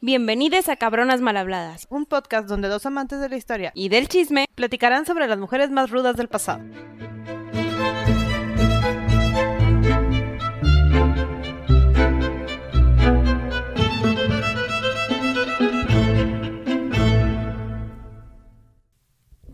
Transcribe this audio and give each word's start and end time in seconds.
Bienvenidos 0.00 0.68
a 0.68 0.76
Cabronas 0.76 1.20
Malhabladas 1.20 1.88
un 1.90 2.06
podcast 2.06 2.48
donde 2.48 2.68
dos 2.68 2.86
amantes 2.86 3.20
de 3.20 3.28
la 3.28 3.36
historia 3.36 3.72
y 3.74 3.88
del 3.88 4.06
chisme. 4.06 4.46
platicarán 4.54 5.06
sobre 5.06 5.26
las 5.26 5.40
mujeres 5.40 5.72
más 5.72 5.90
rudas 5.90 6.16
del 6.16 6.28
pasado. 6.28 6.62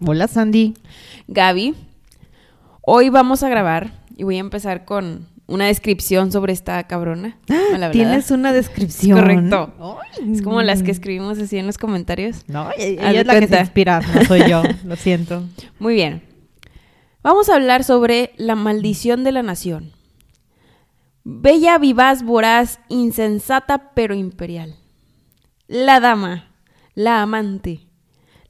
Hola 0.07 0.29
Sandy. 0.29 0.75
Gaby, 1.27 1.75
hoy 2.83 3.09
vamos 3.09 3.43
a 3.43 3.49
grabar 3.49 3.93
y 4.15 4.25
voy 4.25 4.37
a 4.37 4.41
empezar 4.41 4.85
con 4.85 5.27
una 5.47 5.67
descripción 5.67 6.33
sobre 6.33 6.53
esta 6.53 6.83
cabrona. 6.85 7.39
malhablada. 7.49 7.93
Tienes 7.93 8.31
una 8.31 8.53
descripción. 8.53 9.19
Correcto. 9.19 9.75
Ay. 9.79 10.33
Es 10.33 10.43
como 10.43 10.63
las 10.63 10.83
que 10.83 10.91
escribimos 10.91 11.39
así 11.39 11.59
en 11.59 11.67
los 11.67 11.79
comentarios. 11.79 12.45
No, 12.49 12.71
ella 12.77 13.21
es 13.21 13.27
la 13.27 13.41
que 13.41 13.49
se 13.49 13.61
inspira, 13.61 14.01
no 14.01 14.25
soy 14.25 14.49
yo, 14.49 14.63
lo 14.85 14.97
siento. 14.97 15.43
Muy 15.79 15.95
bien. 15.95 16.23
Vamos 17.23 17.49
a 17.49 17.55
hablar 17.55 17.85
sobre 17.85 18.33
la 18.37 18.55
maldición 18.55 19.25
de 19.25 19.33
la 19.33 19.43
nación. 19.43 19.93
Bella, 21.25 21.79
vivaz, 21.79 22.23
voraz, 22.23 22.81
insensata 22.89 23.93
pero 23.95 24.15
imperial. 24.15 24.77
La 25.67 26.01
dama, 26.01 26.51
la 26.95 27.23
amante, 27.23 27.81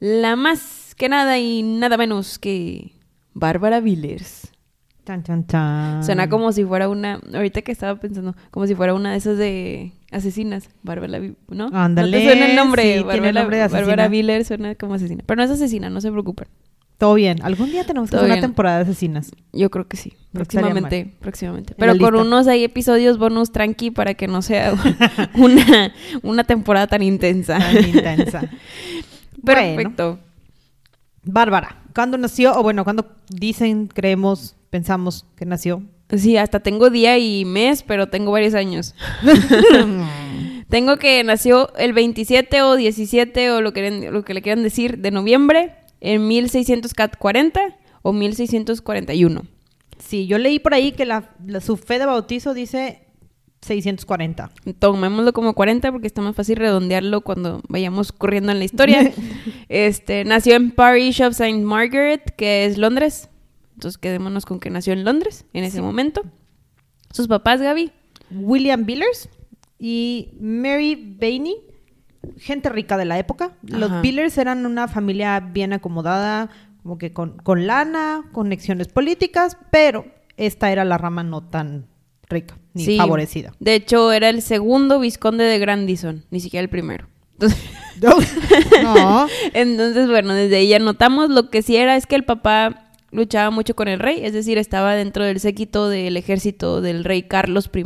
la 0.00 0.34
más 0.34 0.94
que 0.96 1.08
nada 1.08 1.38
y 1.38 1.62
nada 1.62 1.96
menos 1.96 2.38
que 2.38 2.92
Bárbara 3.32 3.80
Villers. 3.80 4.53
Chan, 5.06 5.22
chan, 5.22 5.46
chan. 5.46 6.04
Suena 6.04 6.28
como 6.28 6.50
si 6.52 6.64
fuera 6.64 6.88
una, 6.88 7.20
ahorita 7.34 7.62
que 7.62 7.72
estaba 7.72 8.00
pensando, 8.00 8.34
como 8.50 8.66
si 8.66 8.74
fuera 8.74 8.94
una 8.94 9.12
de 9.12 9.18
esas 9.18 9.36
de 9.36 9.92
asesinas, 10.10 10.70
Bárbara, 10.82 11.20
¿no? 11.48 11.70
Ándale, 11.72 12.10
¿No 12.10 12.18
te 12.18 12.24
suena 12.24 12.46
el 12.46 12.56
nombre? 12.56 12.82
sí, 12.82 12.88
tiene 12.88 13.04
Bárbara, 13.04 13.32
nombre 13.32 13.56
de 13.58 13.62
asesina. 13.64 13.86
Bárbara 13.86 14.08
Villers 14.08 14.46
suena 14.48 14.74
como 14.76 14.94
asesina, 14.94 15.22
pero 15.26 15.36
no 15.36 15.42
es 15.42 15.50
asesina, 15.50 15.90
no 15.90 16.00
se 16.00 16.10
preocupen. 16.10 16.48
Todo 16.96 17.14
bien. 17.14 17.38
Algún 17.42 17.70
día 17.70 17.84
tenemos 17.84 18.08
que 18.08 18.16
hacer 18.16 18.30
una 18.30 18.40
temporada 18.40 18.76
de 18.78 18.82
asesinas. 18.84 19.32
Yo 19.52 19.70
creo 19.70 19.88
que 19.88 19.96
sí, 19.96 20.14
próximamente, 20.32 21.12
próximamente. 21.20 21.72
En 21.72 21.76
Pero 21.78 21.98
con 21.98 22.14
unos 22.14 22.46
hay 22.46 22.62
episodios 22.64 23.18
bonus 23.18 23.50
tranqui 23.50 23.90
para 23.90 24.14
que 24.14 24.28
no 24.28 24.42
sea 24.42 24.72
una, 25.34 25.92
una 26.22 26.44
temporada 26.44 26.86
tan 26.86 27.02
intensa. 27.02 27.58
Tan 27.58 27.84
intensa. 27.84 28.42
Bueno. 29.44 29.76
Perfecto. 29.76 30.18
Bárbara, 31.22 31.76
¿cuándo 31.94 32.18
nació? 32.18 32.58
O 32.58 32.62
bueno, 32.62 32.84
¿cuándo 32.84 33.06
dicen, 33.28 33.86
creemos, 33.86 34.56
pensamos 34.70 35.24
que 35.36 35.46
nació? 35.46 35.82
Sí, 36.14 36.36
hasta 36.36 36.60
tengo 36.60 36.90
día 36.90 37.16
y 37.18 37.44
mes, 37.44 37.82
pero 37.82 38.08
tengo 38.08 38.30
varios 38.32 38.54
años. 38.54 38.94
Tengo 40.68 40.96
que 40.96 41.22
nació 41.24 41.72
el 41.76 41.92
27 41.92 42.62
o 42.62 42.74
17 42.76 43.50
o 43.52 43.60
lo 43.60 43.72
que, 43.72 43.90
lo 44.10 44.24
que 44.24 44.34
le 44.34 44.42
quieran 44.42 44.62
decir 44.64 44.98
de 44.98 45.10
noviembre 45.10 45.74
en 46.00 46.26
1640 46.26 47.60
o 48.02 48.12
1641. 48.12 49.42
Sí, 49.98 50.26
yo 50.26 50.38
leí 50.38 50.58
por 50.58 50.74
ahí 50.74 50.92
que 50.92 51.04
la, 51.04 51.30
la- 51.46 51.60
su 51.60 51.76
fe 51.76 51.98
de 51.98 52.06
bautizo 52.06 52.54
dice 52.54 53.03
640. 53.64 54.50
Tomémoslo 54.78 55.32
como 55.32 55.54
40 55.54 55.90
porque 55.92 56.06
está 56.06 56.22
más 56.22 56.36
fácil 56.36 56.56
redondearlo 56.56 57.22
cuando 57.22 57.60
vayamos 57.68 58.12
corriendo 58.12 58.52
en 58.52 58.58
la 58.58 58.64
historia. 58.64 59.12
este, 59.68 60.24
nació 60.24 60.54
en 60.56 60.70
Parish 60.70 61.22
of 61.22 61.32
St. 61.32 61.58
Margaret, 61.64 62.34
que 62.36 62.64
es 62.66 62.78
Londres. 62.78 63.28
Entonces 63.74 63.98
quedémonos 63.98 64.46
con 64.46 64.60
que 64.60 64.70
nació 64.70 64.92
en 64.92 65.04
Londres 65.04 65.46
en 65.52 65.64
ese 65.64 65.78
Sí. 65.78 65.82
momento. 65.82 66.22
Sus 67.10 67.26
papás, 67.28 67.60
Gaby. 67.60 67.90
William 68.30 68.84
Billers 68.86 69.28
y 69.78 70.30
Mary 70.40 71.16
Bainey, 71.20 71.56
gente 72.38 72.68
rica 72.68 72.96
de 72.96 73.04
la 73.04 73.18
época. 73.18 73.52
Los. 73.62 74.00
Billers 74.00 74.38
eran 74.38 74.64
una 74.66 74.88
familia 74.88 75.40
bien 75.40 75.72
acomodada, 75.72 76.50
como 76.82 76.98
que 76.98 77.12
con, 77.12 77.36
con 77.38 77.66
lana, 77.66 78.24
conexiones 78.32 78.88
políticas, 78.88 79.56
pero 79.70 80.06
esta 80.36 80.70
era 80.72 80.84
la 80.84 80.98
rama 80.98 81.22
no 81.22 81.42
tan 81.42 81.86
rica 82.28 82.56
ni 82.72 82.84
Sí. 82.84 82.96
favorecida. 82.96 83.52
De 83.60 83.74
hecho, 83.74 84.12
era 84.12 84.28
el 84.28 84.42
segundo 84.42 84.98
vizconde 85.00 85.44
de 85.44 85.58
Grandison, 85.58 86.24
ni 86.30 86.40
siquiera 86.40 86.62
el 86.62 86.68
primero. 86.70 87.06
Entonces, 87.34 87.58
no. 88.82 89.26
Entonces, 89.52 90.08
bueno, 90.08 90.34
desde 90.34 90.56
ahí 90.56 90.68
ya 90.68 90.78
notamos 90.78 91.30
lo 91.30 91.50
que 91.50 91.62
sí 91.62 91.76
era 91.76 91.96
es 91.96 92.06
que 92.06 92.16
el 92.16 92.24
papá 92.24 92.90
luchaba 93.10 93.50
mucho 93.50 93.76
con 93.76 93.86
el 93.88 94.00
rey, 94.00 94.20
es 94.24 94.32
decir, 94.32 94.58
estaba 94.58 94.94
dentro 94.94 95.24
del 95.24 95.38
séquito 95.38 95.88
del 95.88 96.16
ejército 96.16 96.80
del 96.80 97.04
rey 97.04 97.22
Carlos 97.22 97.70
I 97.72 97.84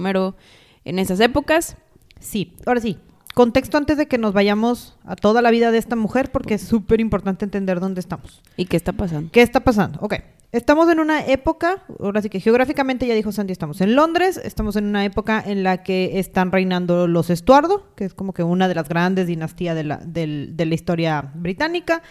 en 0.84 0.98
esas 0.98 1.21
épocas. 1.21 1.77
Sí, 2.21 2.54
ahora 2.66 2.81
sí. 2.81 2.97
Contexto 3.34 3.77
antes 3.77 3.97
de 3.98 4.09
que 4.09 4.19
nos 4.19 4.32
vayamos 4.32 4.97
a 5.04 5.15
toda 5.15 5.43
la 5.43 5.50
vida 5.50 5.71
de 5.71 5.78
esta 5.78 5.94
mujer, 5.94 6.32
porque 6.32 6.54
es 6.54 6.62
súper 6.62 7.00
importante 7.00 7.44
entender 7.44 7.78
dónde 7.78 8.00
estamos. 8.00 8.43
¿Y 8.56 8.65
qué 8.65 8.77
está 8.77 8.93
pasando? 8.93 9.31
¿Qué 9.31 9.43
está 9.43 9.60
pasando? 9.60 9.98
Ok. 10.00 10.15
Estamos 10.50 10.91
en 10.91 10.98
una 10.98 11.26
época, 11.26 11.84
ahora 12.00 12.22
sí 12.22 12.31
que 12.31 12.41
geográficamente 12.41 13.06
ya 13.06 13.14
dijo 13.14 13.32
Sandy, 13.32 13.53
estamos 13.53 13.82
en 13.82 13.94
Londres, 13.94 14.41
estamos 14.42 14.76
en 14.76 14.86
una 14.86 15.04
época 15.04 15.42
en 15.44 15.62
la 15.62 15.82
que 15.82 16.19
están 16.19 16.53
reinando 16.53 17.06
los 17.06 17.28
Estuardo, 17.28 17.94
que 17.97 18.06
es 18.06 18.14
como 18.14 18.32
que 18.32 18.42
una 18.42 18.66
de 18.66 18.75
las 18.75 18.88
grandes 18.88 19.26
dinastías 19.26 19.76
de 19.76 19.84
la, 19.84 19.98
de 19.98 20.64
la 20.66 20.75
historia 20.75 21.32
británica. 21.34 22.03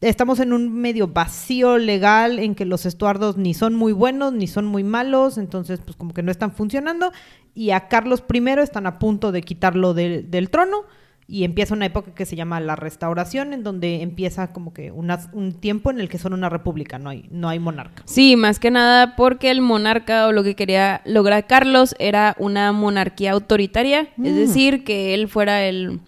Estamos 0.00 0.40
en 0.40 0.52
un 0.52 0.72
medio 0.72 1.06
vacío 1.06 1.78
legal 1.78 2.40
en 2.40 2.56
que 2.56 2.64
los 2.64 2.84
estuardos 2.84 3.36
ni 3.36 3.54
son 3.54 3.76
muy 3.76 3.92
buenos 3.92 4.32
ni 4.32 4.48
son 4.48 4.64
muy 4.64 4.82
malos, 4.82 5.38
entonces 5.38 5.80
pues 5.84 5.96
como 5.96 6.14
que 6.14 6.24
no 6.24 6.32
están 6.32 6.50
funcionando 6.50 7.12
y 7.54 7.70
a 7.70 7.86
Carlos 7.86 8.24
I 8.32 8.38
están 8.60 8.86
a 8.86 8.98
punto 8.98 9.30
de 9.30 9.42
quitarlo 9.42 9.94
del 9.94 10.50
trono 10.50 10.84
y 11.30 11.44
empieza 11.44 11.74
una 11.74 11.84
época 11.84 12.14
que 12.14 12.24
se 12.24 12.36
llama 12.36 12.58
la 12.58 12.74
restauración 12.74 13.52
en 13.52 13.62
donde 13.62 14.00
empieza 14.00 14.50
como 14.54 14.72
que 14.72 14.90
una- 14.92 15.28
un 15.34 15.52
tiempo 15.52 15.90
en 15.90 16.00
el 16.00 16.08
que 16.08 16.16
son 16.16 16.32
una 16.32 16.48
república, 16.48 16.98
no 16.98 17.10
hay, 17.10 17.26
no 17.30 17.50
hay 17.50 17.58
monarca. 17.58 18.02
Sí, 18.06 18.34
más 18.34 18.58
que 18.58 18.70
nada 18.70 19.14
porque 19.14 19.50
el 19.50 19.60
monarca 19.60 20.26
o 20.26 20.32
lo 20.32 20.42
que 20.42 20.56
quería 20.56 21.02
lograr 21.04 21.46
Carlos 21.46 21.94
era 21.98 22.34
una 22.38 22.72
monarquía 22.72 23.32
autoritaria, 23.32 24.00
es 24.00 24.08
Mm. 24.16 24.36
decir, 24.36 24.84
que 24.84 25.12
él 25.12 25.28
fuera 25.28 25.66
el 25.66 26.00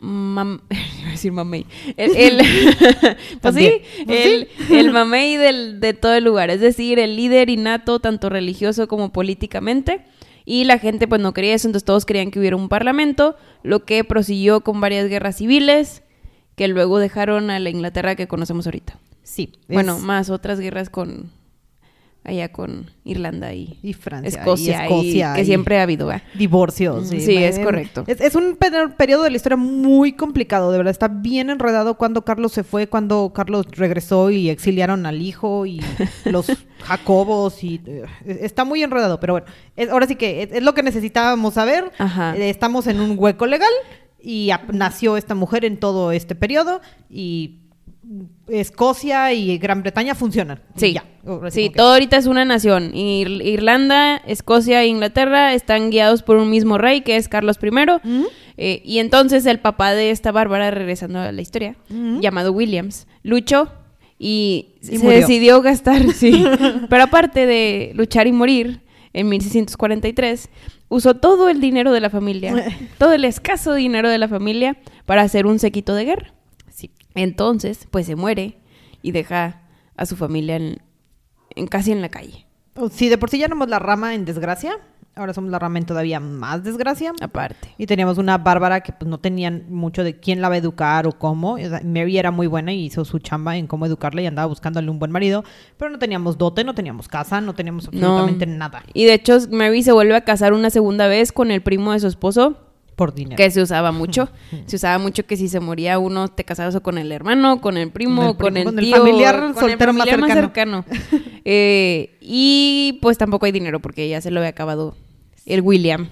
mam- 0.00 0.60
iba 1.00 1.08
a 1.08 1.10
decir 1.10 1.32
mamey. 1.32 1.66
El, 1.96 2.10
el- 2.16 2.38
pues 3.40 3.54
sí. 3.56 3.72
Pues 4.06 4.26
el, 4.26 4.48
el 4.70 4.90
mamey 4.92 5.36
del- 5.36 5.80
de 5.80 5.94
todo 5.94 6.14
el 6.14 6.22
lugar, 6.22 6.50
es 6.50 6.60
decir, 6.60 7.00
el 7.00 7.16
líder 7.16 7.50
innato 7.50 7.98
tanto 7.98 8.28
religioso 8.28 8.86
como 8.86 9.12
políticamente. 9.12 10.04
Y 10.44 10.64
la 10.64 10.78
gente 10.78 11.08
pues 11.08 11.20
no 11.20 11.32
quería 11.32 11.54
eso, 11.54 11.68
entonces 11.68 11.84
todos 11.84 12.04
querían 12.04 12.30
que 12.30 12.38
hubiera 12.38 12.56
un 12.56 12.68
parlamento, 12.68 13.36
lo 13.62 13.84
que 13.84 14.04
prosiguió 14.04 14.60
con 14.60 14.80
varias 14.80 15.08
guerras 15.08 15.36
civiles 15.36 16.02
que 16.54 16.68
luego 16.68 16.98
dejaron 16.98 17.50
a 17.50 17.58
la 17.58 17.70
Inglaterra 17.70 18.14
que 18.14 18.28
conocemos 18.28 18.66
ahorita. 18.66 18.98
Sí. 19.22 19.52
Bueno, 19.68 19.98
más 19.98 20.30
otras 20.30 20.60
guerras 20.60 20.90
con 20.90 21.30
allá 22.24 22.50
con 22.50 22.90
Irlanda 23.04 23.52
y, 23.52 23.78
y 23.82 23.92
Francia 23.92 24.40
Escocia, 24.40 24.80
y 24.80 24.82
Escocia 24.84 25.32
y- 25.32 25.36
que 25.36 25.44
siempre 25.44 25.78
ha 25.78 25.82
habido, 25.82 26.06
¿va? 26.06 26.22
divorcios. 26.34 27.08
Sí, 27.08 27.36
es 27.36 27.58
correcto. 27.58 28.04
Es, 28.06 28.20
es 28.20 28.34
un 28.34 28.56
pe- 28.56 28.70
periodo 28.96 29.24
de 29.24 29.30
la 29.30 29.36
historia 29.36 29.56
muy 29.56 30.12
complicado, 30.14 30.72
de 30.72 30.78
verdad. 30.78 30.90
Está 30.90 31.08
bien 31.08 31.50
enredado 31.50 31.96
cuando 31.98 32.24
Carlos 32.24 32.52
se 32.52 32.64
fue, 32.64 32.86
cuando 32.88 33.32
Carlos 33.34 33.66
regresó 33.72 34.30
y 34.30 34.48
exiliaron 34.48 35.04
al 35.06 35.20
hijo 35.20 35.66
y 35.66 35.80
los 36.24 36.46
Jacobos 36.82 37.62
y 37.64 37.80
eh, 37.86 38.04
está 38.26 38.64
muy 38.64 38.82
enredado, 38.82 39.20
pero 39.20 39.34
bueno, 39.34 39.46
es- 39.76 39.90
ahora 39.90 40.06
sí 40.06 40.16
que 40.16 40.42
es, 40.42 40.52
es 40.52 40.62
lo 40.62 40.74
que 40.74 40.82
necesitábamos 40.82 41.54
saber. 41.54 41.90
Ajá. 41.98 42.36
Eh, 42.36 42.48
estamos 42.50 42.86
en 42.86 43.00
un 43.00 43.16
hueco 43.18 43.46
legal 43.46 43.72
y 44.22 44.50
nació 44.72 45.16
esta 45.18 45.34
mujer 45.34 45.64
en 45.66 45.76
todo 45.78 46.10
este 46.12 46.34
periodo 46.34 46.80
y 47.10 47.58
Escocia 48.48 49.32
y 49.32 49.56
Gran 49.58 49.82
Bretaña 49.82 50.14
funcionan. 50.14 50.60
Sí, 50.76 50.92
ya. 50.92 51.04
Sí, 51.50 51.70
todo 51.74 51.92
ahorita 51.92 52.16
es 52.18 52.26
una 52.26 52.44
nación. 52.44 52.92
Ir- 52.92 53.42
Irlanda, 53.44 54.16
Escocia 54.26 54.82
e 54.82 54.88
Inglaterra 54.88 55.54
están 55.54 55.90
guiados 55.90 56.22
por 56.22 56.36
un 56.36 56.50
mismo 56.50 56.76
rey 56.78 57.00
que 57.00 57.16
es 57.16 57.28
Carlos 57.28 57.58
I. 57.62 58.28
Eh, 58.56 58.82
y 58.84 58.98
entonces 58.98 59.46
el 59.46 59.58
papá 59.60 59.94
de 59.94 60.10
esta 60.10 60.30
Bárbara, 60.32 60.70
regresando 60.70 61.18
a 61.18 61.32
la 61.32 61.40
historia, 61.42 61.76
llamado 61.88 62.52
Williams, 62.52 63.06
luchó 63.22 63.72
y, 64.18 64.74
Y 64.82 64.86
se 64.86 64.98
murió. 64.98 65.20
decidió 65.20 65.62
gastar, 65.62 66.12
sí. 66.14 66.44
Pero 66.90 67.04
aparte 67.04 67.46
de 67.46 67.92
luchar 67.94 68.26
y 68.26 68.32
morir, 68.32 68.80
en 69.14 69.28
1643, 69.28 70.50
usó 70.88 71.14
todo 71.14 71.48
el 71.48 71.60
dinero 71.60 71.92
de 71.92 72.00
la 72.00 72.10
familia, 72.10 72.54
todo 72.98 73.12
el 73.12 73.24
escaso 73.24 73.72
dinero 73.74 74.08
de 74.10 74.18
la 74.18 74.28
familia 74.28 74.76
para 75.06 75.22
hacer 75.22 75.46
un 75.46 75.58
séquito 75.58 75.94
de 75.94 76.04
guerra. 76.04 76.33
Sí. 76.74 76.90
Entonces, 77.14 77.86
pues 77.90 78.06
se 78.06 78.16
muere 78.16 78.58
y 79.00 79.12
deja 79.12 79.62
a 79.96 80.06
su 80.06 80.16
familia 80.16 80.56
en, 80.56 80.78
en 81.50 81.66
casi 81.68 81.92
en 81.92 82.02
la 82.02 82.08
calle. 82.08 82.46
Si 82.90 83.08
de 83.08 83.16
por 83.16 83.30
sí 83.30 83.38
ya 83.38 83.46
éramos 83.46 83.68
la 83.68 83.78
rama 83.78 84.14
en 84.14 84.24
desgracia, 84.24 84.80
ahora 85.14 85.32
somos 85.32 85.52
la 85.52 85.60
rama 85.60 85.78
en 85.78 85.86
todavía 85.86 86.18
más 86.18 86.64
desgracia. 86.64 87.12
Aparte. 87.20 87.72
Y 87.78 87.86
teníamos 87.86 88.18
una 88.18 88.38
Bárbara 88.38 88.80
que 88.80 88.92
pues 88.92 89.08
no 89.08 89.18
tenían 89.18 89.66
mucho 89.68 90.02
de 90.02 90.18
quién 90.18 90.40
la 90.40 90.48
va 90.48 90.56
a 90.56 90.58
educar 90.58 91.06
o 91.06 91.12
cómo. 91.12 91.52
O 91.52 91.58
sea, 91.58 91.80
Mary 91.84 92.18
era 92.18 92.32
muy 92.32 92.48
buena 92.48 92.72
y 92.72 92.86
hizo 92.86 93.04
su 93.04 93.20
chamba 93.20 93.56
en 93.56 93.68
cómo 93.68 93.86
educarla 93.86 94.22
y 94.22 94.26
andaba 94.26 94.46
buscándole 94.46 94.90
un 94.90 94.98
buen 94.98 95.12
marido. 95.12 95.44
Pero 95.76 95.92
no 95.92 96.00
teníamos 96.00 96.36
dote, 96.36 96.64
no 96.64 96.74
teníamos 96.74 97.06
casa, 97.06 97.40
no 97.40 97.54
teníamos 97.54 97.86
absolutamente 97.86 98.46
nada. 98.46 98.82
Y 98.92 99.04
de 99.04 99.14
hecho, 99.14 99.38
Mary 99.52 99.84
se 99.84 99.92
vuelve 99.92 100.16
a 100.16 100.24
casar 100.24 100.52
una 100.52 100.70
segunda 100.70 101.06
vez 101.06 101.30
con 101.30 101.52
el 101.52 101.62
primo 101.62 101.92
de 101.92 102.00
su 102.00 102.08
esposo, 102.08 102.58
Por 102.96 103.14
dinero. 103.14 103.36
que 103.36 103.50
se 103.50 103.60
usaba 103.60 103.90
mucho. 103.92 104.28
Se 104.66 104.76
usaba 104.76 104.98
mucho 104.98 105.26
que 105.26 105.36
si 105.36 105.48
se 105.48 105.60
moría 105.60 105.98
uno, 105.98 106.28
te 106.28 106.44
casabas 106.44 106.74
o 106.76 106.82
con 106.82 106.96
el 106.98 107.10
hermano, 107.12 107.60
con 107.60 107.76
el 107.76 107.90
primo, 107.90 108.36
Con 108.36 108.56
el 108.56 108.64
primo, 108.64 108.70
con 108.70 108.78
el 108.78 108.84
tío, 108.84 108.96
familiar 108.96 109.38
con 109.38 109.48
el 109.48 109.54
soltero 109.54 109.92
más 109.92 110.08
familiar 110.08 110.40
cercano. 110.40 110.84
cercano. 110.84 111.24
Eh, 111.46 112.16
y 112.22 112.98
pues 113.02 113.18
tampoco 113.18 113.44
hay 113.46 113.52
dinero 113.52 113.80
porque 113.80 114.08
ya 114.08 114.20
se 114.22 114.30
lo 114.30 114.40
había 114.40 114.48
acabado 114.50 114.96
el 115.44 115.60
William 115.60 116.08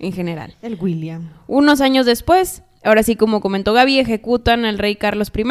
en 0.00 0.12
general. 0.12 0.54
El 0.62 0.76
William. 0.80 1.30
Unos 1.46 1.80
años 1.80 2.04
después, 2.06 2.62
ahora 2.82 3.02
sí, 3.04 3.14
como 3.14 3.40
comentó 3.40 3.72
Gaby, 3.72 4.00
ejecutan 4.00 4.64
al 4.64 4.78
rey 4.78 4.96
Carlos 4.96 5.30
I. 5.36 5.42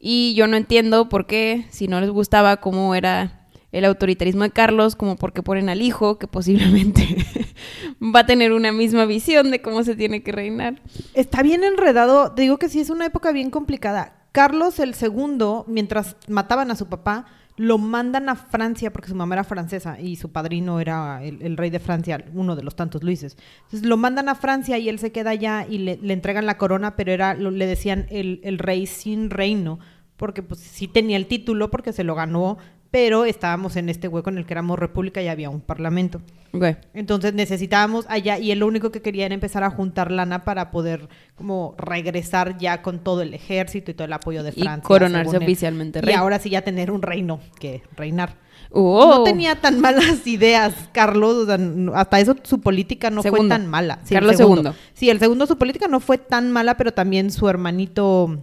Y 0.00 0.34
yo 0.34 0.48
no 0.48 0.56
entiendo 0.56 1.08
por 1.08 1.26
qué, 1.26 1.66
si 1.70 1.86
no 1.86 2.00
les 2.00 2.10
gustaba 2.10 2.56
cómo 2.56 2.96
era 2.96 3.41
el 3.72 3.86
autoritarismo 3.86 4.44
de 4.44 4.50
Carlos, 4.50 4.96
como 4.96 5.16
por 5.16 5.32
qué 5.32 5.42
ponen 5.42 5.70
al 5.70 5.80
hijo, 5.82 6.18
que 6.18 6.28
posiblemente 6.28 7.16
va 8.00 8.20
a 8.20 8.26
tener 8.26 8.52
una 8.52 8.70
misma 8.70 9.06
visión 9.06 9.50
de 9.50 9.62
cómo 9.62 9.82
se 9.82 9.96
tiene 9.96 10.22
que 10.22 10.30
reinar. 10.30 10.80
Está 11.14 11.42
bien 11.42 11.64
enredado. 11.64 12.32
Te 12.32 12.42
digo 12.42 12.58
que 12.58 12.68
sí 12.68 12.80
es 12.80 12.90
una 12.90 13.06
época 13.06 13.32
bien 13.32 13.50
complicada. 13.50 14.26
Carlos 14.32 14.78
el 14.78 14.94
segundo, 14.94 15.64
mientras 15.68 16.16
mataban 16.28 16.70
a 16.70 16.76
su 16.76 16.86
papá, 16.86 17.26
lo 17.56 17.78
mandan 17.78 18.28
a 18.28 18.34
Francia 18.34 18.92
porque 18.92 19.08
su 19.08 19.14
mamá 19.14 19.34
era 19.34 19.44
francesa 19.44 20.00
y 20.00 20.16
su 20.16 20.32
padrino 20.32 20.80
era 20.80 21.22
el, 21.22 21.56
rey 21.56 21.70
de 21.70 21.80
Francia, 21.80 22.24
uno 22.34 22.56
de 22.56 22.62
los 22.62 22.76
tantos 22.76 23.02
Luises. 23.02 23.36
Entonces 23.64 23.88
lo 23.88 23.96
mandan 23.96 24.28
a 24.28 24.34
Francia 24.34 24.78
y 24.78 24.88
él 24.88 24.98
se 24.98 25.12
queda 25.12 25.30
allá 25.30 25.66
y 25.68 25.78
le, 25.78 25.98
entregan 26.12 26.46
la 26.46 26.58
corona, 26.58 26.96
pero 26.96 27.12
era 27.12 27.34
le 27.34 27.66
decían 27.66 28.06
el, 28.10 28.40
el 28.42 28.58
rey 28.58 28.86
sin 28.86 29.30
reino, 29.30 29.78
porque 30.16 30.42
pues 30.42 30.60
sí 30.60 30.88
tenía 30.88 31.16
el 31.16 31.26
título 31.26 31.70
porque 31.70 31.92
se 31.92 32.04
lo 32.04 32.14
ganó, 32.14 32.56
pero 32.92 33.24
estábamos 33.24 33.74
en 33.76 33.88
este 33.88 34.06
hueco 34.06 34.30
en 34.30 34.38
el 34.38 34.46
que 34.46 34.52
éramos 34.54 34.78
república 34.78 35.20
y 35.22 35.26
había 35.28 35.50
un 35.50 35.60
parlamento. 35.62 36.20
Ok. 36.52 36.64
Entonces 36.92 37.32
necesitábamos 37.32 38.04
allá 38.08 38.38
y 38.38 38.50
él 38.52 38.58
lo 38.60 38.66
único 38.66 38.92
que 38.92 39.00
quería 39.02 39.24
era 39.26 39.34
empezar 39.34 39.64
a 39.64 39.70
juntar 39.70 40.12
lana 40.12 40.44
para 40.44 40.70
poder 40.70 41.08
como 41.34 41.74
regresar 41.78 42.58
ya 42.58 42.82
con 42.82 42.98
todo 42.98 43.22
el 43.22 43.32
ejército 43.32 43.90
y 43.90 43.94
todo 43.94 44.04
el 44.04 44.12
apoyo 44.12 44.42
de 44.42 44.52
Y 44.54 44.62
Francia. 44.62 44.86
coronarse 44.86 45.38
oficialmente 45.38 45.98
Y 46.00 46.02
rey. 46.02 46.14
ahora 46.14 46.38
sí 46.38 46.50
ya 46.50 46.60
tener 46.62 46.90
un 46.90 47.00
reino 47.02 47.40
que 47.58 47.82
reinar. 47.96 48.36
Oh. 48.70 49.16
No 49.18 49.24
tenía 49.24 49.60
tan 49.60 49.80
malas 49.80 50.26
ideas, 50.26 50.74
Carlos. 50.92 51.34
o 51.34 51.46
sea, 51.46 51.58
hasta 51.94 52.20
eso 52.20 52.36
su 52.42 52.60
política 52.60 53.08
no 53.10 53.22
Segundo. 53.22 53.42
fue 53.44 53.48
tan 53.48 53.66
mala. 53.68 54.00
el 54.04 54.08
Carlos 54.14 54.36
segundo. 54.36 54.74
Sí, 54.92 55.08
el 55.08 55.18
segundo 55.18 55.46
su 55.46 55.56
política 55.56 55.88
no 55.88 55.98
fue 55.98 56.18
tan 56.18 56.52
mala, 56.52 56.76
pero 56.76 56.92
también 56.92 57.30
su 57.30 57.48
hermanito 57.48 58.38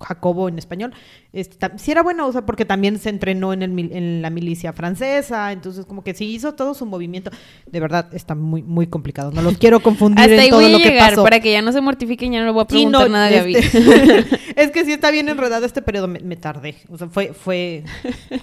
Jacobo 0.00 0.48
en 0.48 0.58
español, 0.58 0.92
este, 1.32 1.68
sí 1.76 1.90
era 1.92 2.02
bueno, 2.02 2.26
o 2.26 2.32
sea, 2.32 2.44
porque 2.44 2.64
también 2.64 2.98
se 2.98 3.08
entrenó 3.10 3.52
en, 3.52 3.62
el, 3.62 3.78
en 3.92 4.22
la 4.22 4.30
milicia 4.30 4.72
francesa, 4.72 5.52
entonces 5.52 5.86
como 5.86 6.02
que 6.02 6.14
sí 6.14 6.24
hizo 6.26 6.54
todo 6.54 6.74
su 6.74 6.86
movimiento. 6.86 7.30
De 7.70 7.80
verdad, 7.80 8.12
está 8.12 8.34
muy, 8.34 8.62
muy 8.62 8.86
complicado. 8.86 9.30
No 9.30 9.42
los 9.42 9.58
quiero 9.58 9.80
confundir 9.82 10.20
Hasta 10.20 10.34
en 10.34 10.40
ahí 10.40 10.50
todo 10.50 10.60
voy 10.60 10.68
a 10.68 10.72
lo 10.72 10.78
que 10.78 10.88
llegar, 10.90 11.10
pasó. 11.10 11.22
para 11.22 11.40
que 11.40 11.52
ya 11.52 11.62
no 11.62 11.72
se 11.72 11.80
mortifiquen, 11.80 12.32
ya 12.32 12.40
no 12.40 12.46
le 12.46 12.52
voy 12.52 12.62
a 12.62 12.64
Sí, 12.64 12.68
preguntar 12.74 13.02
no, 13.02 13.08
nada 13.12 13.26
a 13.26 13.30
Gaby. 13.30 13.56
este- 13.56 14.26
es 14.56 14.70
que 14.72 14.84
sí 14.84 14.92
está 14.92 15.10
bien 15.10 15.28
enredado 15.28 15.64
este 15.66 15.82
periodo, 15.82 16.08
me, 16.08 16.20
me 16.20 16.36
tardé. 16.36 16.76
O 16.88 16.98
sea, 16.98 17.08
fue, 17.08 17.32
fue, 17.32 17.84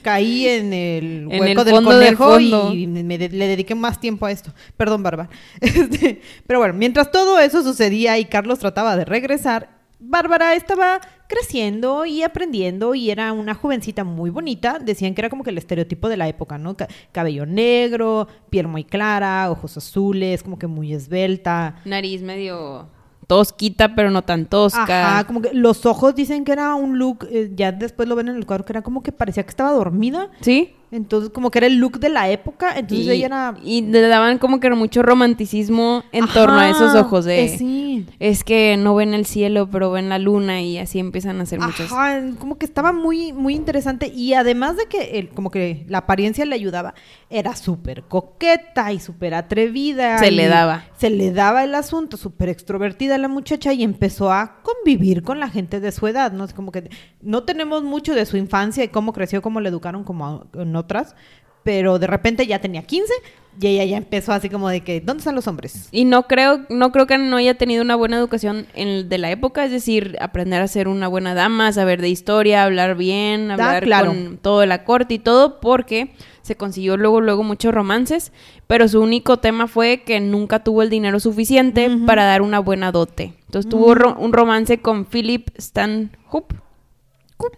caí 0.01 0.47
en 0.47 0.73
el 0.73 1.27
En 1.31 1.41
hueco 1.41 1.61
el 1.61 1.99
del 1.99 2.17
conejo 2.17 2.39
y 2.73 2.87
me 2.87 3.17
de- 3.17 3.29
le 3.29 3.47
dediqué 3.47 3.75
más 3.75 3.99
tiempo 3.99 4.25
a 4.25 4.31
esto. 4.31 4.53
Perdón, 4.77 5.03
Bárbara. 5.03 5.29
Este, 5.61 6.21
pero 6.45 6.59
bueno, 6.59 6.73
mientras 6.73 7.11
todo 7.11 7.39
eso 7.39 7.61
sucedía 7.63 8.17
y 8.17 8.25
Carlos 8.25 8.59
trataba 8.59 8.95
de 8.95 9.05
regresar, 9.05 9.76
Bárbara 9.99 10.53
estaba 10.55 11.01
creciendo 11.27 12.05
y 12.05 12.23
aprendiendo 12.23 12.93
y 12.95 13.09
era 13.09 13.33
una 13.33 13.53
jovencita 13.55 14.03
muy 14.03 14.29
bonita. 14.29 14.77
Decían 14.79 15.13
que 15.15 15.21
era 15.21 15.29
como 15.29 15.43
que 15.43 15.49
el 15.49 15.57
estereotipo 15.57 16.07
de 16.09 16.17
la 16.17 16.27
época, 16.27 16.57
¿no? 16.57 16.77
Ca- 16.77 16.87
cabello 17.11 17.45
negro, 17.45 18.27
piel 18.49 18.67
muy 18.67 18.83
clara, 18.83 19.49
ojos 19.51 19.75
azules, 19.77 20.43
como 20.43 20.59
que 20.59 20.67
muy 20.67 20.93
esbelta. 20.93 21.77
Nariz 21.85 22.21
medio 22.21 22.89
tosquita, 23.27 23.93
pero 23.95 24.09
no 24.09 24.21
tan 24.23 24.45
tosca. 24.45 24.83
Ajá, 25.17 25.27
como 25.27 25.41
que 25.41 25.53
los 25.53 25.85
ojos 25.85 26.15
dicen 26.15 26.45
que 26.45 26.53
era 26.53 26.75
un 26.75 26.97
look, 26.97 27.27
eh, 27.29 27.51
ya 27.55 27.71
después 27.73 28.07
lo 28.07 28.15
ven 28.15 28.29
en 28.29 28.37
el 28.37 28.45
cuadro, 28.45 28.63
que 28.63 28.71
era 28.73 28.81
como 28.83 29.03
que 29.03 29.11
parecía 29.11 29.43
que 29.43 29.49
estaba 29.49 29.71
dormida. 29.73 30.29
¿Sí? 30.39 30.75
Entonces, 30.91 31.29
como 31.31 31.51
que 31.51 31.57
era 31.59 31.67
el 31.67 31.77
look 31.77 31.99
de 31.99 32.09
la 32.09 32.29
época. 32.29 32.73
Entonces 32.77 33.07
y, 33.07 33.11
ella 33.11 33.25
era. 33.25 33.55
y 33.63 33.81
le 33.81 34.01
daban 34.01 34.37
como 34.37 34.59
que 34.59 34.69
mucho 34.69 35.01
romanticismo 35.03 36.03
en 36.11 36.27
torno 36.27 36.57
a 36.59 36.69
esos 36.69 36.95
ojos 36.95 37.25
de... 37.25 37.43
eh, 37.45 37.57
sí. 37.57 38.05
Es 38.19 38.43
que 38.43 38.77
no 38.77 38.95
ven 38.95 39.13
el 39.13 39.25
cielo, 39.25 39.69
pero 39.69 39.91
ven 39.91 40.07
la 40.09 40.19
luna 40.19 40.61
y 40.61 40.77
así 40.77 40.99
empiezan 40.99 41.39
a 41.39 41.43
hacer 41.43 41.59
muchos... 41.59 41.91
Ajá, 41.91 42.21
como 42.39 42.57
que 42.57 42.65
estaba 42.65 42.93
muy, 42.93 43.33
muy 43.33 43.53
interesante. 43.55 44.07
Y 44.15 44.33
además 44.33 44.77
de 44.77 44.85
que 44.85 45.19
el- 45.19 45.29
como 45.29 45.51
que 45.51 45.85
la 45.89 45.99
apariencia 45.99 46.45
le 46.45 46.55
ayudaba, 46.55 46.93
era 47.29 47.55
súper 47.55 48.03
coqueta 48.03 48.93
y 48.93 48.99
súper 48.99 49.33
atrevida. 49.33 50.17
Se 50.19 50.31
le 50.31 50.47
daba. 50.47 50.85
Se 50.97 51.09
le 51.09 51.31
daba 51.31 51.63
el 51.63 51.75
asunto, 51.75 52.17
súper 52.17 52.49
extrovertida 52.49 53.17
la 53.17 53.27
muchacha 53.27 53.73
y 53.73 53.83
empezó 53.83 54.31
a 54.31 54.57
convivir 54.63 55.23
con 55.23 55.39
la 55.39 55.49
gente 55.49 55.79
de 55.79 55.91
su 55.91 56.07
edad, 56.07 56.31
¿no? 56.31 56.43
Es 56.45 56.53
como 56.53 56.71
que 56.71 56.89
no 57.21 57.43
tenemos 57.43 57.83
mucho 57.83 58.13
de 58.15 58.25
su 58.25 58.37
infancia 58.37 58.83
y 58.83 58.87
cómo 58.87 59.13
creció, 59.13 59.41
cómo 59.41 59.59
le 59.59 59.69
educaron 59.69 60.03
como 60.03 60.25
a- 60.25 60.45
en 60.61 60.75
otras, 60.77 61.15
pero 61.63 61.99
de 61.99 62.07
repente 62.07 62.47
ya 62.47 62.59
tenía 62.59 62.83
15 62.83 63.11
y 63.59 63.67
ella 63.67 63.85
ya 63.85 63.97
empezó 63.97 64.33
así 64.33 64.49
como 64.49 64.69
de 64.69 64.81
que, 64.81 65.01
¿dónde 65.01 65.21
están 65.21 65.33
los 65.33 65.47
hombres? 65.47 65.89
Y 65.91 66.05
no 66.05 66.27
creo, 66.27 66.61
no 66.69 66.91
creo 66.91 67.07
que 67.07 67.17
no 67.17 67.37
haya 67.37 67.55
tenido 67.57 67.81
una 67.81 67.95
buena 67.95 68.17
educación 68.17 68.67
en, 68.75 69.09
de 69.09 69.17
la 69.17 69.31
época, 69.31 69.65
es 69.65 69.71
decir, 69.71 70.15
aprender 70.21 70.61
a 70.61 70.67
ser 70.67 70.87
una 70.87 71.07
buena 71.07 71.33
dama, 71.33 71.73
saber 71.73 71.99
de 71.99 72.09
historia, 72.09 72.63
hablar 72.63 72.95
bien, 72.95 73.49
hablar 73.49 73.83
claro. 73.83 74.09
con 74.09 74.37
todo 74.37 74.63
la 74.67 74.83
corte 74.83 75.15
y 75.15 75.19
todo, 75.19 75.59
porque 75.59 76.11
se 76.43 76.55
consiguió 76.55 76.97
luego, 76.97 77.19
luego 77.19 77.41
muchos 77.43 77.73
romances, 77.73 78.31
pero 78.67 78.87
su 78.87 79.01
único 79.01 79.37
tema 79.37 79.67
fue 79.67 80.03
que 80.05 80.19
nunca 80.19 80.63
tuvo 80.63 80.83
el 80.83 80.89
dinero 80.91 81.19
suficiente 81.19 81.89
para 82.05 82.25
dar 82.25 82.43
una 82.43 82.59
buena 82.59 82.91
dote. 82.91 83.33
Entonces 83.47 83.67
tuvo 83.69 83.95
ro- 83.95 84.15
un 84.19 84.31
romance 84.33 84.77
con 84.77 85.03
Philip 85.05 85.49
Stanhope. 85.57 86.55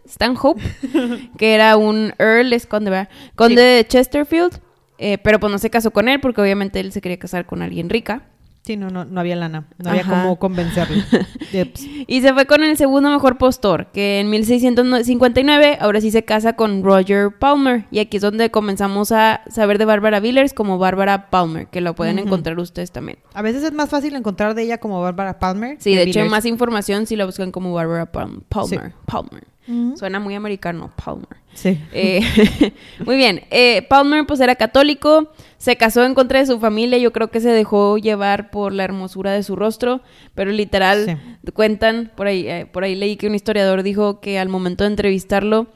Stanhope, 0.08 0.62
que 1.38 1.54
era 1.56 1.78
un 1.78 2.14
Earl, 2.20 2.52
es 2.54 2.66
conde, 2.66 2.90
¿verdad? 2.92 3.10
Conde 3.36 3.62
de 3.62 3.88
Chesterfield, 3.88 4.60
eh, 4.98 5.18
pero 5.20 5.40
pues 5.40 5.52
no 5.52 5.58
se 5.58 5.70
casó 5.70 5.92
con 5.92 6.10
él 6.10 6.20
porque 6.20 6.42
obviamente 6.42 6.80
él 6.80 6.92
se 6.92 7.02
quería 7.02 7.18
casar 7.20 7.46
con 7.46 7.62
alguien 7.62 7.90
rica. 7.90 8.24
Sí, 8.62 8.76
no, 8.78 8.90
no, 8.90 9.06
no 9.06 9.20
había 9.20 9.36
lana, 9.38 9.66
no 9.78 9.90
había 9.90 10.04
cómo 10.04 10.38
convencerlo. 10.38 11.02
Y 12.08 12.22
se 12.22 12.34
fue 12.34 12.46
con 12.46 12.62
el 12.64 12.78
segundo 12.78 13.10
mejor 13.10 13.38
postor, 13.40 13.88
que 13.94 14.20
en 14.20 14.30
1659 14.30 15.78
ahora 15.80 16.02
sí 16.02 16.12
se 16.12 16.24
casa 16.24 16.54
con 16.54 16.84
Roger 16.84 17.32
Palmer. 17.32 17.86
Y 17.90 18.00
aquí 18.00 18.18
es 18.18 18.22
donde 18.22 18.52
comenzamos 18.52 19.12
a 19.12 19.42
saber 19.50 19.78
de 19.80 19.86
Bárbara 19.86 20.20
Villers 20.20 20.54
como 20.54 20.78
Bárbara 20.78 21.30
Palmer, 21.30 21.68
que 21.68 21.82
lo 21.82 21.96
pueden 21.96 22.20
encontrar 22.20 22.60
ustedes 22.60 22.92
también. 22.92 23.18
A 23.34 23.42
veces 23.42 23.64
es 23.64 23.72
más 23.72 23.90
fácil 23.90 24.14
encontrar 24.16 24.54
de 24.54 24.64
ella 24.64 24.78
como 24.78 25.02
Bárbara 25.02 25.40
Palmer. 25.40 25.78
Sí, 25.80 25.96
de 25.96 26.04
hecho 26.04 26.20
hay 26.22 26.30
más 26.30 26.46
información 26.46 27.08
si 27.08 27.16
la 27.16 27.26
buscan 27.26 27.52
como 27.52 27.74
Bárbara 27.74 28.12
Pal- 28.12 28.44
Palmer. 28.50 28.94
Ujú. 29.68 29.98
Suena 29.98 30.20
muy 30.20 30.34
americano, 30.36 30.92
Palmer. 31.04 31.28
Sí. 31.54 31.80
Eh, 31.94 32.22
muy 33.06 33.18
bien. 33.18 33.42
Eh, 33.52 33.86
Palmer 33.90 34.26
pues 34.26 34.40
era 34.40 34.56
católico, 34.56 35.32
se 35.58 35.76
casó 35.76 36.06
en 36.06 36.16
contra 36.16 36.40
de 36.40 36.46
su 36.46 36.60
familia, 36.60 36.98
yo 36.98 37.12
creo 37.12 37.30
que 37.30 37.40
se 37.40 37.50
dejó 37.50 37.98
llevar 37.98 38.50
por 38.50 38.74
la 38.74 38.84
hermosura 38.84 39.32
de 39.32 39.44
su 39.44 39.56
rostro, 39.56 40.02
pero 40.36 40.52
literal 40.52 41.20
cuentan, 41.54 42.12
por 42.16 42.28
ahí, 42.28 42.48
eh, 42.48 42.66
por 42.72 42.84
ahí 42.84 42.96
leí 42.96 43.16
que 43.18 43.28
un 43.28 43.36
historiador 43.36 43.84
dijo 43.84 44.20
que 44.22 44.40
al 44.40 44.50
momento 44.50 44.84
de 44.86 44.92
entrevistarlo, 44.92 45.68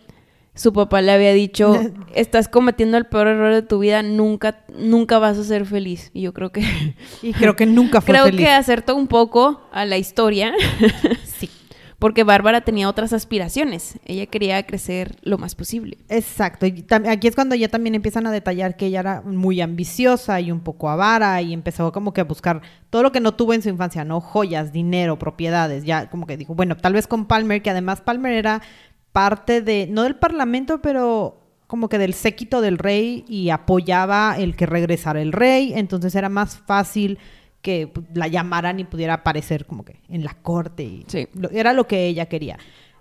su 0.55 0.71
papá 0.71 1.01
le 1.01 1.11
había 1.11 1.33
dicho, 1.33 1.73
estás 2.15 2.47
cometiendo 2.47 2.97
el 2.97 3.05
peor 3.05 3.27
error 3.27 3.53
de 3.53 3.63
tu 3.63 3.79
vida, 3.79 4.03
nunca, 4.03 4.63
nunca 4.77 5.17
vas 5.19 5.37
a 5.37 5.43
ser 5.43 5.65
feliz. 5.65 6.11
Y 6.13 6.21
yo 6.21 6.33
creo 6.33 6.51
que 6.51 6.63
Y 7.23 7.33
creo 7.33 7.55
que 7.55 7.65
nunca 7.65 8.01
fue 8.01 8.11
creo 8.13 8.25
feliz. 8.25 8.39
que 8.39 8.49
acertó 8.49 8.95
un 8.95 9.07
poco 9.07 9.61
a 9.71 9.85
la 9.85 9.97
historia. 9.97 10.53
Sí. 11.25 11.49
Porque 12.03 12.25
Bárbara 12.25 12.59
tenía 12.59 12.89
otras 12.89 13.13
aspiraciones. 13.13 13.97
Ella 14.03 14.25
quería 14.25 14.61
crecer 14.65 15.15
lo 15.21 15.37
más 15.37 15.55
posible. 15.55 15.99
Exacto. 16.09 16.65
Y 16.65 16.85
aquí 17.07 17.29
es 17.29 17.33
cuando 17.33 17.55
ya 17.55 17.69
también 17.69 17.95
empiezan 17.95 18.27
a 18.27 18.31
detallar 18.33 18.75
que 18.75 18.87
ella 18.87 18.99
era 18.99 19.21
muy 19.21 19.61
ambiciosa 19.61 20.41
y 20.41 20.51
un 20.51 20.59
poco 20.59 20.89
avara 20.89 21.41
y 21.41 21.53
empezó 21.53 21.93
como 21.93 22.11
que 22.11 22.19
a 22.19 22.25
buscar 22.25 22.61
todo 22.89 23.03
lo 23.03 23.13
que 23.13 23.21
no 23.21 23.35
tuvo 23.35 23.53
en 23.53 23.61
su 23.61 23.69
infancia, 23.69 24.03
¿no? 24.03 24.19
Joyas, 24.19 24.73
dinero, 24.73 25.17
propiedades. 25.17 25.85
Ya 25.85 26.09
como 26.09 26.27
que 26.27 26.35
dijo, 26.35 26.53
bueno, 26.55 26.75
tal 26.75 26.91
vez 26.91 27.07
con 27.07 27.25
Palmer, 27.25 27.61
que 27.61 27.69
además 27.69 28.01
Palmer 28.01 28.33
era 28.33 28.61
parte 29.13 29.61
de, 29.61 29.87
no 29.89 30.03
del 30.03 30.17
parlamento, 30.17 30.81
pero 30.81 31.39
como 31.67 31.87
que 31.87 31.99
del 31.99 32.15
séquito 32.15 32.59
del 32.59 32.79
rey 32.79 33.23
y 33.29 33.49
apoyaba 33.49 34.35
el 34.37 34.57
que 34.57 34.65
regresara 34.65 35.21
el 35.21 35.31
rey. 35.31 35.71
Entonces 35.73 36.13
era 36.15 36.27
más 36.27 36.57
fácil 36.57 37.17
que 37.63 37.91
la 38.13 38.27
llamaran 38.27 38.79
y 38.79 38.83
pudiera 38.83 39.15
aparecer 39.15 39.65
como 39.65 39.83
que 39.83 39.99
en 40.09 40.23
la 40.23 40.35
corte. 40.35 40.83
Y 40.83 41.03
Sí. 41.07 41.27
lo- 41.33 41.49
era 41.49 41.73
lo 41.73 41.87
que 41.87 42.05
ella 42.05 42.27
quería. 42.27 42.59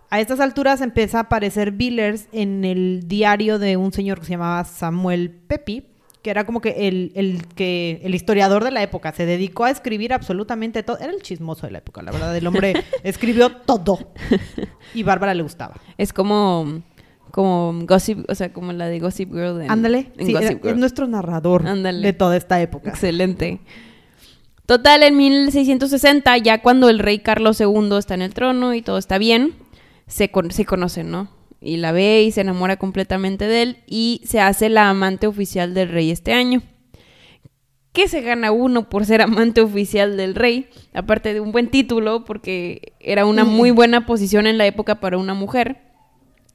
A 0.09 0.21
estas 0.21 0.41
alturas 0.41 0.81
empieza 0.81 1.19
a 1.19 1.23
aparecer 1.23 1.73
Billers 1.73 2.29
en 2.33 2.65
el 2.65 3.03
diario 3.07 3.59
de 3.59 3.77
un 3.77 3.93
señor 3.93 4.21
que 4.21 4.25
se 4.27 4.31
llamaba 4.33 4.65
Samuel 4.65 5.31
Pepi, 5.31 5.85
que 6.23 6.31
era 6.31 6.47
como 6.47 6.61
que 6.61 6.87
el, 6.89 7.11
el 7.17 7.47
que 7.49 8.01
el 8.05 8.15
historiador 8.15 8.63
de 8.63 8.71
la 8.71 8.83
época 8.83 9.11
se 9.13 9.27
dedicó 9.27 9.65
a 9.65 9.71
escribir 9.71 10.13
absolutamente 10.13 10.83
todo. 10.85 10.97
Era 11.01 11.11
el 11.13 11.21
chismoso 11.23 11.67
de 11.67 11.73
la 11.73 11.79
época, 11.79 12.01
la 12.03 12.13
verdad. 12.13 12.37
El 12.37 12.47
hombre 12.47 12.75
escribió 13.03 13.51
todo. 13.51 14.13
Y 14.95 15.03
Bárbara 15.03 15.35
le 15.35 15.43
gustaba. 15.43 15.75
Es 15.99 16.13
como, 16.13 16.83
como 17.33 17.75
Gossip, 17.87 18.29
o 18.31 18.35
sea, 18.37 18.53
como 18.53 18.73
la 18.73 18.87
de 18.87 19.01
Gossip 19.01 19.33
Girl. 19.33 19.63
Ándale. 19.69 20.13
Sí, 20.19 20.31
era- 20.31 20.41
Gossip 20.43 20.59
Girl. 20.63 20.75
es 20.75 20.79
nuestro 20.79 21.09
narrador 21.09 21.65
de 21.65 22.13
toda 22.13 22.37
esta 22.37 22.61
época. 22.61 22.91
Excelente. 22.91 23.61
Total, 24.73 25.03
en 25.03 25.19
1660, 25.19 26.39
ya 26.39 26.63
cuando 26.63 26.89
el 26.89 26.99
rey 26.99 27.19
Carlos 27.19 27.61
II 27.61 27.95
está 27.99 28.15
en 28.15 28.23
el 28.23 28.33
trono 28.33 28.73
y 28.73 28.81
todo 28.81 28.97
está 28.97 29.19
bien, 29.19 29.53
se, 30.07 30.31
se 30.49 30.65
conocen, 30.65 31.11
¿no? 31.11 31.29
Y 31.61 31.77
la 31.77 31.93
ve 31.93 32.23
y 32.23 32.31
se 32.31 32.41
enamora 32.41 32.79
completamente 32.79 33.47
de 33.47 33.61
él 33.61 33.77
y 33.87 34.23
se 34.25 34.41
hace 34.41 34.71
la 34.71 34.89
amante 34.89 35.27
oficial 35.27 35.75
del 35.75 35.91
rey 35.91 36.11
este 36.11 36.33
año. 36.33 36.63
¿Qué 37.93 38.09
se 38.09 38.23
gana 38.23 38.51
uno 38.51 38.89
por 38.89 39.05
ser 39.05 39.21
amante 39.21 39.61
oficial 39.61 40.17
del 40.17 40.35
rey? 40.35 40.71
Aparte 40.95 41.35
de 41.35 41.41
un 41.41 41.53
buen 41.53 41.69
título, 41.69 42.25
porque 42.25 42.95
era 42.99 43.27
una 43.27 43.45
muy 43.45 43.73
buena 43.73 44.07
posición 44.07 44.47
en 44.47 44.57
la 44.57 44.65
época 44.65 45.01
para 45.01 45.19
una 45.19 45.35
mujer. 45.35 45.83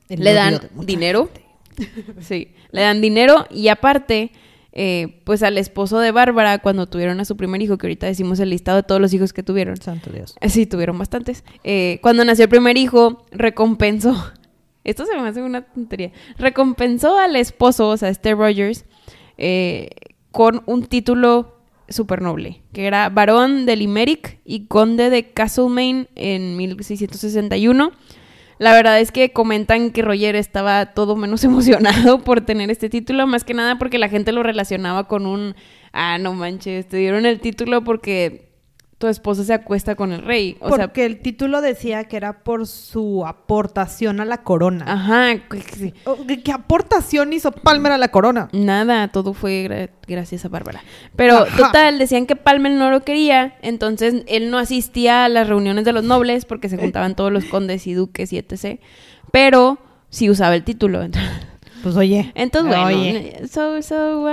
le 0.09 0.33
dan 0.33 0.59
dinero. 0.73 1.29
sí, 2.19 2.55
le 2.71 2.81
dan 2.81 2.99
dinero 2.99 3.45
y 3.51 3.67
aparte, 3.67 4.31
eh, 4.79 5.21
pues 5.23 5.41
al 5.41 5.57
esposo 5.57 5.97
de 5.97 6.11
Bárbara, 6.11 6.59
cuando 6.59 6.85
tuvieron 6.85 7.19
a 7.19 7.25
su 7.25 7.35
primer 7.35 7.59
hijo, 7.63 7.79
que 7.79 7.87
ahorita 7.87 8.05
decimos 8.05 8.39
el 8.39 8.51
listado 8.51 8.77
de 8.77 8.83
todos 8.83 9.01
los 9.01 9.11
hijos 9.11 9.33
que 9.33 9.41
tuvieron. 9.41 9.75
Santo 9.77 10.11
Dios. 10.11 10.35
Eh, 10.39 10.49
sí, 10.49 10.67
tuvieron 10.67 10.99
bastantes. 10.99 11.43
Eh, 11.63 11.97
cuando 12.03 12.23
nació 12.23 12.43
el 12.43 12.49
primer 12.49 12.77
hijo, 12.77 13.25
recompensó. 13.31 14.15
Esto 14.83 15.07
se 15.07 15.17
me 15.17 15.27
hace 15.27 15.41
una 15.41 15.63
tontería. 15.63 16.11
Recompensó 16.37 17.17
al 17.17 17.35
esposo, 17.35 17.89
o 17.89 17.97
sea, 17.97 18.09
Esther 18.09 18.37
Rogers, 18.37 18.85
eh, 19.39 19.89
con 20.31 20.61
un 20.67 20.85
título 20.85 21.55
súper 21.89 22.21
noble, 22.21 22.61
que 22.71 22.85
era 22.85 23.09
barón 23.09 23.65
de 23.65 23.77
Limerick 23.77 24.39
y 24.45 24.67
conde 24.67 25.09
de 25.09 25.31
Castlemaine 25.31 26.07
en 26.13 26.55
1661. 26.55 27.93
La 28.59 28.73
verdad 28.73 28.99
es 28.99 29.11
que 29.11 29.31
comentan 29.31 29.91
que 29.91 30.01
Roger 30.01 30.35
estaba 30.35 30.87
todo 30.87 31.15
menos 31.15 31.43
emocionado 31.45 32.23
por 32.23 32.41
tener 32.41 32.71
este 32.71 32.89
título, 32.89 33.27
más 33.27 33.43
que 33.43 33.53
nada 33.53 33.77
porque 33.77 33.97
la 33.97 34.09
gente 34.09 34.31
lo 34.31 34.43
relacionaba 34.43 35.07
con 35.07 35.25
un, 35.25 35.55
ah, 35.93 36.17
no 36.17 36.33
manches, 36.33 36.87
te 36.87 36.97
dieron 36.97 37.25
el 37.25 37.39
título 37.39 37.83
porque 37.83 38.46
tu 38.97 39.07
esposa 39.07 39.43
se 39.43 39.53
acuesta 39.53 39.95
con 39.95 40.11
el 40.11 40.23
rey. 40.23 40.57
O 40.59 40.69
Porque 40.69 41.05
el 41.05 41.19
título 41.19 41.61
decía 41.61 42.05
que 42.05 42.17
era 42.17 42.39
por 42.43 42.65
su 42.65 43.25
aportación 43.27 44.19
a 44.19 44.25
la 44.25 44.37
corona. 44.39 44.85
Ajá. 44.87 45.39
¿Qué, 45.47 46.51
aportación 46.51 47.31
hizo 47.31 47.51
Palmer 47.51 47.91
a 47.91 47.99
la 47.99 48.07
corona? 48.07 48.49
Nada, 48.53 49.07
todo 49.09 49.33
fue 49.33 49.91
gracias 50.07 50.45
a 50.45 50.49
Bárbara. 50.49 50.83
Pero 51.15 51.45
total, 51.57 51.99
decían 51.99 52.25
que 52.25 52.35
Palmer 52.35 52.71
no 52.71 52.89
lo 52.89 53.01
quería, 53.01 53.55
entonces 53.61 54.23
él 54.27 54.49
no 54.49 54.57
asistía 54.57 55.25
a 55.25 55.29
las 55.29 55.47
reuniones 55.47 55.85
de 55.85 55.93
los 55.93 56.03
nobles 56.03 56.45
porque 56.45 56.67
se 56.67 56.77
juntaban 56.77 57.15
todos 57.15 57.31
los 57.31 57.45
condes 57.45 57.85
y 57.85 57.93
duques 57.93 58.33
y 58.33 58.39
etc. 58.39 58.79
Pero 59.31 59.77
sí 60.09 60.27
usaba 60.29 60.55
el 60.55 60.63
título. 60.63 61.07
Pues 61.83 61.95
oye. 61.95 62.31
Entonces, 62.35 62.75
bueno, 62.75 63.47
so, 63.49 63.81
so, 63.81 64.29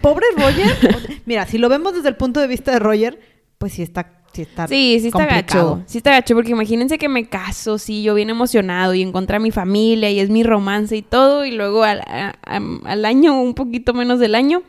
Pobre 0.00 0.26
Roger. 0.36 1.20
Mira, 1.26 1.46
si 1.46 1.58
lo 1.58 1.68
vemos 1.68 1.94
desde 1.94 2.08
el 2.08 2.16
punto 2.16 2.40
de 2.40 2.46
vista 2.46 2.72
de 2.72 2.78
Roger, 2.78 3.20
pues 3.58 3.74
sí 3.74 3.82
está 3.82 4.22
Sí, 4.32 4.42
está 4.42 4.66
sí, 4.66 4.98
sí 5.00 5.08
está 5.08 5.26
gacho. 5.26 5.82
Sí 5.86 5.98
está 5.98 6.12
gacho, 6.12 6.34
porque 6.34 6.52
imagínense 6.52 6.96
que 6.96 7.08
me 7.08 7.28
caso, 7.28 7.76
sí, 7.76 8.02
yo 8.02 8.14
bien 8.14 8.30
emocionado 8.30 8.94
y 8.94 9.02
encontré 9.02 9.36
a 9.36 9.40
mi 9.40 9.50
familia 9.50 10.10
y 10.10 10.20
es 10.20 10.30
mi 10.30 10.42
romance 10.42 10.96
y 10.96 11.02
todo, 11.02 11.44
y 11.44 11.50
luego 11.50 11.84
al, 11.84 12.02
al 12.42 13.04
año, 13.04 13.38
un 13.38 13.52
poquito 13.52 13.92
menos 13.92 14.18
del 14.20 14.34
año, 14.34 14.62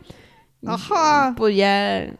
Ajá. 0.66 1.34
pues 1.38 1.56
ya 1.56 2.12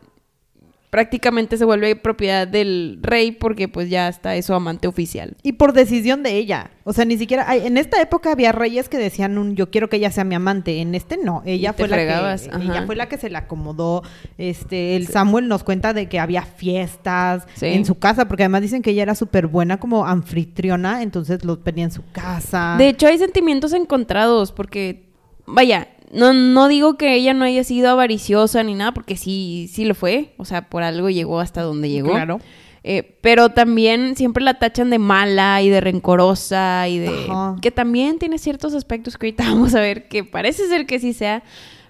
prácticamente 0.94 1.56
se 1.56 1.64
vuelve 1.64 1.96
propiedad 1.96 2.46
del 2.46 3.00
rey 3.02 3.32
porque 3.32 3.66
pues 3.66 3.90
ya 3.90 4.06
está 4.06 4.36
eso 4.36 4.54
amante 4.54 4.86
oficial. 4.86 5.36
Y 5.42 5.54
por 5.54 5.72
decisión 5.72 6.22
de 6.22 6.36
ella. 6.36 6.70
O 6.84 6.92
sea, 6.92 7.04
ni 7.04 7.18
siquiera... 7.18 7.52
en 7.52 7.78
esta 7.78 8.00
época 8.00 8.30
había 8.30 8.52
reyes 8.52 8.88
que 8.88 8.96
decían, 8.96 9.36
un, 9.36 9.56
yo 9.56 9.72
quiero 9.72 9.88
que 9.88 9.96
ella 9.96 10.12
sea 10.12 10.22
mi 10.22 10.36
amante. 10.36 10.80
En 10.80 10.94
este 10.94 11.16
no. 11.16 11.42
Ella 11.46 11.72
fue 11.72 11.88
la 11.88 11.96
que... 11.96 12.04
Ella 12.04 12.84
fue 12.86 12.94
la 12.94 13.08
que 13.08 13.18
se 13.18 13.28
la 13.28 13.40
acomodó. 13.40 14.04
Este, 14.38 14.94
el 14.94 15.08
Samuel 15.08 15.48
nos 15.48 15.64
cuenta 15.64 15.94
de 15.94 16.08
que 16.08 16.20
había 16.20 16.42
fiestas 16.42 17.44
en 17.60 17.84
su 17.84 17.96
casa, 17.98 18.28
porque 18.28 18.44
además 18.44 18.62
dicen 18.62 18.80
que 18.80 18.92
ella 18.92 19.02
era 19.02 19.16
súper 19.16 19.48
buena 19.48 19.80
como 19.80 20.06
anfitriona, 20.06 21.02
entonces 21.02 21.44
los 21.44 21.58
pedía 21.58 21.82
en 21.82 21.90
su 21.90 22.04
casa. 22.12 22.76
De 22.78 22.88
hecho, 22.88 23.08
hay 23.08 23.18
sentimientos 23.18 23.72
encontrados 23.72 24.52
porque, 24.52 25.08
vaya, 25.44 25.88
no, 26.14 26.32
no 26.32 26.68
digo 26.68 26.96
que 26.96 27.14
ella 27.14 27.34
no 27.34 27.44
haya 27.44 27.64
sido 27.64 27.90
avariciosa 27.90 28.62
ni 28.62 28.74
nada, 28.74 28.94
porque 28.94 29.16
sí, 29.16 29.68
sí 29.72 29.84
lo 29.84 29.94
fue. 29.94 30.34
O 30.36 30.44
sea, 30.44 30.68
por 30.70 30.82
algo 30.82 31.10
llegó 31.10 31.40
hasta 31.40 31.62
donde 31.62 31.90
llegó. 31.90 32.10
Claro. 32.10 32.40
Eh, 32.84 33.18
pero 33.22 33.48
también 33.48 34.14
siempre 34.14 34.44
la 34.44 34.58
tachan 34.58 34.90
de 34.90 34.98
mala 34.98 35.62
y 35.62 35.70
de 35.70 35.80
rencorosa 35.80 36.86
y 36.88 36.98
de... 36.98 37.28
Que 37.62 37.70
también 37.70 38.18
tiene 38.18 38.38
ciertos 38.38 38.74
aspectos 38.74 39.16
que 39.16 39.26
ahorita 39.26 39.44
vamos 39.50 39.74
a 39.74 39.80
ver 39.80 40.08
que 40.08 40.22
parece 40.22 40.68
ser 40.68 40.86
que 40.86 41.00
sí 41.00 41.12
sea. 41.12 41.42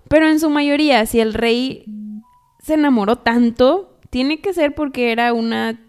Pero 0.08 0.28
en 0.28 0.40
su 0.40 0.50
mayoría, 0.50 1.04
si 1.06 1.20
el 1.20 1.34
rey 1.34 1.84
se 2.62 2.74
enamoró 2.74 3.16
tanto, 3.16 3.98
tiene 4.10 4.40
que 4.40 4.54
ser 4.54 4.74
porque 4.74 5.12
era 5.12 5.32
una 5.32 5.80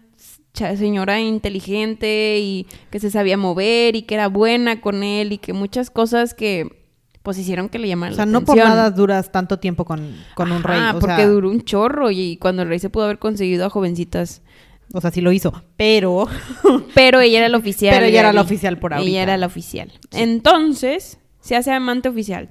señora 0.52 1.20
inteligente 1.20 2.38
y 2.40 2.66
que 2.90 2.98
se 2.98 3.10
sabía 3.10 3.36
mover 3.36 3.94
y 3.94 4.02
que 4.02 4.14
era 4.14 4.28
buena 4.28 4.80
con 4.80 5.02
él 5.02 5.32
y 5.32 5.38
que 5.38 5.52
muchas 5.52 5.90
cosas 5.90 6.34
que 6.34 6.85
pues 7.26 7.38
hicieron 7.38 7.68
que 7.68 7.80
le 7.80 7.88
llamaran. 7.88 8.12
O 8.12 8.14
sea, 8.14 8.24
no 8.24 8.44
por 8.44 8.56
nada 8.56 8.88
duras 8.92 9.32
tanto 9.32 9.58
tiempo 9.58 9.84
con, 9.84 9.98
un 10.00 10.62
rey. 10.62 10.78
Ah, 10.80 10.96
porque 11.00 11.26
duró 11.26 11.50
un 11.50 11.60
chorro 11.62 12.12
y 12.12 12.36
cuando 12.36 12.62
el 12.62 12.68
rey 12.68 12.78
se 12.78 12.88
pudo 12.88 13.02
haber 13.02 13.18
conseguido 13.18 13.66
a 13.66 13.68
jovencitas. 13.68 14.42
O 14.92 15.00
sea, 15.00 15.10
sí 15.10 15.20
lo 15.20 15.32
hizo, 15.32 15.64
pero... 15.76 16.28
pero 16.94 17.20
ella 17.20 17.38
era 17.38 17.48
la 17.48 17.58
oficial. 17.58 17.92
Pero 17.96 18.06
ella 18.06 18.20
era 18.20 18.32
la 18.32 18.42
oficial 18.42 18.78
por 18.78 18.94
ahorita. 18.94 19.10
Ella 19.10 19.24
era 19.24 19.36
la 19.38 19.46
oficial. 19.46 19.92
Entonces, 20.12 21.18
se 21.40 21.56
hace 21.56 21.72
amante 21.72 22.08
oficial. 22.08 22.48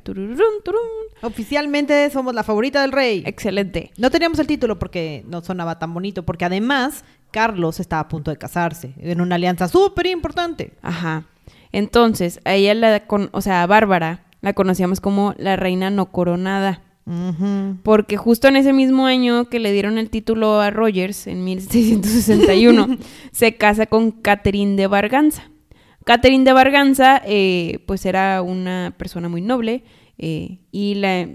Oficialmente 1.21 2.09
somos 2.09 2.35
la 2.35 2.43
favorita 2.43 2.81
del 2.81 2.91
rey. 2.91 3.23
Excelente. 3.25 3.93
No 3.97 4.11
teníamos 4.11 4.39
el 4.39 4.47
título 4.47 4.77
porque 4.77 5.23
no 5.29 5.41
sonaba 5.41 5.79
tan 5.79 5.93
bonito, 5.93 6.25
porque 6.25 6.43
además 6.43 7.05
Carlos 7.31 7.79
estaba 7.79 8.01
a 8.01 8.07
punto 8.09 8.29
de 8.29 8.35
casarse 8.37 8.93
en 8.97 9.21
una 9.21 9.35
alianza 9.35 9.69
súper 9.69 10.07
importante. 10.07 10.73
Ajá. 10.81 11.23
Entonces, 11.71 12.41
a 12.43 12.55
ella 12.55 12.73
la, 12.73 13.07
con, 13.07 13.29
o 13.31 13.39
sea, 13.39 13.63
a 13.63 13.67
Bárbara, 13.67 14.25
la 14.45 14.53
conocíamos 14.53 15.01
como 15.01 15.33
la 15.39 15.55
reina 15.55 15.89
no 15.89 16.11
coronada. 16.11 16.83
Porque 17.81 18.15
justo 18.15 18.47
en 18.47 18.57
ese 18.57 18.73
mismo 18.73 19.07
año 19.07 19.45
que 19.45 19.59
le 19.59 19.71
dieron 19.71 19.97
el 19.97 20.11
título 20.11 20.61
a 20.61 20.69
Rogers, 20.69 21.25
en 21.25 21.43
1661, 21.43 22.97
se 23.31 23.55
casa 23.55 23.87
con 23.87 24.11
Catherine 24.11 24.75
de 24.75 24.85
Barganza. 24.85 25.49
Catherine 26.03 26.43
de 26.43 26.53
Barganza, 26.53 27.23
eh, 27.25 27.79
pues 27.87 28.05
era 28.05 28.43
una 28.43 28.93
persona 28.97 29.29
muy 29.29 29.41
noble 29.41 29.83
eh, 30.19 30.59
y 30.71 30.93
la, 30.93 31.27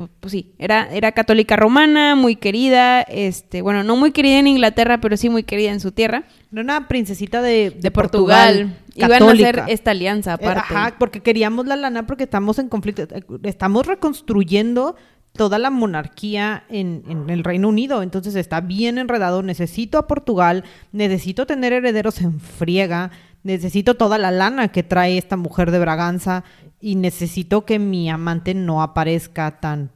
pues, 0.00 0.10
pues, 0.18 0.32
sí, 0.32 0.54
era, 0.56 0.88
era 0.94 1.12
católica 1.12 1.56
romana, 1.56 2.14
muy 2.14 2.34
querida, 2.34 3.02
este, 3.02 3.60
bueno, 3.60 3.84
no 3.84 3.96
muy 3.96 4.12
querida 4.12 4.38
en 4.38 4.46
Inglaterra, 4.46 4.98
pero 4.98 5.18
sí 5.18 5.28
muy 5.28 5.42
querida 5.42 5.72
en 5.72 5.78
su 5.78 5.92
tierra. 5.92 6.24
Era 6.50 6.62
una 6.62 6.88
princesita 6.88 7.42
de, 7.42 7.68
de, 7.78 7.90
Portugal. 7.90 8.78
Iban 8.94 9.22
a 9.22 9.30
hacer 9.30 9.62
esta 9.68 9.90
alianza 9.90 10.30
eh, 10.30 10.34
aparte. 10.36 10.74
Ajá, 10.74 10.94
porque 10.98 11.20
queríamos 11.20 11.66
la 11.66 11.76
lana 11.76 12.06
porque 12.06 12.24
estamos 12.24 12.58
en 12.58 12.70
conflicto, 12.70 13.06
estamos 13.42 13.86
reconstruyendo 13.86 14.96
toda 15.34 15.58
la 15.58 15.68
monarquía 15.68 16.64
en, 16.70 17.02
en, 17.06 17.28
el 17.28 17.44
Reino 17.44 17.68
Unido. 17.68 18.02
Entonces 18.02 18.34
está 18.36 18.62
bien 18.62 18.96
enredado. 18.96 19.42
Necesito 19.42 19.98
a 19.98 20.06
Portugal, 20.06 20.64
necesito 20.92 21.44
tener 21.44 21.74
herederos 21.74 22.22
en 22.22 22.40
friega, 22.40 23.10
necesito 23.42 23.96
toda 23.98 24.16
la 24.16 24.30
lana 24.30 24.68
que 24.68 24.82
trae 24.82 25.18
esta 25.18 25.36
mujer 25.36 25.70
de 25.70 25.78
Braganza 25.78 26.42
y 26.80 26.96
necesito 26.96 27.64
que 27.64 27.78
mi 27.78 28.08
amante 28.10 28.54
no 28.54 28.82
aparezca 28.82 29.60
tan 29.60 29.90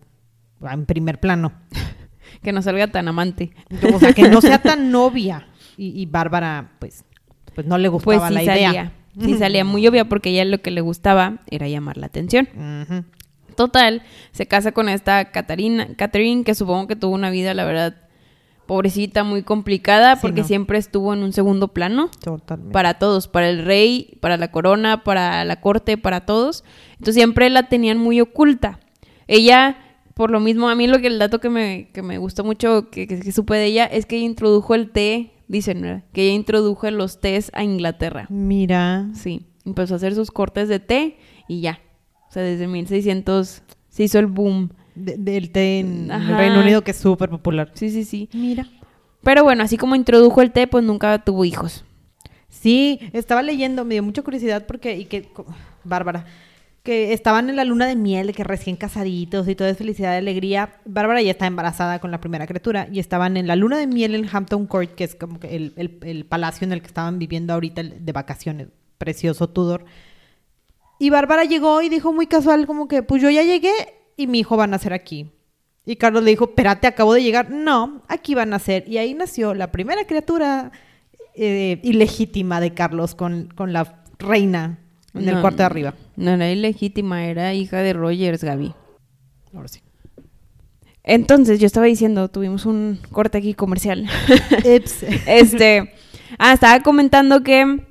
en 0.62 0.86
primer 0.86 1.20
plano. 1.20 1.52
que 2.42 2.52
no 2.52 2.62
salga 2.62 2.88
tan 2.88 3.08
amante. 3.08 3.50
O 3.94 3.98
sea, 3.98 4.12
que 4.12 4.28
no 4.28 4.40
sea 4.40 4.60
tan 4.60 4.90
novia. 4.92 5.48
Y, 5.76 6.06
Bárbara, 6.06 6.70
pues, 6.78 7.04
pues 7.54 7.66
no 7.66 7.78
le 7.78 7.88
gustaba 7.88 8.28
pues 8.28 8.32
la 8.32 8.42
idea. 8.44 8.92
Sí, 9.20 9.36
salía 9.38 9.64
muy 9.64 9.86
obvia 9.86 10.04
porque 10.08 10.30
ella 10.30 10.44
lo 10.44 10.62
que 10.62 10.70
le 10.70 10.80
gustaba 10.80 11.40
era 11.50 11.66
llamar 11.68 11.96
la 11.96 12.06
atención. 12.06 12.48
Total, 13.56 14.02
se 14.30 14.46
casa 14.46 14.72
con 14.72 14.88
esta 14.88 15.30
Catarina, 15.32 15.88
Catherine, 15.96 16.44
que 16.44 16.54
supongo 16.54 16.86
que 16.86 16.96
tuvo 16.96 17.14
una 17.14 17.30
vida, 17.30 17.54
la 17.54 17.64
verdad, 17.64 17.96
pobrecita, 18.66 19.24
muy 19.24 19.42
complicada, 19.42 20.16
porque 20.16 20.44
siempre 20.44 20.78
estuvo 20.78 21.12
en 21.12 21.22
un 21.22 21.32
segundo 21.32 21.68
plano. 21.68 22.10
Totalmente. 22.22 22.72
Para 22.72 22.94
todos, 22.94 23.28
para 23.28 23.48
el 23.48 23.64
rey, 23.64 24.18
para 24.20 24.36
la 24.36 24.50
corona, 24.50 25.04
para 25.04 25.44
la 25.44 25.60
corte, 25.60 25.98
para 25.98 26.26
todos. 26.26 26.64
Entonces 26.92 27.14
siempre 27.14 27.50
la 27.50 27.68
tenían 27.68 27.98
muy 27.98 28.20
oculta. 28.20 28.80
Ella, 29.26 29.78
por 30.14 30.30
lo 30.30 30.40
mismo, 30.40 30.68
a 30.68 30.74
mí 30.74 30.86
lo 30.86 31.00
que 31.00 31.08
el 31.08 31.18
dato 31.18 31.40
que 31.40 31.50
me, 31.50 31.90
que 31.92 32.02
me 32.02 32.18
gustó 32.18 32.44
mucho, 32.44 32.90
que, 32.90 33.06
que, 33.06 33.32
supe 33.32 33.56
de 33.56 33.66
ella, 33.66 33.84
es 33.86 34.06
que 34.06 34.16
ella 34.16 34.26
introdujo 34.26 34.74
el 34.74 34.90
té, 34.90 35.32
dicen, 35.48 36.04
que 36.12 36.22
ella 36.22 36.34
introdujo 36.34 36.90
los 36.90 37.20
tés 37.20 37.50
a 37.54 37.62
Inglaterra. 37.62 38.26
Mira. 38.30 39.08
Sí, 39.14 39.46
empezó 39.64 39.94
a 39.94 39.96
hacer 39.96 40.14
sus 40.14 40.30
cortes 40.30 40.68
de 40.68 40.80
té 40.80 41.18
y 41.48 41.60
ya. 41.60 41.80
O 42.28 42.32
sea, 42.32 42.42
desde 42.42 42.66
1600 42.66 43.62
se 43.88 44.02
hizo 44.02 44.18
el 44.18 44.26
boom 44.26 44.70
del 44.94 45.50
té 45.50 45.80
en 45.80 46.08
Reino 46.36 46.60
Unido, 46.60 46.82
que 46.82 46.90
es 46.92 46.96
súper 46.96 47.28
popular. 47.30 47.70
Sí, 47.74 47.90
sí, 47.90 48.04
sí. 48.04 48.28
Mira. 48.32 48.66
Pero 49.22 49.42
bueno, 49.42 49.62
así 49.64 49.76
como 49.76 49.96
introdujo 49.96 50.42
el 50.42 50.52
té, 50.52 50.66
pues 50.66 50.84
nunca 50.84 51.18
tuvo 51.24 51.44
hijos. 51.44 51.84
Sí, 52.48 53.00
estaba 53.12 53.42
leyendo, 53.42 53.84
me 53.84 53.94
dio 53.94 54.02
mucha 54.02 54.22
curiosidad 54.22 54.66
porque, 54.66 54.96
y 54.96 55.06
que, 55.06 55.28
Bárbara, 55.82 56.24
que 56.82 57.12
estaban 57.14 57.48
en 57.48 57.56
la 57.56 57.64
luna 57.64 57.86
de 57.86 57.96
miel, 57.96 58.34
que 58.34 58.44
recién 58.44 58.76
casaditos 58.76 59.48
y 59.48 59.54
todo 59.54 59.66
es 59.68 59.78
felicidad 59.78 60.14
y 60.14 60.18
alegría. 60.18 60.74
Bárbara 60.84 61.22
ya 61.22 61.30
está 61.30 61.46
embarazada 61.46 61.98
con 61.98 62.10
la 62.10 62.20
primera 62.20 62.46
criatura 62.46 62.86
y 62.92 63.00
estaban 63.00 63.36
en 63.38 63.46
la 63.46 63.56
luna 63.56 63.78
de 63.78 63.86
miel 63.86 64.14
en 64.14 64.28
Hampton 64.30 64.66
Court, 64.66 64.94
que 64.94 65.04
es 65.04 65.14
como 65.14 65.40
que 65.40 65.56
el, 65.56 65.72
el- 65.76 65.98
el 66.02 66.26
palacio 66.26 66.66
en 66.66 66.72
el 66.72 66.80
que 66.82 66.86
estaban 66.88 67.18
viviendo 67.18 67.54
ahorita 67.54 67.82
de 67.82 68.12
vacaciones, 68.12 68.68
precioso 68.98 69.48
Tudor. 69.48 69.86
Y 70.98 71.10
Bárbara 71.10 71.44
llegó 71.44 71.80
y 71.82 71.88
dijo 71.88 72.12
muy 72.12 72.26
casual 72.26 72.66
como 72.66 72.86
que, 72.86 73.02
pues 73.02 73.20
yo 73.22 73.30
ya 73.30 73.42
llegué 73.42 73.72
y 74.16 74.26
mi 74.26 74.40
hijo 74.40 74.56
va 74.56 74.64
a 74.64 74.68
nacer 74.68 74.92
aquí. 74.92 75.30
Y 75.86 75.96
Carlos 75.96 76.22
le 76.22 76.30
dijo, 76.30 76.44
espérate, 76.44 76.86
acabo 76.86 77.12
de 77.14 77.22
llegar. 77.22 77.50
No, 77.50 78.02
aquí 78.08 78.34
va 78.34 78.42
a 78.42 78.46
nacer. 78.46 78.88
Y 78.88 78.98
ahí 78.98 79.14
nació 79.14 79.54
la 79.54 79.70
primera 79.70 80.06
criatura 80.06 80.72
eh, 81.34 81.80
ilegítima 81.82 82.60
de 82.60 82.72
Carlos 82.72 83.14
con, 83.14 83.48
con 83.54 83.72
la 83.72 84.02
reina 84.18 84.78
en 85.12 85.28
el 85.28 85.40
cuarto 85.40 85.58
de 85.58 85.64
arriba. 85.64 85.94
No 86.16 86.32
era 86.32 86.50
ilegítima, 86.50 87.26
era 87.26 87.52
hija 87.54 87.78
de 87.78 87.92
Rogers, 87.92 88.42
Gaby. 88.42 88.74
Ahora 89.52 89.68
sí. 89.68 89.80
Entonces, 91.02 91.60
yo 91.60 91.66
estaba 91.66 91.86
diciendo, 91.86 92.28
tuvimos 92.28 92.64
un 92.64 92.98
corte 93.10 93.38
aquí 93.38 93.54
comercial. 93.54 94.08
Este, 95.26 95.92
ah, 96.38 96.54
estaba 96.54 96.82
comentando 96.82 97.42
que, 97.42 97.84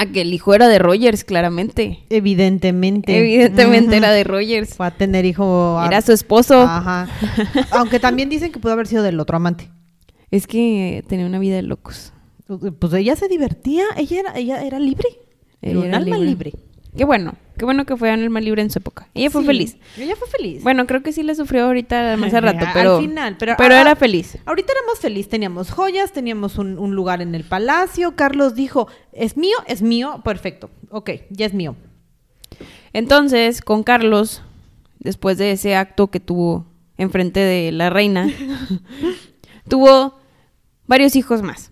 ah, 0.00 0.06
que 0.06 0.20
el 0.22 0.32
hijo 0.34 0.54
era 0.54 0.68
de 0.68 0.78
Rogers, 0.78 1.24
claramente. 1.24 2.04
Evidentemente. 2.10 3.18
Evidentemente 3.18 3.96
era 3.96 4.10
de 4.12 4.24
Rogers. 4.24 4.74
Fue 4.74 4.86
a 4.86 4.90
tener 4.90 5.24
hijo. 5.24 5.78
a- 5.78 5.86
Era 5.86 6.00
su 6.02 6.12
esposo. 6.12 6.60
Ajá. 6.62 7.08
Aunque 7.70 7.98
también 8.00 8.28
dicen 8.28 8.52
que 8.52 8.58
pudo 8.58 8.72
haber 8.72 8.86
sido 8.86 9.02
del 9.02 9.18
otro 9.20 9.36
amante. 9.36 9.70
Es 10.30 10.46
que 10.46 11.04
tenía 11.08 11.26
una 11.26 11.38
vida 11.38 11.56
de 11.56 11.62
locos. 11.62 12.12
Pues 12.78 12.92
ella 12.94 13.16
se 13.16 13.28
divertía, 13.28 13.84
ella 13.96 14.20
era, 14.20 14.32
ella 14.36 14.62
era 14.64 14.78
libre. 14.78 15.08
Ella 15.62 15.78
Era 15.80 15.88
un 15.88 15.94
alma 15.94 16.16
libre. 16.18 16.50
libre. 16.50 16.52
Qué 16.96 17.04
bueno, 17.04 17.34
qué 17.56 17.64
bueno 17.64 17.84
que 17.86 17.96
fue 17.96 18.10
en 18.12 18.22
alma 18.22 18.40
libre 18.40 18.62
en 18.62 18.70
su 18.70 18.78
época. 18.78 19.08
Ella 19.14 19.30
fue 19.30 19.42
Sí, 19.42 19.46
feliz. 19.46 19.76
Ella 19.96 20.16
fue 20.16 20.28
feliz. 20.28 20.62
Bueno, 20.62 20.86
creo 20.86 21.02
que 21.02 21.12
sí 21.12 21.22
le 21.22 21.34
sufrió 21.34 21.64
ahorita 21.66 22.16
más 22.16 22.32
al 22.34 22.42
rato, 22.42 22.64
Al 22.66 22.72
pero, 22.72 23.00
final, 23.00 23.36
pero- 23.38 23.54
pero 23.58 23.74
ah, 23.74 23.80
era 23.80 23.96
feliz. 23.96 24.38
Ahorita 24.46 24.72
éramos 24.72 24.98
felices, 25.00 25.28
teníamos 25.30 25.70
joyas, 25.70 26.12
teníamos 26.12 26.58
un, 26.58 26.78
un 26.78 26.94
lugar 26.94 27.22
en 27.22 27.34
el 27.34 27.44
palacio. 27.44 28.16
Carlos 28.16 28.54
dijo, 28.54 28.88
es 29.12 29.36
mío, 29.36 29.56
es 29.66 29.82
mío, 29.82 30.20
perfecto. 30.24 30.70
Ok, 30.90 31.10
ya 31.30 31.46
es 31.46 31.54
mío. 31.54 31.76
Entonces, 32.92 33.60
con 33.62 33.82
Carlos, 33.82 34.42
después 34.98 35.38
de 35.38 35.52
ese 35.52 35.74
acto 35.76 36.08
que 36.10 36.20
tuvo 36.20 36.66
enfrente 36.96 37.40
de 37.40 37.72
la 37.72 37.90
reina, 37.90 38.28
tuvo 39.68 40.18
varios 40.86 41.16
hijos 41.16 41.42
más. 41.42 41.70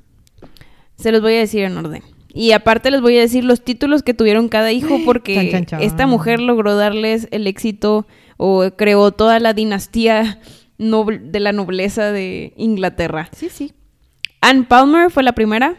Se 0.96 1.12
los 1.12 1.20
voy 1.22 1.34
a 1.34 1.38
decir 1.38 1.62
en 1.64 1.76
orden. 1.76 2.02
Y 2.34 2.52
aparte 2.52 2.90
les 2.90 3.00
voy 3.02 3.16
a 3.18 3.20
decir 3.20 3.44
los 3.44 3.62
títulos 3.62 4.02
que 4.02 4.14
tuvieron 4.14 4.48
cada 4.48 4.72
hijo 4.72 4.98
porque 5.04 5.34
Chan, 5.34 5.50
chan, 5.50 5.66
chan. 5.66 5.82
esta 5.82 6.06
mujer 6.06 6.40
logró 6.40 6.76
darles 6.76 7.28
el 7.30 7.46
éxito 7.46 8.06
o 8.38 8.70
creó 8.76 9.12
toda 9.12 9.38
la 9.38 9.52
dinastía 9.52 10.40
noble- 10.78 11.20
de 11.20 11.40
la 11.40 11.52
nobleza 11.52 12.10
de 12.10 12.54
Inglaterra. 12.56 13.28
Sí, 13.36 13.48
sí. 13.50 13.72
Anne 14.40 14.64
Palmer 14.64 15.10
fue 15.10 15.22
la 15.22 15.32
primera, 15.34 15.76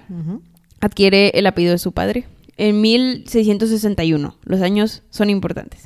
adquiere 0.80 1.30
el 1.34 1.48
apellido 1.48 1.74
de 1.74 1.80
su 1.80 1.92
padre 1.92 2.26
en 2.56 2.80
1661. 2.82 4.38
Los 4.44 4.62
años 4.62 5.02
son 5.10 5.30
importantes. 5.30 5.84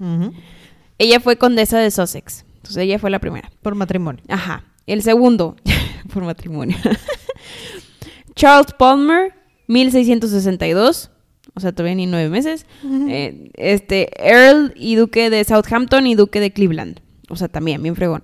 Ella 0.99 1.19
fue 1.19 1.37
condesa 1.37 1.79
de 1.79 1.89
Sussex. 1.91 2.43
Entonces 2.57 2.77
ella 2.83 2.99
fue 2.99 3.09
la 3.09 3.19
primera. 3.19 3.49
Por 3.61 3.73
matrimonio. 3.75 4.21
Ajá. 4.27 4.63
El 4.85 5.01
segundo, 5.01 5.55
por 6.13 6.23
matrimonio. 6.23 6.77
Charles 8.35 8.73
Palmer, 8.77 9.33
1662. 9.67 11.11
O 11.53 11.59
sea, 11.59 11.71
todavía 11.71 11.95
ni 11.95 12.05
nueve 12.05 12.29
meses. 12.29 12.65
Eh, 13.09 13.51
este, 13.55 14.09
Earl 14.21 14.73
y 14.75 14.95
duque 14.95 15.29
de 15.29 15.43
Southampton 15.43 16.05
y 16.07 16.15
duque 16.15 16.39
de 16.39 16.51
Cleveland. 16.51 17.01
O 17.29 17.35
sea, 17.35 17.47
también, 17.47 17.81
bien 17.81 17.95
fregón. 17.95 18.23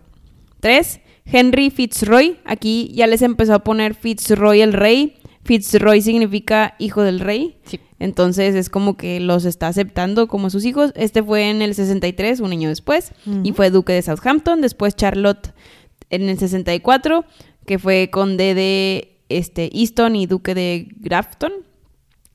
Tres, 0.59 0.99
Henry 1.25 1.69
Fitzroy. 1.69 2.39
Aquí 2.45 2.91
ya 2.93 3.07
les 3.07 3.21
empezó 3.21 3.53
a 3.53 3.63
poner 3.63 3.95
Fitzroy 3.95 4.61
el 4.61 4.73
rey. 4.73 5.15
Fitzroy 5.43 6.01
significa 6.01 6.75
hijo 6.79 7.01
del 7.01 7.19
rey. 7.19 7.57
Sí. 7.65 7.79
Entonces 8.03 8.53
es 8.55 8.69
como 8.69 8.97
que 8.97 9.21
los 9.21 9.45
está 9.45 9.69
aceptando 9.69 10.27
como 10.27 10.49
sus 10.49 10.65
hijos. 10.65 10.91
Este 10.93 11.23
fue 11.23 11.49
en 11.49 11.61
el 11.61 11.73
63, 11.73 12.41
un 12.41 12.51
año 12.51 12.67
después, 12.67 13.13
y 13.43 13.53
fue 13.53 13.69
duque 13.69 13.93
de 13.93 14.01
Southampton. 14.01 14.59
Después 14.59 14.97
Charlotte 14.97 15.53
en 16.09 16.27
el 16.27 16.37
64, 16.37 17.23
que 17.65 17.79
fue 17.79 18.09
conde 18.11 18.55
de 18.55 19.12
este, 19.37 19.69
Easton 19.77 20.15
y 20.15 20.25
duque 20.25 20.55
de 20.55 20.87
Grafton. 20.97 21.51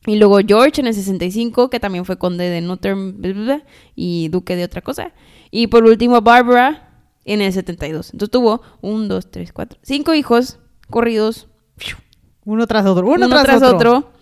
Y 0.06 0.16
luego 0.16 0.38
George 0.46 0.80
en 0.80 0.86
el 0.86 0.94
65, 0.94 1.68
que 1.68 1.80
también 1.80 2.04
fue 2.04 2.16
conde 2.16 2.48
de 2.48 3.32
bla, 3.32 3.62
y 3.94 4.28
duque 4.28 4.56
de 4.56 4.64
otra 4.64 4.80
cosa. 4.80 5.12
Y 5.50 5.66
por 5.66 5.84
último 5.84 6.20
Barbara 6.20 6.88
en 7.24 7.42
el 7.42 7.52
72. 7.52 8.12
Entonces 8.12 8.30
tuvo 8.30 8.62
un, 8.80 9.08
dos, 9.08 9.30
tres, 9.30 9.52
cuatro, 9.52 9.78
cinco 9.82 10.14
hijos 10.14 10.58
corridos, 10.88 11.48
Uno 12.44 12.66
tras 12.66 12.86
otro. 12.86 13.06
Uno, 13.06 13.26
uno, 13.26 13.28
tras, 13.28 13.44
tras, 13.44 13.62
otro, 13.62 14.12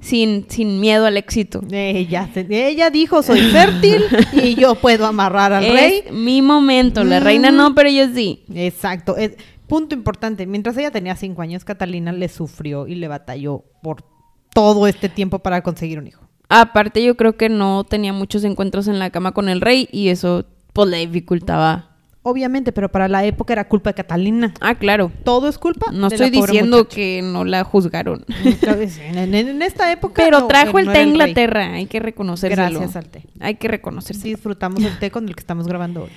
sin, 0.00 0.46
sin 0.50 0.80
miedo 0.80 1.06
al 1.06 1.16
éxito. 1.16 1.62
Ella, 1.70 2.28
ella 2.50 2.90
dijo, 2.90 3.22
soy 3.22 3.40
fértil 3.40 4.04
y 4.32 4.54
yo 4.54 4.74
puedo 4.74 5.06
amarrar 5.06 5.54
al 5.54 5.64
es 5.64 5.72
rey. 5.72 6.04
mi 6.12 6.42
momento. 6.42 7.04
La 7.04 7.20
reina 7.20 7.50
no, 7.50 7.74
pero 7.74 7.88
yo 7.88 8.12
sí. 8.12 8.44
Exacto. 8.54 9.16
Es, 9.16 9.32
punto 9.72 9.94
importante. 9.94 10.46
Mientras 10.46 10.76
ella 10.76 10.90
tenía 10.90 11.16
cinco 11.16 11.40
años, 11.40 11.64
Catalina 11.64 12.12
le 12.12 12.28
sufrió 12.28 12.86
y 12.86 12.94
le 12.94 13.08
batalló 13.08 13.64
por 13.82 14.04
todo 14.52 14.86
este 14.86 15.08
tiempo 15.08 15.38
para 15.38 15.62
conseguir 15.62 15.98
un 15.98 16.06
hijo. 16.08 16.22
Aparte, 16.50 17.02
yo 17.02 17.16
creo 17.16 17.38
que 17.38 17.48
no 17.48 17.84
tenía 17.84 18.12
muchos 18.12 18.44
encuentros 18.44 18.86
en 18.86 18.98
la 18.98 19.08
cama 19.08 19.32
con 19.32 19.48
el 19.48 19.62
rey 19.62 19.88
y 19.90 20.08
eso 20.08 20.44
pues 20.74 20.90
le 20.90 20.98
dificultaba. 21.06 21.88
Obviamente, 22.22 22.70
pero 22.72 22.90
para 22.90 23.08
la 23.08 23.24
época 23.24 23.54
era 23.54 23.66
culpa 23.66 23.90
de 23.90 23.94
Catalina. 23.94 24.52
Ah, 24.60 24.74
claro. 24.74 25.10
Todo 25.24 25.48
es 25.48 25.56
culpa. 25.56 25.86
No 25.90 26.10
de 26.10 26.18
la 26.18 26.26
estoy 26.26 26.38
pobre 26.38 26.52
diciendo 26.52 26.76
muchacha. 26.76 26.94
que 26.94 27.20
no 27.24 27.44
la 27.44 27.64
juzgaron. 27.64 28.26
En, 28.44 29.34
en- 29.34 29.48
en 29.48 29.62
esta 29.62 29.90
época. 29.90 30.22
Pero 30.22 30.40
no, 30.40 30.46
trajo 30.48 30.78
el 30.78 30.84
no 30.86 30.92
té 30.92 30.98
a 30.98 31.00
era 31.00 31.10
el 31.10 31.18
rey. 31.18 31.28
Inglaterra, 31.30 31.72
hay 31.72 31.86
que 31.86 31.98
reconocérselo. 31.98 32.78
Gracias 32.78 32.94
al 32.96 33.08
té. 33.08 33.24
Hay 33.40 33.54
que 33.54 33.68
reconocerse. 33.68 34.28
Disfrutamos 34.28 34.82
el 34.84 34.98
té 34.98 35.10
con 35.10 35.26
el 35.26 35.34
que 35.34 35.40
estamos 35.40 35.66
grabando 35.66 36.02
hoy. 36.04 36.10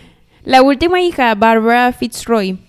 La 0.44 0.62
última 0.62 1.02
hija, 1.02 1.34
Barbara 1.36 1.92
Fitzroy. 1.94 2.60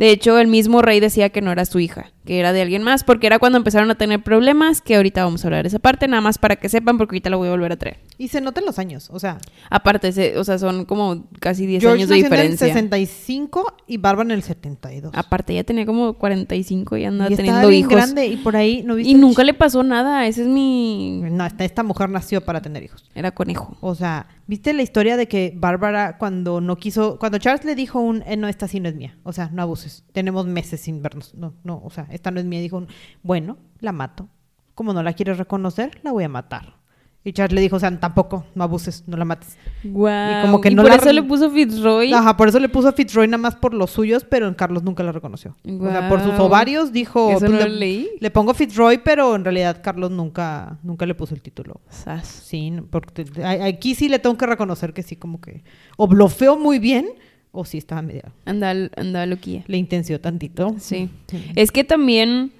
De 0.00 0.08
hecho, 0.12 0.38
el 0.38 0.46
mismo 0.46 0.80
rey 0.80 0.98
decía 0.98 1.28
que 1.28 1.42
no 1.42 1.52
era 1.52 1.66
su 1.66 1.78
hija, 1.78 2.10
que 2.24 2.40
era 2.40 2.54
de 2.54 2.62
alguien 2.62 2.82
más, 2.82 3.04
porque 3.04 3.26
era 3.26 3.38
cuando 3.38 3.58
empezaron 3.58 3.90
a 3.90 3.96
tener 3.96 4.22
problemas, 4.22 4.80
que 4.80 4.96
ahorita 4.96 5.22
vamos 5.22 5.44
a 5.44 5.48
hablar 5.48 5.64
de 5.64 5.68
esa 5.68 5.78
parte, 5.78 6.08
nada 6.08 6.22
más 6.22 6.38
para 6.38 6.56
que 6.56 6.70
sepan, 6.70 6.96
porque 6.96 7.16
ahorita 7.16 7.28
la 7.28 7.36
voy 7.36 7.48
a 7.48 7.50
volver 7.50 7.72
a 7.72 7.76
traer. 7.76 7.98
Y 8.20 8.28
se 8.28 8.42
notan 8.42 8.66
los 8.66 8.78
años. 8.78 9.08
O 9.10 9.18
sea, 9.18 9.38
Aparte, 9.70 10.12
se- 10.12 10.36
o 10.36 10.44
sea, 10.44 10.58
son 10.58 10.84
como 10.84 11.24
casi 11.40 11.64
10 11.64 11.80
George 11.80 12.00
años 12.02 12.08
de 12.10 12.16
nació 12.16 12.26
en 12.26 12.32
el 12.34 12.50
diferencia. 12.50 12.66
65 12.66 13.76
y 13.86 13.96
Bárbara 13.96 14.26
en 14.26 14.32
el 14.32 14.42
72. 14.42 15.12
Aparte, 15.14 15.54
ya 15.54 15.64
tenía 15.64 15.86
como 15.86 16.12
45 16.18 16.98
y 16.98 17.06
anda 17.06 17.30
y 17.30 17.36
teniendo 17.36 17.68
bien 17.68 17.80
hijos. 17.80 17.92
grande 17.94 18.26
y 18.26 18.36
por 18.36 18.56
ahí 18.56 18.82
no 18.84 18.96
viste 18.96 19.10
Y 19.10 19.14
nunca 19.14 19.42
le 19.42 19.54
pasó 19.54 19.82
nada, 19.82 20.26
ese 20.26 20.42
es 20.42 20.48
mi... 20.48 21.22
No, 21.30 21.46
esta, 21.46 21.64
esta 21.64 21.82
mujer 21.82 22.10
nació 22.10 22.42
para 22.44 22.60
tener 22.60 22.82
hijos. 22.82 23.08
Era 23.14 23.30
conejo. 23.30 23.76
O 23.80 23.94
sea, 23.94 24.26
¿viste 24.46 24.74
la 24.74 24.82
historia 24.82 25.16
de 25.16 25.26
que 25.26 25.54
Bárbara 25.56 26.18
cuando 26.18 26.60
no 26.60 26.76
quiso, 26.76 27.18
cuando 27.18 27.38
Charles 27.38 27.64
le 27.64 27.74
dijo 27.74 28.00
un, 28.00 28.22
eh, 28.26 28.36
no, 28.36 28.48
esta 28.48 28.68
sí 28.68 28.80
no 28.80 28.90
es 28.90 28.96
mía, 28.96 29.16
o 29.22 29.32
sea, 29.32 29.48
no 29.50 29.62
abuses, 29.62 30.04
tenemos 30.12 30.44
meses 30.44 30.80
sin 30.82 31.00
vernos, 31.00 31.32
no, 31.34 31.54
no, 31.64 31.80
o 31.82 31.88
sea, 31.88 32.06
esta 32.10 32.30
no 32.30 32.38
es 32.38 32.44
mía, 32.44 32.60
dijo, 32.60 32.76
un, 32.76 32.88
bueno, 33.22 33.56
la 33.78 33.92
mato, 33.92 34.28
como 34.74 34.92
no 34.92 35.02
la 35.02 35.14
quieres 35.14 35.38
reconocer, 35.38 35.98
la 36.02 36.12
voy 36.12 36.24
a 36.24 36.28
matar. 36.28 36.79
Y 37.22 37.34
Charles 37.34 37.54
le 37.54 37.60
dijo, 37.60 37.76
o 37.76 37.78
sea, 37.78 37.94
tampoco, 38.00 38.46
no 38.54 38.64
abuses, 38.64 39.04
no 39.06 39.16
la 39.18 39.26
mates. 39.26 39.58
Como 39.82 40.60
que 40.62 40.70
y 40.70 40.74
por 40.74 40.88
la 40.88 40.94
eso 40.94 41.12
le 41.12 41.22
puso 41.22 41.50
Fitzroy. 41.50 42.12
Ajá, 42.14 42.34
por 42.34 42.48
eso 42.48 42.58
le 42.58 42.70
puso 42.70 42.88
a 42.88 42.92
Fitzroy 42.92 43.28
nada 43.28 43.36
más 43.36 43.56
por 43.56 43.74
los 43.74 43.90
suyos, 43.90 44.24
pero 44.24 44.48
en 44.48 44.54
Carlos 44.54 44.82
nunca 44.82 45.02
la 45.02 45.12
reconoció. 45.12 45.54
O 45.64 45.90
sea, 45.90 46.08
por 46.08 46.22
sus 46.22 46.32
ovarios 46.38 46.92
dijo, 46.92 47.30
Eso 47.30 47.40
pues, 47.40 47.50
no 47.52 47.58
le, 47.58 47.68
lo 47.68 47.74
leí. 47.74 48.08
le 48.18 48.30
pongo 48.30 48.54
Fitzroy, 48.54 48.98
pero 49.04 49.36
en 49.36 49.44
realidad 49.44 49.82
Carlos 49.82 50.10
nunca, 50.10 50.78
nunca 50.82 51.04
le 51.04 51.14
puso 51.14 51.34
el 51.34 51.42
título. 51.42 51.82
Sas. 51.90 52.26
Sí, 52.26 52.72
porque 52.88 53.26
aquí 53.44 53.94
sí 53.94 54.08
le 54.08 54.18
tengo 54.18 54.38
que 54.38 54.46
reconocer 54.46 54.94
que 54.94 55.02
sí, 55.02 55.16
como 55.16 55.42
que 55.42 55.62
o 55.98 56.08
blofeó 56.08 56.58
muy 56.58 56.78
bien 56.78 57.06
o 57.52 57.66
sí 57.66 57.76
estaba 57.76 58.00
media. 58.00 58.32
Andaba, 58.46 58.88
andaba 58.96 59.26
loquilla. 59.26 59.64
Le 59.66 59.76
intenció 59.76 60.22
tantito. 60.22 60.74
Sí. 60.78 61.10
Es 61.54 61.70
que 61.70 61.84
también 61.84 62.52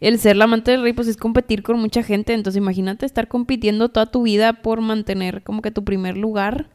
el 0.00 0.18
ser 0.18 0.36
la 0.36 0.44
amante 0.44 0.70
del 0.70 0.82
rey, 0.82 0.92
pues 0.92 1.08
es 1.08 1.16
competir 1.16 1.62
con 1.62 1.78
mucha 1.78 2.02
gente. 2.02 2.32
Entonces, 2.32 2.58
imagínate 2.58 3.04
estar 3.06 3.28
compitiendo 3.28 3.88
toda 3.90 4.06
tu 4.06 4.22
vida 4.22 4.54
por 4.62 4.80
mantener 4.80 5.42
como 5.42 5.62
que 5.62 5.70
tu 5.70 5.84
primer 5.84 6.16
lugar. 6.16 6.68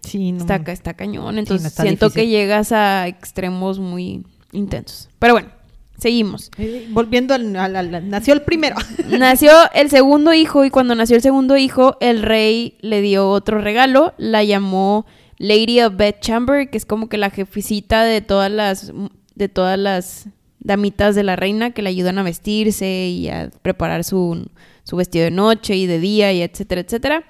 Sí, 0.00 0.32
no. 0.32 0.38
Está, 0.38 0.64
ca- 0.64 0.72
está 0.72 0.94
cañón. 0.94 1.38
Entonces, 1.38 1.66
está 1.68 1.82
siento 1.82 2.06
difícil. 2.06 2.22
que 2.22 2.28
llegas 2.30 2.72
a 2.72 3.06
extremos 3.06 3.78
muy 3.78 4.24
intensos. 4.52 5.10
Pero 5.18 5.34
bueno, 5.34 5.50
seguimos. 5.98 6.50
Eh, 6.56 6.88
volviendo 6.90 7.34
al, 7.34 7.54
al- 7.54 7.76
al- 7.76 8.08
nació 8.08 8.32
el 8.32 8.40
primero. 8.42 8.76
Nació 9.10 9.52
el 9.74 9.90
segundo 9.90 10.32
hijo 10.32 10.64
y 10.64 10.70
cuando 10.70 10.94
nació 10.94 11.16
el 11.16 11.22
segundo 11.22 11.58
hijo, 11.58 11.98
el 12.00 12.22
rey 12.22 12.78
le 12.80 13.02
dio 13.02 13.28
otro 13.28 13.60
regalo. 13.60 14.14
La 14.16 14.42
llamó 14.42 15.04
Lady 15.36 15.80
of 15.82 15.96
Bedchamber, 15.96 16.70
que 16.70 16.78
es 16.78 16.86
como 16.86 17.10
que 17.10 17.18
la 17.18 17.28
jefecita 17.28 18.02
de 18.04 18.22
todas 18.22 18.50
las 18.50 18.92
de 19.34 19.48
todas 19.50 19.78
las 19.78 20.26
damitas 20.60 21.14
de 21.14 21.22
la 21.22 21.36
reina 21.36 21.72
que 21.72 21.82
le 21.82 21.88
ayudan 21.88 22.18
a 22.18 22.22
vestirse 22.22 23.08
y 23.08 23.28
a 23.28 23.50
preparar 23.62 24.04
su, 24.04 24.48
su 24.84 24.96
vestido 24.96 25.24
de 25.24 25.30
noche 25.30 25.74
y 25.76 25.86
de 25.86 25.98
día 25.98 26.32
y 26.32 26.42
etcétera, 26.42 26.82
etcétera. 26.82 27.24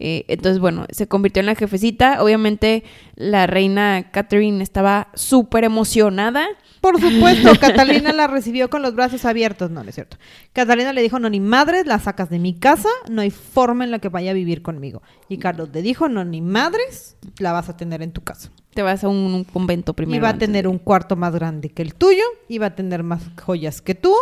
Eh, 0.00 0.24
entonces, 0.28 0.58
bueno, 0.60 0.86
se 0.90 1.06
convirtió 1.06 1.40
en 1.40 1.46
la 1.46 1.54
jefecita. 1.54 2.22
Obviamente, 2.22 2.82
la 3.14 3.46
reina 3.46 4.10
Catherine 4.10 4.62
estaba 4.62 5.08
súper 5.14 5.64
emocionada. 5.64 6.46
Por 6.80 7.00
supuesto, 7.00 7.52
Catalina 7.60 8.12
la 8.12 8.26
recibió 8.26 8.68
con 8.68 8.82
los 8.82 8.94
brazos 8.94 9.24
abiertos. 9.24 9.70
No, 9.70 9.82
no 9.82 9.88
es 9.88 9.94
cierto. 9.94 10.16
Catalina 10.52 10.92
le 10.92 11.00
dijo, 11.00 11.18
no, 11.18 11.30
ni 11.30 11.40
madres, 11.40 11.86
la 11.86 11.98
sacas 11.98 12.28
de 12.28 12.38
mi 12.38 12.54
casa, 12.54 12.88
no 13.08 13.22
hay 13.22 13.30
forma 13.30 13.84
en 13.84 13.90
la 13.90 14.00
que 14.00 14.08
vaya 14.08 14.32
a 14.32 14.34
vivir 14.34 14.62
conmigo. 14.62 15.00
Y 15.28 15.38
Carlos 15.38 15.70
le 15.72 15.80
dijo, 15.82 16.08
no, 16.08 16.24
ni 16.24 16.40
madres, 16.40 17.16
la 17.38 17.52
vas 17.52 17.68
a 17.68 17.76
tener 17.76 18.02
en 18.02 18.12
tu 18.12 18.22
casa. 18.22 18.50
Te 18.74 18.82
vas 18.82 19.04
a 19.04 19.08
un, 19.08 19.16
un 19.32 19.44
convento 19.44 19.94
primero. 19.94 20.16
Y 20.16 20.20
va 20.20 20.30
a 20.30 20.38
tener 20.38 20.64
de- 20.64 20.68
un 20.68 20.78
cuarto 20.78 21.14
más 21.16 21.32
grande 21.34 21.70
que 21.70 21.82
el 21.82 21.94
tuyo, 21.94 22.24
y 22.48 22.58
va 22.58 22.66
a 22.66 22.74
tener 22.74 23.02
más 23.04 23.22
joyas 23.40 23.80
que 23.80 23.94
tú, 23.94 24.14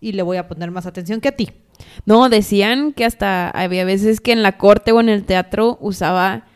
y 0.00 0.12
le 0.12 0.22
voy 0.22 0.36
a 0.38 0.48
poner 0.48 0.70
más 0.72 0.86
atención 0.86 1.20
que 1.20 1.28
a 1.28 1.32
ti. 1.36 1.50
No, 2.06 2.28
decían 2.28 2.92
que 2.92 3.04
hasta 3.04 3.50
había 3.50 3.84
veces 3.84 4.20
que 4.20 4.32
en 4.32 4.42
la 4.42 4.58
corte 4.58 4.92
o 4.92 5.00
en 5.00 5.08
el 5.08 5.24
teatro 5.24 5.78
usaba 5.80 6.46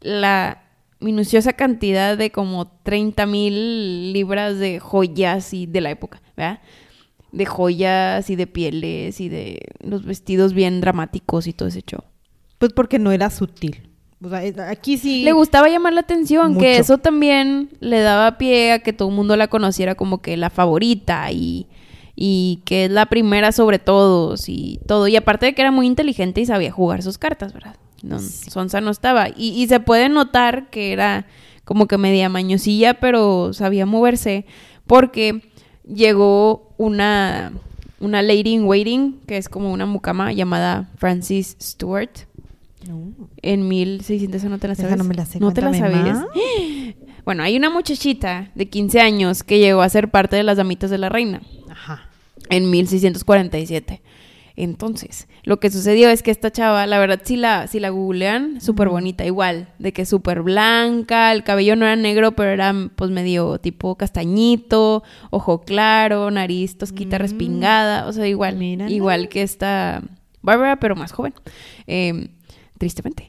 la 0.00 0.62
minuciosa 1.00 1.52
cantidad 1.52 2.16
de 2.16 2.30
como 2.30 2.66
30 2.82 3.26
mil 3.26 4.12
libras 4.12 4.58
de 4.58 4.80
joyas 4.80 5.54
y 5.54 5.66
de 5.66 5.80
la 5.80 5.90
época, 5.90 6.20
¿verdad? 6.36 6.60
De 7.32 7.46
joyas 7.46 8.30
y 8.30 8.36
de 8.36 8.46
pieles 8.46 9.20
y 9.20 9.28
de 9.28 9.60
los 9.80 10.04
vestidos 10.04 10.54
bien 10.54 10.80
dramáticos 10.80 11.46
y 11.46 11.52
todo 11.52 11.68
ese 11.68 11.82
show. 11.82 12.02
Pues 12.58 12.72
porque 12.72 12.98
no 12.98 13.12
era 13.12 13.30
sutil. 13.30 13.88
O 14.22 14.28
sea, 14.28 14.44
eh, 14.44 14.54
aquí 14.68 14.98
sí... 14.98 15.22
Le 15.22 15.32
gustaba 15.32 15.68
llamar 15.68 15.92
la 15.92 16.00
atención, 16.00 16.54
Mucho. 16.54 16.60
que 16.60 16.78
eso 16.78 16.98
también 16.98 17.70
le 17.80 18.00
daba 18.00 18.36
pie 18.36 18.72
a 18.72 18.78
que 18.80 18.92
todo 18.92 19.10
el 19.10 19.14
mundo 19.14 19.36
la 19.36 19.48
conociera 19.48 19.94
como 19.94 20.20
que 20.20 20.36
la 20.36 20.50
favorita 20.50 21.30
y, 21.30 21.68
y 22.20 22.62
que 22.64 22.86
es 22.86 22.90
la 22.90 23.06
primera 23.06 23.52
sobre 23.52 23.78
todos 23.78 24.48
y 24.48 24.80
todo. 24.88 25.06
Y 25.06 25.14
aparte 25.14 25.46
de 25.46 25.54
que 25.54 25.62
era 25.62 25.70
muy 25.70 25.86
inteligente 25.86 26.40
y 26.40 26.46
sabía 26.46 26.72
jugar 26.72 27.00
sus 27.04 27.16
cartas, 27.16 27.52
¿verdad? 27.52 27.76
No, 28.02 28.18
Sonsa 28.18 28.80
no 28.80 28.90
estaba. 28.90 29.28
Y, 29.28 29.50
y 29.50 29.68
se 29.68 29.78
puede 29.78 30.08
notar 30.08 30.68
que 30.68 30.92
era 30.92 31.26
como 31.64 31.86
que 31.86 31.96
media 31.96 32.28
mañosilla, 32.28 32.94
pero 32.94 33.52
sabía 33.52 33.86
moverse 33.86 34.46
porque 34.88 35.42
llegó 35.86 36.72
una, 36.76 37.52
una 38.00 38.22
lady 38.22 38.50
in 38.54 38.64
waiting, 38.64 39.20
que 39.28 39.36
es 39.36 39.48
como 39.48 39.70
una 39.72 39.86
mucama 39.86 40.32
llamada 40.32 40.90
Francis 40.96 41.56
Stewart 41.62 42.10
No. 42.84 43.12
en 43.42 43.68
1600, 43.68 44.40
¿esa 44.40 44.48
no 44.48 44.58
te 44.58 44.66
la 44.66 44.72
Esa 44.72 44.82
sabes? 44.82 44.98
no 44.98 45.04
me 45.04 45.14
la 45.14 45.24
sé, 45.24 45.38
¿No 45.38 45.52
te 45.52 45.60
la 45.60 45.72
sabías? 45.72 46.18
Bueno, 47.24 47.42
hay 47.42 47.58
una 47.58 47.68
muchachita 47.68 48.50
de 48.54 48.70
15 48.70 49.00
años 49.02 49.42
que 49.42 49.58
llegó 49.58 49.82
a 49.82 49.88
ser 49.90 50.10
parte 50.10 50.34
de 50.34 50.42
las 50.42 50.56
damitas 50.56 50.88
de 50.90 50.96
la 50.96 51.10
reina 51.10 51.42
Ajá. 51.78 52.08
en 52.50 52.70
1647. 52.70 54.00
Entonces, 54.56 55.28
lo 55.44 55.60
que 55.60 55.70
sucedió 55.70 56.10
es 56.10 56.24
que 56.24 56.32
esta 56.32 56.50
chava, 56.50 56.84
la 56.86 56.98
verdad, 56.98 57.20
si 57.24 57.36
la, 57.36 57.68
si 57.68 57.78
la 57.78 57.90
googlean, 57.90 58.60
súper 58.60 58.88
bonita, 58.88 59.24
igual, 59.24 59.68
de 59.78 59.92
que 59.92 60.04
súper 60.04 60.42
blanca, 60.42 61.30
el 61.32 61.44
cabello 61.44 61.76
no 61.76 61.84
era 61.86 61.94
negro, 61.94 62.32
pero 62.32 62.50
era 62.50 62.74
pues 62.96 63.12
medio 63.12 63.58
tipo 63.60 63.94
castañito, 63.96 65.04
ojo 65.30 65.60
claro, 65.62 66.30
nariz 66.32 66.76
tosquita 66.76 67.18
Mm. 67.18 67.20
respingada, 67.20 68.06
o 68.08 68.12
sea, 68.12 68.26
igual, 68.26 68.56
Mírala. 68.56 68.90
igual 68.90 69.28
que 69.28 69.42
esta 69.42 70.02
Bárbara, 70.42 70.76
pero 70.80 70.96
más 70.96 71.12
joven, 71.12 71.34
eh, 71.86 72.28
tristemente. 72.78 73.28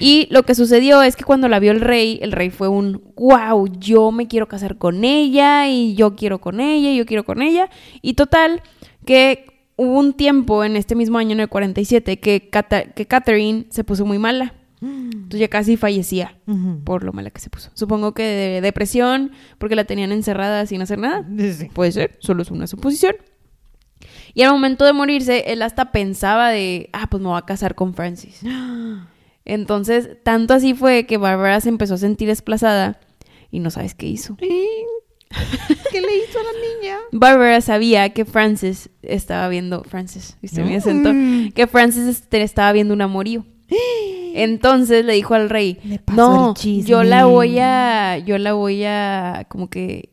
Y 0.00 0.28
lo 0.30 0.44
que 0.44 0.54
sucedió 0.54 1.02
es 1.02 1.16
que 1.16 1.24
cuando 1.24 1.48
la 1.48 1.58
vio 1.58 1.72
el 1.72 1.80
rey, 1.80 2.18
el 2.22 2.32
rey 2.32 2.50
fue 2.50 2.68
un, 2.68 3.02
wow, 3.16 3.66
yo 3.78 4.12
me 4.12 4.28
quiero 4.28 4.46
casar 4.48 4.78
con 4.78 5.04
ella 5.04 5.68
y 5.68 5.94
yo 5.94 6.14
quiero 6.14 6.40
con 6.40 6.60
ella 6.60 6.90
y 6.90 6.96
yo 6.96 7.06
quiero 7.06 7.24
con 7.24 7.42
ella. 7.42 7.68
Y 8.00 8.14
total, 8.14 8.62
que 9.04 9.46
hubo 9.76 9.98
un 9.98 10.12
tiempo 10.12 10.62
en 10.64 10.76
este 10.76 10.94
mismo 10.94 11.18
año, 11.18 11.32
en 11.32 11.40
el 11.40 11.48
47, 11.48 12.20
que, 12.20 12.48
Cata- 12.50 12.84
que 12.92 13.06
Catherine 13.06 13.66
se 13.70 13.82
puso 13.84 14.04
muy 14.06 14.18
mala. 14.18 14.54
Entonces 14.80 15.40
ya 15.40 15.48
casi 15.48 15.76
fallecía 15.78 16.36
por 16.84 17.04
lo 17.04 17.12
mala 17.14 17.30
que 17.30 17.40
se 17.40 17.48
puso. 17.48 17.70
Supongo 17.74 18.12
que 18.12 18.22
de 18.22 18.60
depresión, 18.60 19.32
porque 19.58 19.74
la 19.76 19.84
tenían 19.84 20.12
encerrada 20.12 20.66
sin 20.66 20.82
hacer 20.82 20.98
nada. 20.98 21.24
Sí. 21.36 21.68
Puede 21.72 21.90
ser, 21.90 22.16
solo 22.20 22.42
es 22.42 22.50
una 22.50 22.66
suposición. 22.66 23.16
Y 24.34 24.42
al 24.42 24.52
momento 24.52 24.84
de 24.84 24.92
morirse, 24.92 25.44
él 25.52 25.62
hasta 25.62 25.90
pensaba 25.90 26.50
de, 26.50 26.90
ah, 26.92 27.06
pues 27.08 27.22
me 27.22 27.28
voy 27.30 27.38
a 27.38 27.42
casar 27.46 27.74
con 27.74 27.94
Francis. 27.94 28.40
Entonces, 29.44 30.10
tanto 30.22 30.54
así 30.54 30.74
fue 30.74 31.06
que 31.06 31.18
Bárbara 31.18 31.60
se 31.60 31.68
empezó 31.68 31.94
a 31.94 31.98
sentir 31.98 32.28
desplazada 32.28 33.00
y 33.50 33.60
no 33.60 33.70
sabes 33.70 33.94
qué 33.94 34.06
hizo. 34.06 34.36
¿Qué 35.90 36.00
le 36.00 36.16
hizo 36.16 36.38
a 36.38 36.42
la 36.42 36.52
niña? 36.52 36.98
Bárbara 37.12 37.60
sabía 37.60 38.08
que 38.10 38.24
Francis 38.24 38.90
estaba 39.02 39.48
viendo, 39.48 39.84
Francis, 39.84 40.36
¿viste 40.40 40.62
mi 40.62 40.76
acento? 40.76 41.12
Mm. 41.12 41.50
Que 41.52 41.66
Francis 41.66 42.04
este, 42.04 42.42
estaba 42.42 42.72
viendo 42.72 42.94
un 42.94 43.02
amorío. 43.02 43.44
Entonces 44.34 45.04
le 45.04 45.12
dijo 45.14 45.34
al 45.34 45.48
rey, 45.48 45.78
Le 45.84 46.00
no, 46.12 46.50
el 46.50 46.54
chisme". 46.54 46.88
yo 46.88 47.04
la 47.04 47.26
voy 47.26 47.58
a, 47.60 48.18
yo 48.18 48.38
la 48.38 48.54
voy 48.54 48.84
a, 48.84 49.46
como 49.48 49.70
que, 49.70 50.08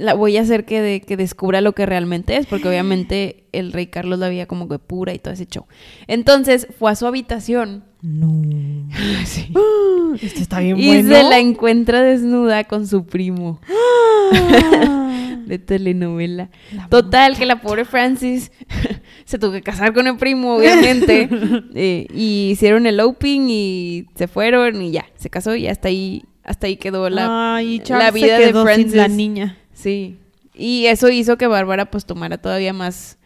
la 0.00 0.14
voy 0.14 0.36
a 0.36 0.42
hacer 0.42 0.64
que, 0.64 0.80
de- 0.80 1.00
que 1.00 1.16
descubra 1.16 1.60
lo 1.60 1.72
que 1.72 1.86
realmente 1.86 2.36
es, 2.36 2.46
porque 2.46 2.68
obviamente 2.68 3.44
el 3.52 3.72
rey 3.72 3.86
Carlos 3.88 4.18
la 4.18 4.28
veía 4.28 4.46
como 4.46 4.68
que 4.68 4.78
pura 4.78 5.12
y 5.14 5.18
todo 5.18 5.34
ese 5.34 5.46
show. 5.46 5.66
Entonces 6.06 6.66
fue 6.78 6.90
a 6.90 6.94
su 6.96 7.06
habitación 7.06 7.84
No. 8.02 8.42
sí, 9.24 9.52
Este 10.22 10.40
está 10.40 10.58
bien 10.60 10.78
y 10.78 10.86
bueno. 10.88 11.14
se 11.14 11.22
la 11.22 11.38
encuentra 11.38 12.02
desnuda 12.02 12.64
con 12.64 12.86
su 12.86 13.06
primo 13.06 13.60
de 15.46 15.58
telenovela. 15.58 16.50
La 16.74 16.88
Total, 16.88 17.36
que 17.36 17.46
la 17.46 17.60
pobre 17.60 17.84
Francis 17.84 18.50
se 19.24 19.38
tuvo 19.38 19.52
que 19.52 19.62
casar 19.62 19.92
con 19.92 20.06
el 20.06 20.16
primo, 20.16 20.56
obviamente. 20.56 21.28
eh, 21.74 22.06
y 22.14 22.50
hicieron 22.50 22.86
el 22.86 22.94
eloping 22.94 23.48
y 23.50 24.06
se 24.14 24.28
fueron 24.28 24.80
y 24.82 24.92
ya, 24.92 25.06
se 25.16 25.30
casó 25.30 25.54
y 25.56 25.66
hasta 25.68 25.88
ahí, 25.88 26.24
hasta 26.44 26.66
ahí 26.66 26.76
quedó 26.76 27.08
la, 27.10 27.56
Ay, 27.56 27.82
la 27.88 28.10
vida 28.10 28.36
se 28.38 28.46
de 28.52 28.62
Francis. 28.62 28.88
sin 28.92 28.96
la 28.96 29.08
niña. 29.08 29.56
Sí. 29.80 30.18
Y 30.54 30.86
eso 30.86 31.08
hizo 31.08 31.36
que 31.38 31.46
Bárbara 31.46 31.90
pues 31.90 32.04
tomara 32.06 32.38
todavía 32.38 32.72
más 32.72 33.18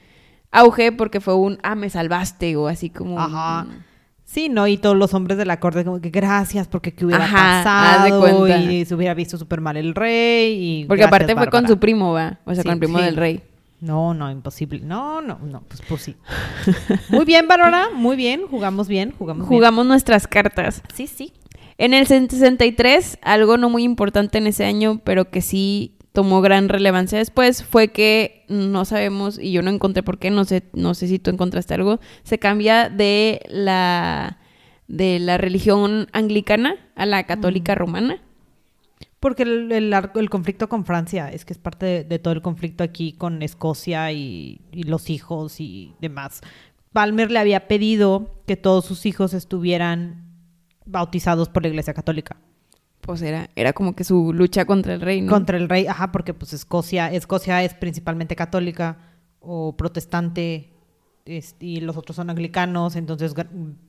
auge 0.52 0.92
porque 0.92 1.20
fue 1.20 1.34
un, 1.34 1.58
ah, 1.62 1.74
me 1.74 1.90
salvaste 1.90 2.56
o 2.56 2.68
así 2.68 2.90
como... 2.90 3.18
Ajá. 3.20 3.66
un- 3.68 3.84
Sí, 4.26 4.48
¿no? 4.48 4.66
Y 4.66 4.78
todos 4.78 4.96
los 4.96 5.14
hombres 5.14 5.36
de 5.38 5.44
la 5.44 5.60
corte 5.60 5.84
como 5.84 6.00
que 6.00 6.10
gracias 6.10 6.66
porque 6.66 6.92
qué 6.92 7.04
hubiera 7.04 7.24
Ajá, 7.24 7.62
pasado 7.62 8.48
y 8.48 8.84
se 8.84 8.94
hubiera 8.94 9.14
visto 9.14 9.36
súper 9.38 9.60
mal 9.60 9.76
el 9.76 9.94
rey 9.94 10.80
y 10.80 10.84
Porque 10.86 11.02
gracias, 11.02 11.22
aparte 11.30 11.36
fue 11.36 11.50
con 11.50 11.68
su 11.68 11.78
primo, 11.78 12.12
va. 12.12 12.38
O 12.44 12.52
sea, 12.54 12.62
Sí, 12.62 12.68
con 12.68 12.72
el 12.72 12.78
primo 12.80 12.98
sí. 12.98 13.04
del 13.04 13.16
rey. 13.16 13.42
No, 13.80 14.12
no, 14.14 14.30
imposible. 14.30 14.80
No, 14.80 15.20
no, 15.20 15.38
no, 15.40 15.60
pues, 15.68 15.82
pues 15.88 16.02
sí. 16.02 16.16
Muy 17.10 17.24
bien, 17.26 17.46
Bárbara, 17.46 17.88
muy 17.94 18.16
bien, 18.16 18.42
jugamos 18.50 18.88
bien, 18.88 19.12
jugamos 19.16 19.46
bien. 19.46 19.56
Jugamos 19.58 19.86
nuestras 19.86 20.26
cartas. 20.26 20.82
Sí, 20.94 21.06
sí. 21.06 21.32
En 21.76 21.92
el 21.94 22.06
63, 22.06 23.18
algo 23.22 23.56
no 23.56 23.68
muy 23.68 23.82
importante 23.84 24.38
en 24.38 24.46
ese 24.46 24.64
año, 24.64 25.00
pero 25.04 25.30
que 25.30 25.42
sí 25.42 25.92
tomó 26.14 26.40
gran 26.40 26.68
relevancia 26.68 27.18
después, 27.18 27.64
fue 27.64 27.88
que 27.88 28.46
no 28.48 28.84
sabemos, 28.84 29.36
y 29.38 29.50
yo 29.50 29.62
no 29.62 29.70
encontré 29.70 30.04
por 30.04 30.18
qué, 30.18 30.30
no 30.30 30.44
sé, 30.44 30.62
no 30.72 30.94
sé 30.94 31.08
si 31.08 31.18
tú 31.18 31.30
encontraste 31.30 31.74
algo, 31.74 31.98
se 32.22 32.38
cambia 32.38 32.88
de 32.88 33.40
la, 33.48 34.38
de 34.86 35.18
la 35.18 35.38
religión 35.38 36.06
anglicana 36.12 36.76
a 36.94 37.04
la 37.04 37.24
católica 37.26 37.74
romana. 37.74 38.22
Porque 39.18 39.42
el, 39.42 39.72
el 39.72 39.92
ar- 39.92 40.12
el 40.14 40.30
conflicto 40.30 40.68
con 40.68 40.84
Francia 40.84 41.30
es 41.32 41.44
que 41.44 41.52
es 41.52 41.58
parte 41.58 41.84
de, 41.84 42.04
de 42.04 42.18
todo 42.20 42.32
el 42.32 42.42
conflicto 42.42 42.84
aquí 42.84 43.12
con 43.14 43.42
Escocia 43.42 44.12
y, 44.12 44.60
y 44.70 44.84
los 44.84 45.10
hijos 45.10 45.58
y 45.60 45.94
demás. 46.00 46.42
Palmer 46.92 47.30
le 47.32 47.40
había 47.40 47.66
pedido 47.66 48.40
que 48.46 48.56
todos 48.56 48.84
sus 48.84 49.04
hijos 49.04 49.34
estuvieran 49.34 50.30
bautizados 50.86 51.48
por 51.48 51.62
la 51.64 51.70
Iglesia 51.70 51.92
Católica. 51.92 52.36
Pues 53.04 53.20
era, 53.22 53.50
era 53.54 53.72
como 53.74 53.94
que 53.94 54.02
su 54.04 54.32
lucha 54.32 54.64
contra 54.64 54.94
el 54.94 55.00
rey, 55.02 55.20
¿no? 55.20 55.30
Contra 55.30 55.58
el 55.58 55.68
rey, 55.68 55.86
ajá, 55.86 56.10
porque 56.10 56.32
pues 56.32 56.52
Escocia, 56.54 57.12
Escocia 57.12 57.62
es 57.62 57.74
principalmente 57.74 58.34
católica 58.34 58.96
o 59.40 59.76
protestante 59.76 60.70
es- 61.26 61.56
y 61.60 61.80
los 61.80 61.96
otros 61.96 62.16
son 62.16 62.30
anglicanos, 62.30 62.96
entonces 62.96 63.34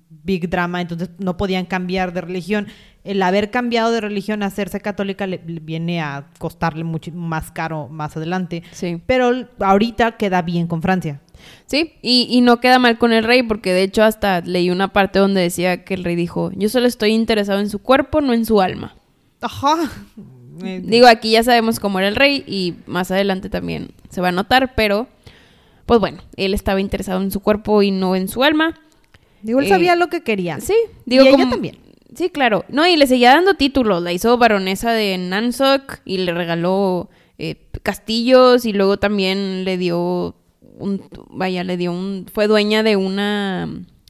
big 0.10 0.50
drama, 0.50 0.82
entonces 0.82 1.10
no 1.18 1.38
podían 1.38 1.66
cambiar 1.66 2.14
de 2.14 2.22
religión. 2.22 2.68
El 3.04 3.22
haber 3.22 3.52
cambiado 3.52 3.92
de 3.92 4.02
religión 4.02 4.44
a 4.44 4.48
hacerse 4.48 4.80
católica 4.82 5.28
le, 5.28 5.42
le 5.46 5.60
viene 5.60 6.02
a 6.02 6.28
costarle 6.40 6.84
mucho 6.84 7.12
más 7.14 7.52
caro 7.52 7.88
más 7.90 8.16
adelante. 8.18 8.64
Sí. 8.72 9.02
Pero 9.06 9.32
ahorita 9.60 10.14
queda 10.18 10.42
bien 10.42 10.68
con 10.68 10.82
Francia. 10.82 11.22
Sí, 11.68 11.94
y, 12.02 12.28
y 12.30 12.42
no 12.42 12.60
queda 12.60 12.80
mal 12.80 12.98
con 12.98 13.12
el 13.14 13.24
rey, 13.24 13.44
porque 13.44 13.74
de 13.74 13.84
hecho 13.84 14.04
hasta 14.04 14.42
leí 14.42 14.70
una 14.70 14.94
parte 14.94 15.20
donde 15.20 15.42
decía 15.42 15.84
que 15.84 15.94
el 15.94 16.04
rey 16.04 16.16
dijo, 16.16 16.52
yo 16.54 16.70
solo 16.70 16.88
estoy 16.88 17.12
interesado 17.12 17.60
en 17.60 17.70
su 17.70 17.80
cuerpo, 17.80 18.22
no 18.22 18.34
en 18.34 18.46
su 18.46 18.62
alma. 18.62 18.96
Ajá. 19.42 19.76
Eh, 20.64 20.82
Digo, 20.86 21.08
aquí 21.08 21.32
ya 21.32 21.44
sabemos 21.44 21.80
cómo 21.80 22.00
era 22.00 22.08
el 22.08 22.16
rey 22.16 22.44
y 22.48 22.76
más 22.88 23.12
adelante 23.12 23.50
también 23.50 23.90
se 24.10 24.22
va 24.22 24.30
a 24.30 24.32
notar, 24.32 24.74
pero 24.76 25.08
pues 25.86 26.00
bueno, 26.00 26.20
él 26.36 26.54
estaba 26.54 26.82
interesado 26.82 27.22
en 27.22 27.32
su 27.32 27.42
cuerpo 27.42 27.82
y 27.84 27.92
no 27.92 28.16
en 28.16 28.28
su 28.28 28.44
alma. 28.44 28.80
digo, 29.44 29.60
él 29.60 29.66
eh, 29.66 29.70
sabía 29.70 29.96
lo 29.96 30.08
que 30.08 30.22
quería. 30.24 30.60
Sí, 30.60 30.76
digo 31.06 31.24
y 31.24 31.28
ella 31.28 31.38
como- 31.38 31.50
también. 31.52 31.78
Sí, 32.16 32.30
claro. 32.30 32.64
No, 32.70 32.88
y 32.88 32.96
le 32.96 33.08
seguía 33.08 33.32
dando 33.34 33.56
títulos. 33.56 34.02
La 34.02 34.14
hizo 34.14 34.38
baronesa 34.38 34.94
de 34.94 35.18
Nansok 35.18 36.00
y 36.06 36.20
le 36.20 36.34
regaló 36.34 37.10
eh, 37.38 37.58
castillos 37.84 38.66
y 38.66 38.72
luego 38.72 38.98
también 38.98 39.66
le 39.66 39.78
dio 39.78 40.34
un, 40.78 41.02
vaya, 41.30 41.66
le 41.66 41.76
dio 41.76 41.92
un, 41.92 42.26
fue 42.34 42.48
dueña 42.48 42.84
de 42.84 42.96
una 42.96 43.68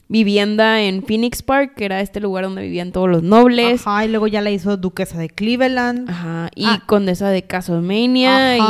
vivienda 0.08 0.82
en 0.82 1.02
Phoenix 1.04 1.42
Park, 1.42 1.74
que 1.76 1.84
era 1.84 2.00
este 2.00 2.20
lugar 2.20 2.44
donde 2.44 2.62
vivían 2.62 2.92
todos 2.92 3.08
los 3.08 3.22
nobles. 3.22 3.86
Ajá, 3.86 4.04
y 4.04 4.08
luego 4.08 4.26
ya 4.28 4.40
la 4.40 4.50
hizo 4.50 4.76
duquesa 4.76 5.18
de 5.18 5.28
Cleveland. 5.28 6.08
Ajá, 6.08 6.50
y 6.54 6.64
Ah. 6.66 6.82
condesa 6.86 7.28
de 7.30 7.42
Castlevania 7.42 8.56
y... 8.58 8.60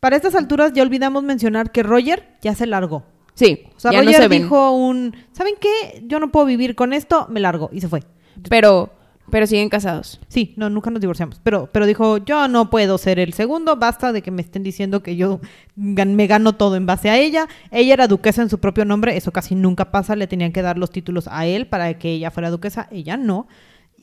Para 0.00 0.16
estas 0.16 0.34
alturas 0.34 0.72
ya 0.72 0.82
olvidamos 0.82 1.22
mencionar 1.22 1.72
que 1.72 1.82
Roger 1.82 2.26
ya 2.40 2.54
se 2.54 2.66
largó. 2.66 3.04
Sí, 3.34 3.64
O 3.76 3.80
sea, 3.80 3.92
ya 3.92 3.98
no 3.98 4.06
Roger 4.06 4.22
se 4.22 4.28
dijo 4.30 4.70
un, 4.72 5.14
¿saben 5.32 5.54
qué? 5.60 6.02
Yo 6.06 6.18
no 6.20 6.30
puedo 6.32 6.46
vivir 6.46 6.74
con 6.74 6.92
esto, 6.94 7.26
me 7.28 7.38
largo. 7.40 7.68
Y 7.72 7.80
se 7.82 7.88
fue. 7.88 8.02
Pero, 8.48 8.90
pero 9.30 9.46
siguen 9.46 9.68
casados. 9.68 10.20
Sí, 10.28 10.54
no, 10.56 10.68
nunca 10.70 10.90
nos 10.90 11.00
divorciamos. 11.00 11.40
Pero, 11.42 11.68
pero 11.72 11.86
dijo, 11.86 12.18
yo 12.18 12.48
no 12.48 12.68
puedo 12.70 12.98
ser 12.98 13.18
el 13.18 13.32
segundo, 13.32 13.76
basta 13.76 14.12
de 14.12 14.22
que 14.22 14.30
me 14.30 14.42
estén 14.42 14.62
diciendo 14.62 15.02
que 15.02 15.16
yo 15.16 15.40
gan- 15.76 16.14
me 16.14 16.26
gano 16.26 16.54
todo 16.54 16.76
en 16.76 16.86
base 16.86 17.08
a 17.10 17.16
ella. 17.18 17.46
Ella 17.70 17.94
era 17.94 18.06
duquesa 18.08 18.42
en 18.42 18.50
su 18.50 18.58
propio 18.58 18.84
nombre, 18.84 19.16
eso 19.16 19.32
casi 19.32 19.54
nunca 19.54 19.90
pasa, 19.90 20.16
le 20.16 20.26
tenían 20.26 20.52
que 20.52 20.62
dar 20.62 20.76
los 20.78 20.90
títulos 20.90 21.28
a 21.30 21.46
él 21.46 21.66
para 21.66 21.98
que 21.98 22.10
ella 22.12 22.30
fuera 22.30 22.50
duquesa, 22.50 22.88
ella 22.90 23.16
no. 23.16 23.46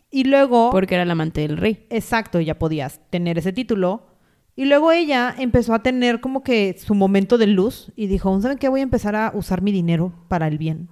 Y 0.10 0.24
luego, 0.24 0.70
Porque 0.72 0.96
era 0.96 1.06
la 1.06 1.12
amante 1.12 1.42
del 1.42 1.58
rey. 1.58 1.86
exacto, 1.90 2.40
ella 2.40 2.58
podía 2.58 2.90
tener 3.10 3.38
ese 3.38 3.52
título. 3.54 4.08
Y 4.56 4.66
luego 4.66 4.92
ella 4.92 5.36
empezó 5.38 5.74
a 5.76 5.84
tener 5.84 6.20
como 6.20 6.44
que 6.44 6.76
su 6.84 6.96
momento 6.96 7.38
de 7.38 7.46
luz 7.46 7.92
y 7.96 8.08
dijo, 8.08 8.42
¿saben 8.42 8.58
qué? 8.58 8.70
Voy 8.70 8.80
a 8.80 8.84
empezar 8.84 9.16
a 9.16 9.32
usar 9.36 9.62
mi 9.62 9.72
dinero 9.72 10.14
para 10.30 10.48
el 10.48 10.58
bien. 10.58 10.90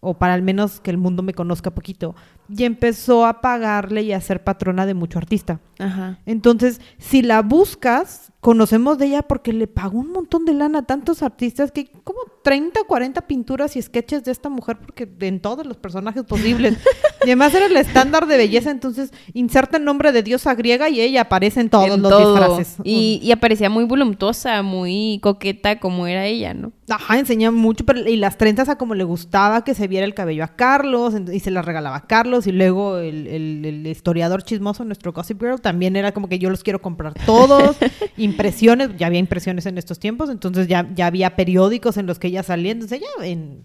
O 0.00 0.14
para 0.14 0.34
al 0.34 0.42
menos 0.42 0.80
que 0.80 0.90
el 0.90 0.98
mundo 0.98 1.22
me 1.22 1.34
conozca 1.34 1.70
poquito. 1.74 2.14
Y 2.48 2.64
empezó 2.64 3.26
a 3.26 3.40
pagarle 3.40 4.02
y 4.02 4.12
a 4.12 4.20
ser 4.20 4.44
patrona 4.44 4.86
de 4.86 4.94
mucho 4.94 5.18
artista. 5.18 5.60
Ajá. 5.78 6.20
Entonces, 6.26 6.80
si 6.98 7.22
la 7.22 7.42
buscas, 7.42 8.30
conocemos 8.40 8.98
de 8.98 9.06
ella 9.06 9.22
porque 9.22 9.52
le 9.52 9.66
pagó 9.66 9.98
un 9.98 10.12
montón 10.12 10.44
de 10.44 10.54
lana 10.54 10.78
a 10.80 10.82
tantos 10.82 11.22
artistas 11.24 11.72
que 11.72 11.90
como 12.04 12.20
30 12.44 12.82
o 12.82 12.84
40 12.84 13.22
pinturas 13.22 13.74
y 13.76 13.82
sketches 13.82 14.22
de 14.22 14.30
esta 14.30 14.48
mujer 14.48 14.78
porque 14.78 15.10
en 15.26 15.40
todos 15.40 15.66
los 15.66 15.76
personajes 15.76 16.22
posibles. 16.22 16.78
y 17.22 17.24
además 17.24 17.52
era 17.54 17.66
el 17.66 17.76
estándar 17.76 18.26
de 18.26 18.36
belleza, 18.36 18.70
entonces 18.70 19.12
inserta 19.34 19.78
el 19.78 19.84
nombre 19.84 20.12
de 20.12 20.22
diosa 20.22 20.54
griega 20.54 20.88
y 20.88 21.00
ella 21.00 21.22
aparece 21.22 21.60
en 21.60 21.70
todos 21.70 21.88
En 21.88 22.02
los 22.02 22.12
todo. 22.12 22.34
disfraces. 22.34 22.76
Y, 22.84 23.18
y 23.22 23.32
aparecía 23.32 23.68
muy 23.68 23.84
voluptuosa, 23.84 24.62
muy 24.62 25.18
coqueta 25.22 25.80
como 25.80 26.06
era 26.06 26.26
ella, 26.26 26.54
¿no? 26.54 26.70
Ajá, 26.88 27.18
enseñaba 27.18 27.56
mucho, 27.56 27.84
pero, 27.84 28.08
y 28.08 28.16
las 28.16 28.38
trenzas 28.38 28.68
a 28.68 28.78
como 28.78 28.94
le 28.94 29.02
gustaba 29.02 29.64
que 29.64 29.74
se 29.74 29.88
viera 29.88 30.06
el 30.06 30.14
cabello 30.14 30.44
a 30.44 30.54
Carlos, 30.54 31.14
y 31.32 31.40
se 31.40 31.50
las 31.50 31.64
regalaba 31.64 31.96
a 31.96 32.06
Carlos, 32.06 32.46
y 32.46 32.52
luego 32.52 32.98
el, 32.98 33.26
el- 33.26 33.64
el 33.64 33.86
historiador 33.88 34.42
chismoso, 34.44 34.84
nuestro 34.84 35.12
Gossip 35.12 35.40
Girl, 35.42 35.60
también 35.60 35.96
era 35.96 36.12
como 36.12 36.28
que 36.28 36.38
yo 36.38 36.48
los 36.48 36.62
quiero 36.62 36.80
comprar 36.80 37.14
todos, 37.26 37.76
impresiones, 38.16 38.90
ya 38.96 39.08
había 39.08 39.18
impresiones 39.18 39.66
en 39.66 39.78
estos 39.78 39.98
tiempos, 39.98 40.30
entonces 40.30 40.68
ya, 40.68 40.88
ya 40.94 41.06
había 41.06 41.34
periódicos 41.34 41.96
en 41.96 42.06
los 42.06 42.18
que 42.18 42.28
ella 42.28 42.42
salía, 42.42 42.72
entonces 42.72 43.00
ella 43.00 43.26
en- 43.26 43.64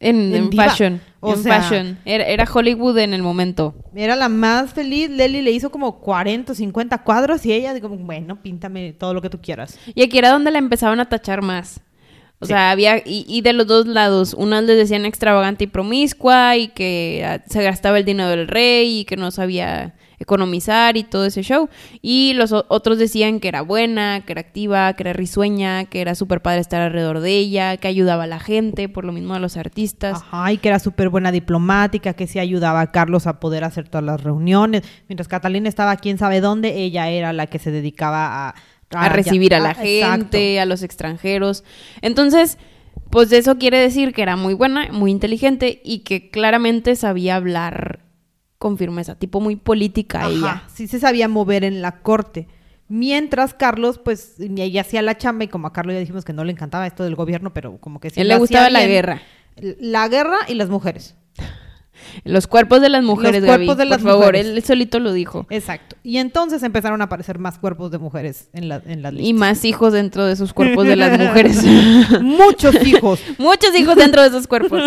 En, 0.00 0.18
En 0.18 0.34
en 0.34 0.50
diva. 0.50 0.64
fashion. 0.68 1.00
O 1.20 1.32
en 1.32 1.42
sea- 1.42 1.62
fashion. 1.62 1.98
Era, 2.04 2.24
era 2.26 2.44
Hollywood 2.52 2.98
en 2.98 3.14
el 3.14 3.22
momento. 3.22 3.74
era 3.96 4.16
la 4.16 4.28
más 4.28 4.74
feliz, 4.74 5.08
Lely 5.10 5.40
le 5.42 5.50
hizo 5.50 5.70
como 5.70 5.98
40 5.98 6.52
o 6.52 6.54
50 6.54 6.98
cuadros, 7.04 7.44
y 7.46 7.52
ella 7.54 7.72
dijo, 7.74 7.88
bueno, 7.88 8.40
píntame 8.42 8.92
todo 8.92 9.14
lo 9.14 9.22
que 9.22 9.30
tú 9.30 9.40
quieras. 9.40 9.78
Y 9.94 10.02
aquí 10.02 10.18
era 10.18 10.30
donde 10.30 10.50
la 10.50 10.58
empezaban 10.58 11.00
a 11.00 11.08
tachar 11.08 11.40
más. 11.42 11.80
O 12.42 12.46
sea, 12.46 12.72
había, 12.72 12.98
y, 12.98 13.24
y 13.28 13.40
de 13.40 13.52
los 13.52 13.68
dos 13.68 13.86
lados, 13.86 14.34
unas 14.34 14.64
les 14.64 14.76
decían 14.76 15.04
extravagante 15.04 15.64
y 15.64 15.66
promiscua 15.68 16.56
y 16.56 16.68
que 16.68 17.24
ah, 17.24 17.40
se 17.48 17.62
gastaba 17.62 17.98
el 17.98 18.04
dinero 18.04 18.30
del 18.30 18.48
rey 18.48 19.00
y 19.00 19.04
que 19.04 19.16
no 19.16 19.30
sabía 19.30 19.94
economizar 20.22 20.96
y 20.96 21.04
todo 21.04 21.26
ese 21.26 21.42
show. 21.42 21.68
Y 22.00 22.32
los 22.34 22.52
otros 22.52 22.98
decían 22.98 23.38
que 23.38 23.48
era 23.48 23.62
buena, 23.62 24.22
que 24.24 24.32
era 24.32 24.40
activa, 24.40 24.92
que 24.94 25.02
era 25.02 25.12
risueña, 25.12 25.84
que 25.84 26.00
era 26.00 26.14
súper 26.14 26.40
padre 26.40 26.60
estar 26.60 26.80
alrededor 26.80 27.20
de 27.20 27.30
ella, 27.36 27.76
que 27.76 27.88
ayudaba 27.88 28.24
a 28.24 28.26
la 28.26 28.40
gente, 28.40 28.88
por 28.88 29.04
lo 29.04 29.12
mismo 29.12 29.34
a 29.34 29.38
los 29.38 29.56
artistas. 29.56 30.22
Ajá, 30.22 30.52
y 30.52 30.58
que 30.58 30.68
era 30.68 30.78
súper 30.78 31.10
buena 31.10 31.30
diplomática, 31.30 32.14
que 32.14 32.26
sí 32.26 32.38
ayudaba 32.38 32.80
a 32.80 32.90
Carlos 32.90 33.26
a 33.26 33.38
poder 33.40 33.64
hacer 33.64 33.88
todas 33.88 34.04
las 34.04 34.22
reuniones. 34.22 34.82
Mientras 35.08 35.28
Catalina 35.28 35.68
estaba 35.68 35.96
quién 35.96 36.18
sabe 36.18 36.40
dónde, 36.40 36.82
ella 36.82 37.08
era 37.08 37.32
la 37.32 37.46
que 37.46 37.58
se 37.58 37.70
dedicaba 37.70 38.48
a... 38.48 38.54
a 38.94 39.08
recibir 39.08 39.54
a 39.54 39.60
la 39.60 39.70
ah, 39.70 39.84
exacto. 39.84 40.16
gente, 40.16 40.60
a 40.60 40.66
los 40.66 40.82
extranjeros. 40.82 41.64
Entonces, 42.00 42.58
pues 43.10 43.32
eso 43.32 43.58
quiere 43.58 43.78
decir 43.78 44.12
que 44.12 44.22
era 44.22 44.36
muy 44.36 44.54
buena, 44.54 44.90
muy 44.92 45.10
inteligente 45.10 45.80
y 45.84 46.00
que 46.00 46.30
claramente 46.30 46.96
sabía 46.96 47.36
hablar 47.36 48.00
con 48.58 48.78
firmeza, 48.78 49.18
tipo 49.18 49.40
muy 49.40 49.56
política 49.56 50.20
Ajá, 50.20 50.30
ella. 50.30 50.62
sí 50.72 50.86
se 50.86 51.00
sabía 51.00 51.28
mover 51.28 51.64
en 51.64 51.82
la 51.82 52.00
corte. 52.00 52.48
Mientras 52.88 53.54
Carlos, 53.54 53.98
pues, 53.98 54.34
ella 54.38 54.82
hacía 54.82 55.02
la 55.02 55.18
chamba 55.18 55.44
y 55.44 55.48
como 55.48 55.66
a 55.66 55.72
Carlos 55.72 55.94
ya 55.94 56.00
dijimos 56.00 56.24
que 56.24 56.32
no 56.32 56.44
le 56.44 56.52
encantaba 56.52 56.86
esto 56.86 57.04
del 57.04 57.14
gobierno, 57.14 57.52
pero 57.52 57.78
como 57.78 58.00
que 58.00 58.10
sí 58.10 58.20
Él 58.20 58.28
le 58.28 58.36
gustaba 58.36 58.70
la 58.70 58.86
guerra. 58.86 59.22
La 59.56 60.08
guerra 60.08 60.36
y 60.48 60.54
las 60.54 60.68
mujeres. 60.68 61.16
Los 62.24 62.46
cuerpos 62.46 62.80
de 62.80 62.88
las 62.88 63.02
mujeres, 63.02 63.42
Los 63.42 63.48
cuerpos 63.48 63.76
Gaby, 63.76 63.78
de 63.78 63.84
las 63.90 63.98
por 64.02 64.10
favor, 64.10 64.26
mujeres. 64.34 64.46
él 64.46 64.62
solito 64.64 64.98
lo 65.00 65.12
dijo. 65.12 65.46
Exacto. 65.50 65.96
Y 66.02 66.18
entonces 66.18 66.62
empezaron 66.62 67.00
a 67.00 67.04
aparecer 67.04 67.38
más 67.38 67.58
cuerpos 67.58 67.90
de 67.90 67.98
mujeres 67.98 68.48
en, 68.52 68.68
la, 68.68 68.82
en 68.86 69.02
las 69.02 69.12
Y 69.12 69.16
listas. 69.16 69.34
más 69.38 69.64
hijos 69.64 69.92
dentro 69.92 70.24
de 70.26 70.32
esos 70.34 70.52
cuerpos 70.52 70.86
de 70.86 70.96
las 70.96 71.18
mujeres. 71.18 71.62
Muchos 72.20 72.86
hijos. 72.86 73.20
Muchos 73.38 73.74
hijos 73.78 73.96
dentro 73.96 74.22
de 74.22 74.28
esos 74.28 74.46
cuerpos. 74.46 74.82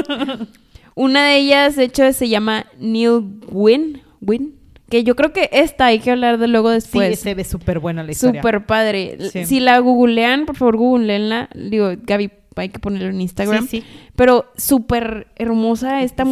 Una 0.96 1.28
de 1.28 1.38
ellas, 1.38 1.76
de 1.76 1.84
hecho, 1.86 2.12
se 2.14 2.30
llama 2.30 2.66
Neil 2.80 3.40
Wynn. 3.52 4.02
Wynn 4.22 4.56
que 4.90 5.04
yo 5.04 5.16
creo 5.16 5.34
que 5.34 5.50
esta 5.52 5.88
hay 5.88 5.98
que 6.00 6.12
hablar 6.12 6.38
de 6.38 6.48
luego 6.48 6.70
Sí, 6.70 6.76
después. 6.76 7.20
se 7.20 7.34
ve 7.34 7.44
súper 7.44 7.80
buena 7.80 8.04
la 8.04 8.12
historia. 8.12 8.40
Súper 8.40 8.68
padre. 8.68 9.18
Sí. 9.32 9.46
Si 9.46 9.60
la 9.60 9.80
googlean, 9.80 10.46
por 10.46 10.56
favor, 10.56 10.78
googleenla. 10.78 11.50
Digo, 11.56 11.92
Gaby, 12.04 12.30
hay 12.56 12.70
que 12.70 12.78
ponerlo 12.78 13.10
en 13.10 13.20
Instagram. 13.20 13.64
Sí, 13.68 13.82
sí. 13.82 13.84
Pero 14.16 14.46
súper 14.58 15.28
hermosa 15.38 16.04
esta 16.04 16.24
Sí. 16.24 16.30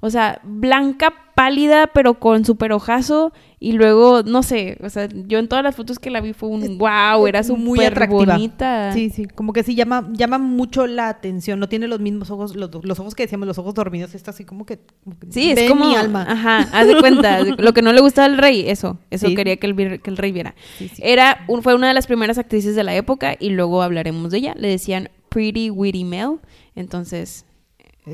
O 0.00 0.10
sea, 0.10 0.40
blanca, 0.44 1.12
pálida, 1.34 1.88
pero 1.88 2.14
con 2.20 2.44
súper 2.44 2.72
ojazo. 2.72 3.32
Y 3.60 3.72
luego, 3.72 4.22
no 4.22 4.44
sé, 4.44 4.78
o 4.84 4.88
sea, 4.88 5.08
yo 5.12 5.40
en 5.40 5.48
todas 5.48 5.64
las 5.64 5.74
fotos 5.74 5.98
que 5.98 6.10
la 6.10 6.20
vi 6.20 6.32
fue 6.32 6.48
un 6.48 6.78
wow, 6.78 7.26
era 7.26 7.42
muy 7.56 7.78
súper 7.78 7.92
atractiva. 7.92 8.34
bonita. 8.34 8.92
Sí, 8.92 9.10
sí, 9.10 9.24
como 9.26 9.52
que 9.52 9.64
sí 9.64 9.74
llama, 9.74 10.08
llama 10.12 10.38
mucho 10.38 10.86
la 10.86 11.08
atención. 11.08 11.58
No 11.58 11.68
tiene 11.68 11.88
los 11.88 11.98
mismos 11.98 12.30
ojos, 12.30 12.54
los, 12.54 12.70
los 12.84 13.00
ojos 13.00 13.16
que 13.16 13.24
decíamos, 13.24 13.48
los 13.48 13.58
ojos 13.58 13.74
dormidos. 13.74 14.14
Está 14.14 14.30
así 14.30 14.44
como 14.44 14.64
que. 14.66 14.78
como 15.02 15.18
que 15.18 15.26
Sí, 15.32 15.50
es 15.50 15.68
como. 15.68 15.84
mi 15.88 15.96
alma. 15.96 16.24
Ajá, 16.28 16.68
haz 16.72 16.86
de 16.86 16.96
cuenta. 17.00 17.40
lo 17.58 17.72
que 17.72 17.82
no 17.82 17.92
le 17.92 18.00
gustaba 18.00 18.26
al 18.26 18.38
rey, 18.38 18.64
eso. 18.68 18.98
Eso 19.10 19.26
Sí. 19.26 19.34
quería 19.34 19.56
que 19.56 19.66
el, 19.66 20.00
que 20.00 20.10
el 20.10 20.16
rey 20.16 20.30
viera. 20.30 20.54
Sí, 20.78 20.88
sí. 20.88 21.02
Era 21.04 21.44
un- 21.48 21.62
fue 21.64 21.74
una 21.74 21.88
de 21.88 21.94
las 21.94 22.06
primeras 22.06 22.38
actrices 22.38 22.76
de 22.76 22.84
la 22.84 22.94
época 22.94 23.34
y 23.38 23.50
luego 23.50 23.82
hablaremos 23.82 24.30
de 24.30 24.38
ella. 24.38 24.54
Le 24.56 24.68
decían 24.68 25.08
Pretty 25.30 25.70
Witty 25.70 26.04
Mel. 26.04 26.36
Entonces, 26.76 27.44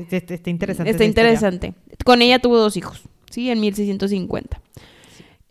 Está 0.01 0.49
interesante. 0.49 0.91
está 0.91 1.03
historia. 1.03 1.07
interesante. 1.07 1.73
Con 2.03 2.21
ella 2.21 2.39
tuvo 2.39 2.57
dos 2.57 2.77
hijos, 2.77 3.03
¿sí? 3.29 3.49
En 3.49 3.59
1650. 3.59 4.61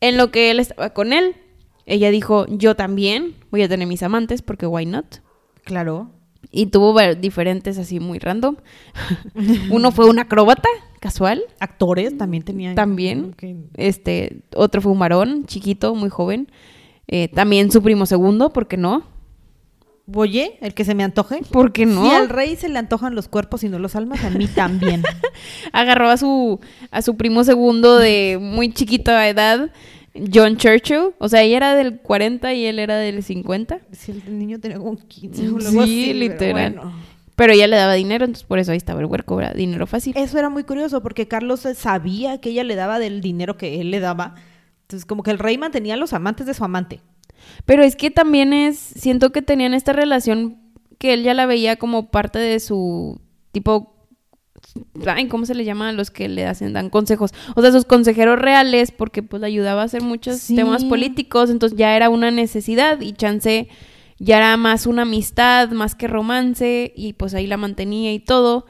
En 0.00 0.16
lo 0.16 0.30
que 0.30 0.50
él 0.50 0.60
estaba 0.60 0.90
con 0.90 1.12
él, 1.12 1.34
ella 1.86 2.10
dijo: 2.10 2.46
Yo 2.48 2.76
también 2.76 3.34
voy 3.50 3.62
a 3.62 3.68
tener 3.68 3.86
mis 3.86 4.02
amantes 4.02 4.42
porque 4.42 4.66
why 4.66 4.86
not? 4.86 5.16
Claro. 5.64 6.10
Y 6.50 6.66
tuvo 6.66 6.94
diferentes 7.14 7.78
así 7.78 8.00
muy 8.00 8.18
random. 8.18 8.56
Uno 9.70 9.92
fue 9.92 10.08
un 10.08 10.18
acróbata 10.18 10.68
casual. 11.00 11.42
Actores 11.60 12.16
también 12.16 12.44
tenían. 12.44 12.74
También. 12.74 13.34
Este, 13.74 14.42
otro 14.54 14.80
fue 14.80 14.92
un 14.92 14.98
varón, 14.98 15.46
chiquito, 15.46 15.94
muy 15.94 16.10
joven. 16.10 16.48
Eh, 17.06 17.28
también 17.28 17.70
su 17.70 17.82
primo 17.82 18.06
segundo, 18.06 18.52
¿por 18.52 18.68
qué 18.68 18.76
no? 18.76 19.13
Oye, 20.12 20.58
el 20.60 20.74
que 20.74 20.84
se 20.84 20.94
me 20.94 21.02
antoje. 21.02 21.40
¿Por 21.50 21.72
qué 21.72 21.86
no? 21.86 22.04
Si 22.04 22.10
al 22.14 22.28
rey 22.28 22.56
se 22.56 22.68
le 22.68 22.78
antojan 22.78 23.14
los 23.14 23.28
cuerpos 23.28 23.64
y 23.64 23.68
no 23.70 23.78
los 23.78 23.96
almas, 23.96 24.22
a 24.24 24.30
mí 24.30 24.46
también. 24.48 25.02
Agarró 25.72 26.10
a 26.10 26.16
su, 26.18 26.60
a 26.90 27.00
su 27.00 27.16
primo 27.16 27.42
segundo 27.44 27.96
de 27.98 28.38
muy 28.40 28.72
chiquita 28.72 29.26
edad, 29.28 29.70
John 30.32 30.58
Churchill. 30.58 31.14
O 31.18 31.28
sea, 31.28 31.42
ella 31.42 31.56
era 31.56 31.74
del 31.74 32.00
40 32.00 32.52
y 32.52 32.66
él 32.66 32.78
era 32.78 32.96
del 32.96 33.22
50. 33.22 33.78
si 33.92 34.12
el 34.12 34.38
niño 34.38 34.60
tenía 34.60 34.78
como 34.78 34.96
15 34.96 35.48
o 35.48 35.60
Sí, 35.60 35.78
así, 35.78 36.04
pero 36.08 36.18
literal. 36.18 36.52
bueno. 36.74 36.92
Pero 37.36 37.52
ella 37.52 37.66
le 37.66 37.76
daba 37.76 37.94
dinero, 37.94 38.24
entonces 38.26 38.46
por 38.46 38.58
eso 38.60 38.70
ahí 38.70 38.76
estaba 38.76 39.00
el 39.00 39.06
huerco, 39.06 39.34
¿verdad? 39.36 39.54
Dinero 39.54 39.86
fácil. 39.88 40.12
Eso 40.16 40.38
era 40.38 40.50
muy 40.50 40.62
curioso 40.64 41.02
porque 41.02 41.26
Carlos 41.26 41.66
sabía 41.76 42.38
que 42.40 42.50
ella 42.50 42.62
le 42.62 42.76
daba 42.76 42.98
del 43.00 43.20
dinero 43.22 43.56
que 43.56 43.80
él 43.80 43.90
le 43.90 43.98
daba. 43.98 44.36
Entonces, 44.82 45.04
como 45.06 45.22
que 45.24 45.30
el 45.32 45.38
rey 45.40 45.56
mantenía 45.58 45.94
a 45.94 45.96
los 45.96 46.12
amantes 46.12 46.46
de 46.46 46.54
su 46.54 46.62
amante. 46.62 47.00
Pero 47.64 47.82
es 47.82 47.96
que 47.96 48.10
también 48.10 48.52
es, 48.52 48.78
siento 48.78 49.30
que 49.32 49.42
tenían 49.42 49.74
esta 49.74 49.92
relación 49.92 50.58
que 50.98 51.14
él 51.14 51.22
ya 51.22 51.34
la 51.34 51.46
veía 51.46 51.76
como 51.76 52.10
parte 52.10 52.38
de 52.38 52.60
su 52.60 53.20
tipo, 53.52 53.94
ay, 55.06 55.28
¿cómo 55.28 55.46
se 55.46 55.54
le 55.54 55.64
llama 55.64 55.88
a 55.90 55.92
los 55.92 56.10
que 56.10 56.28
le 56.28 56.46
hacen, 56.46 56.72
dan 56.72 56.90
consejos? 56.90 57.32
O 57.54 57.62
sea, 57.62 57.72
sus 57.72 57.84
consejeros 57.84 58.38
reales, 58.38 58.90
porque 58.90 59.22
pues 59.22 59.40
le 59.40 59.46
ayudaba 59.46 59.82
a 59.82 59.84
hacer 59.86 60.02
muchos 60.02 60.36
Sí. 60.38 60.54
temas 60.56 60.84
políticos, 60.84 61.50
entonces 61.50 61.78
ya 61.78 61.94
era 61.96 62.08
una 62.08 62.30
necesidad 62.30 63.00
y 63.00 63.12
chance 63.12 63.68
ya 64.18 64.38
era 64.38 64.56
más 64.56 64.86
una 64.86 65.02
amistad, 65.02 65.70
más 65.70 65.94
que 65.94 66.06
romance, 66.06 66.92
y 66.96 67.14
pues 67.14 67.34
ahí 67.34 67.46
la 67.46 67.56
mantenía 67.56 68.12
y 68.12 68.20
todo. 68.20 68.64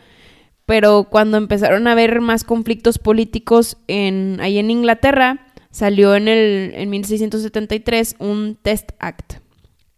Pero 0.66 1.09
cuando 1.11 1.37
empezaron 1.37 1.87
a 1.87 1.92
haber 1.92 2.22
más 2.22 2.42
conflictos 2.44 2.98
políticos 2.98 3.77
en, 3.87 4.38
ahí 4.40 4.59
en 4.59 4.70
Inglaterra, 4.70 5.46
salió 5.74 6.14
en, 6.14 6.28
el, 6.28 6.72
en 6.74 6.88
1673 6.88 8.14
un 8.20 8.56
Test 8.62 8.92
Act. 9.00 9.34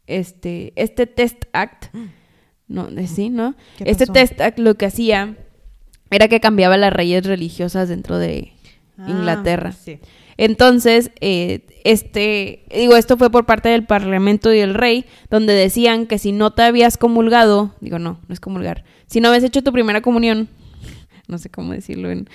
Este, 0.07 0.73
este 0.77 1.07
Test 1.07 1.45
Act, 1.53 1.95
no, 2.67 2.89
eh, 2.89 3.07
sí, 3.07 3.29
¿no? 3.29 3.55
¿Qué 3.77 3.85
Este? 3.91 4.07
Test 4.07 4.41
Act 4.41 4.59
lo 4.59 4.77
que 4.77 4.87
hacía 4.87 5.37
era 6.11 6.29
que 6.29 6.41
cambiaba 6.41 6.79
las 6.79 6.93
reyes 6.93 7.27
religiosas 7.27 7.89
dentro 7.91 8.19
de 8.19 8.53
Ah, 8.99 9.11
Inglaterra. 9.11 9.73
sí. 9.73 9.99
Entonces, 10.39 11.11
eh, 11.21 11.67
este, 11.85 12.65
digo, 12.75 12.97
esto 12.97 13.17
fue 13.19 13.31
por 13.31 13.45
parte 13.45 13.69
del 13.69 13.85
Parlamento 13.85 14.53
y 14.55 14.59
el 14.61 14.73
rey, 14.75 15.05
donde 15.31 15.53
decían 15.53 16.07
que 16.07 16.19
si 16.19 16.33
no 16.33 16.53
te 16.53 16.63
habías 16.63 16.97
comulgado, 16.97 17.75
digo, 17.81 17.99
no, 17.99 18.21
no 18.27 18.33
es 18.33 18.41
comulgar, 18.41 18.85
si 19.07 19.21
no 19.21 19.29
habías 19.29 19.45
hecho 19.45 19.63
tu 19.63 19.73
primera 19.73 20.01
comunión, 20.01 20.49
no 21.29 21.37
sé 21.39 21.51
cómo 21.51 21.73
decirlo 21.73 22.11
en... 22.11 22.29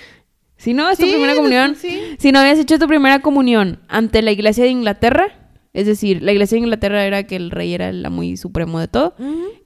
Si 0.62 0.74
no 0.74 0.88
es 0.90 0.98
tu 0.98 1.04
Sí, 1.06 1.10
primera 1.12 1.34
comunión, 1.34 1.74
sí. 1.76 2.00
si 2.18 2.30
no 2.32 2.38
habías 2.38 2.58
hecho 2.58 2.78
tu 2.78 2.86
primera 2.86 3.18
comunión 3.20 3.80
ante 3.88 4.22
la 4.22 4.30
iglesia 4.30 4.64
de 4.64 4.70
Inglaterra, 4.70 5.50
es 5.72 5.86
decir, 5.86 6.22
la 6.22 6.32
iglesia 6.32 6.56
de 6.56 6.60
Inglaterra 6.60 7.04
era 7.04 7.24
que 7.26 7.34
el 7.36 7.50
rey 7.50 7.74
era 7.74 7.88
el 7.88 8.08
muy 8.10 8.36
supremo 8.36 8.78
de 8.78 8.88
todo, 8.88 9.14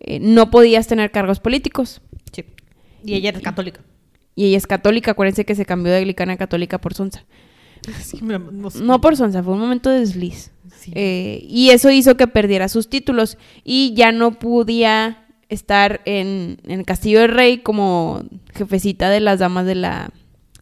eh, 0.00 0.18
no 0.20 0.50
podías 0.50 0.86
tener 0.86 1.10
cargos 1.10 1.40
políticos. 1.40 2.00
Sí. 2.32 2.44
Y 3.04 3.14
ella 3.14 3.28
era 3.30 3.40
católica. 3.40 3.80
Y 4.34 4.46
ella 4.46 4.56
es 4.58 4.66
católica, 4.66 5.10
acuérdense 5.10 5.44
que 5.44 5.54
se 5.54 5.66
cambió 5.66 5.92
de 5.92 5.98
anglicana 5.98 6.32
a 6.34 6.36
católica 6.36 6.80
por 6.80 6.94
sonsa. 6.94 7.24
Sí, 8.02 8.18
me- 8.22 8.38
no 8.38 8.70
sé. 8.70 8.82
No 8.82 9.00
por 9.00 9.16
sonsa, 9.16 9.42
fue 9.42 9.52
un 9.54 9.60
momento 9.60 9.90
de 9.90 10.00
desliz. 10.00 10.50
Sí. 10.78 10.92
Eh, 10.94 11.44
y 11.48 11.70
eso 11.70 11.90
hizo 11.90 12.16
que 12.16 12.26
perdiera 12.26 12.68
sus 12.68 12.88
títulos 12.88 13.36
y 13.64 13.92
ya 13.94 14.12
no 14.12 14.38
podía 14.38 15.26
estar 15.48 16.00
en, 16.04 16.58
en 16.64 16.80
el 16.80 16.84
castillo 16.86 17.20
del 17.20 17.30
rey 17.30 17.58
como 17.58 18.22
jefecita 18.54 19.10
de 19.10 19.20
las 19.20 19.38
damas 19.40 19.66
de 19.66 19.74
la, 19.76 20.10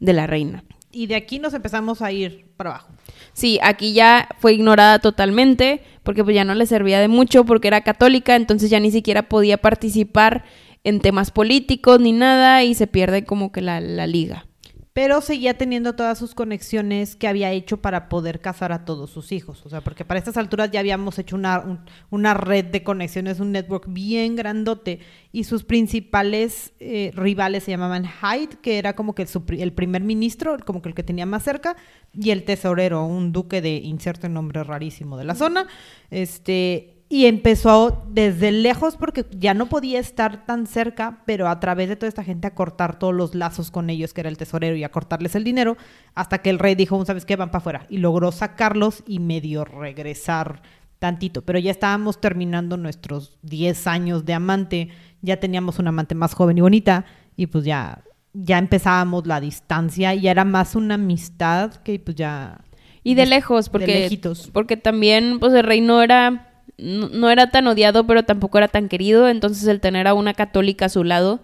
de 0.05 0.12
la 0.12 0.27
reina. 0.27 0.64
Y 0.93 1.07
de 1.07 1.17
aquí 1.17 1.38
nos 1.38 1.55
empezamos 1.55 2.03
a 2.03 2.12
ir 2.12 2.47
para 2.57 2.71
abajo. 2.71 2.88
Sí, 3.33 3.59
aquí 3.62 3.95
ya 3.95 4.29
fue 4.38 4.53
ignorada 4.53 5.01
totalmente 5.01 5.83
porque 6.05 6.23
pues 6.23 6.37
ya 6.37 6.45
no 6.45 6.55
le 6.55 6.67
servía 6.67 7.01
de 7.01 7.09
mucho 7.09 7.45
porque 7.45 7.69
era 7.69 7.81
católica, 7.81 8.37
entonces 8.37 8.71
ya 8.71 8.79
ni 8.79 8.93
siquiera 8.93 9.29
podía 9.29 9.59
participar 9.59 10.45
en 10.85 11.01
temas 11.01 11.31
políticos 11.31 11.99
ni 11.99 12.12
nada 12.12 12.62
y 12.62 12.75
se 12.75 12.87
pierde 12.87 13.25
como 13.25 13.51
que 13.51 13.61
la, 13.61 13.81
la 13.81 14.07
liga. 14.07 14.47
Pero 14.94 15.20
seguía 15.20 15.59
teniendo 15.59 15.94
todas 15.96 16.16
sus 16.18 16.37
conexiones 16.37 17.16
que 17.16 17.26
había 17.26 17.50
hecho 17.50 17.78
para 17.83 18.09
poder 18.09 18.40
casar 18.40 18.70
a 18.70 18.85
todos 18.85 19.11
sus 19.11 19.33
hijos. 19.33 19.66
O 19.66 19.68
sea, 19.68 19.80
porque 19.80 20.04
para 20.04 20.18
estas 20.18 20.37
alturas 20.37 20.70
ya 20.70 20.78
habíamos 20.78 21.18
hecho 21.18 21.35
una, 21.35 21.59
un- 21.59 21.80
una 22.11 22.33
red 22.33 22.66
de 22.66 22.85
conexiones, 22.85 23.40
un 23.40 23.50
network 23.50 23.87
bien 23.88 24.37
grandote. 24.37 25.00
Y 25.33 25.44
sus 25.44 25.64
principales 25.64 26.74
eh, 26.78 27.11
rivales 27.12 27.64
se 27.64 27.72
llamaban 27.72 28.04
Hyde, 28.07 28.57
que 28.62 28.78
era 28.78 28.94
como 28.94 29.16
que 29.16 29.26
pri- 29.44 29.62
el 29.62 29.72
primer 29.72 30.02
ministro, 30.04 30.57
como 30.64 30.80
que 30.80 30.90
el 30.90 30.94
que 30.94 31.02
tenía 31.02 31.26
más 31.26 31.42
cerca, 31.42 31.74
y 32.12 32.30
el 32.30 32.44
tesorero, 32.44 33.04
un 33.04 33.33
duque 33.33 33.61
de 33.61 33.74
inserto 33.78 34.28
nombre 34.28 34.62
rarísimo 34.62 35.16
de 35.18 35.24
la 35.24 35.35
zona. 35.35 35.66
Este. 36.12 36.93
Y 37.09 37.27
empezó 37.27 38.07
desde 38.09 38.51
lejos 38.51 38.97
porque 38.97 39.27
ya 39.31 39.55
no 39.55 39.67
podía 39.67 40.01
estar 40.01 40.47
tan 40.47 40.67
cerca, 40.67 41.23
pero 41.27 41.49
a 41.49 41.61
través 41.61 41.88
de 41.88 41.97
toda 41.97 42.09
esta 42.09 42.25
gente 42.25 42.47
a 42.47 42.55
cortar 42.55 42.99
todos 42.99 43.14
los 43.14 43.35
lazos 43.35 43.71
con 43.71 43.90
ellos, 43.90 44.14
que 44.14 44.23
era 44.23 44.31
el 44.31 44.38
tesorero, 44.38 44.75
y 44.75 44.85
a 44.85 44.90
cortarles 44.90 45.35
el 45.35 45.45
dinero, 45.45 45.77
hasta 46.14 46.38
que 46.38 46.51
el 46.51 46.59
rey 46.59 46.75
dijo, 46.75 47.05
¿sabes 47.05 47.25
qué? 47.25 47.37
Van 47.37 47.51
para 47.51 47.59
afuera. 47.59 47.87
Y 47.90 47.99
logró 47.99 48.33
sacarlos 48.33 49.05
y 49.07 49.21
medio 49.21 49.64
regresar 49.64 50.62
tantito. 50.99 51.43
Pero 51.43 51.59
ya 51.59 51.71
estábamos 51.71 52.21
terminando 52.21 52.79
nuestros 52.79 53.38
10 53.43 53.87
años 53.87 54.25
de 54.25 54.33
amante, 54.33 54.88
ya 55.21 55.38
teníamos 55.38 55.79
una 55.79 55.90
amante 55.90 56.14
más 56.14 56.33
joven 56.35 56.57
y 56.57 56.62
bonita, 56.62 57.05
y 57.37 57.47
pues 57.47 57.64
ya, 57.64 58.03
ya 58.33 58.57
empezábamos 58.57 59.27
la 59.27 59.40
distancia, 59.40 60.14
y 60.14 60.23
ya 60.23 60.31
era 60.31 60.47
más 60.47 60.75
una 60.75 60.95
amistad 60.95 61.75
que 61.75 61.99
pues 61.99 62.17
ya... 62.17 62.62
Y 63.03 63.14
de 63.14 63.27
lejos, 63.27 63.67
de 63.67 63.71
porque, 63.71 63.87
lejitos. 64.01 64.49
porque 64.51 64.79
también 64.79 65.38
pues 65.38 65.53
el 65.53 65.64
rey 65.64 65.83
no 65.83 66.01
era, 66.01 66.54
no, 66.79 67.09
no 67.09 67.31
era 67.31 67.51
tan 67.51 67.67
odiado, 67.67 68.07
pero 68.07 68.25
tampoco 68.25 68.59
era 68.59 68.69
tan 68.69 68.89
querido, 68.89 69.29
entonces 69.29 69.67
el 69.69 69.81
tener 69.81 70.07
a 70.09 70.15
una 70.15 70.35
católica 70.35 70.87
a 70.87 70.89
su 70.89 71.05
lado 71.05 71.41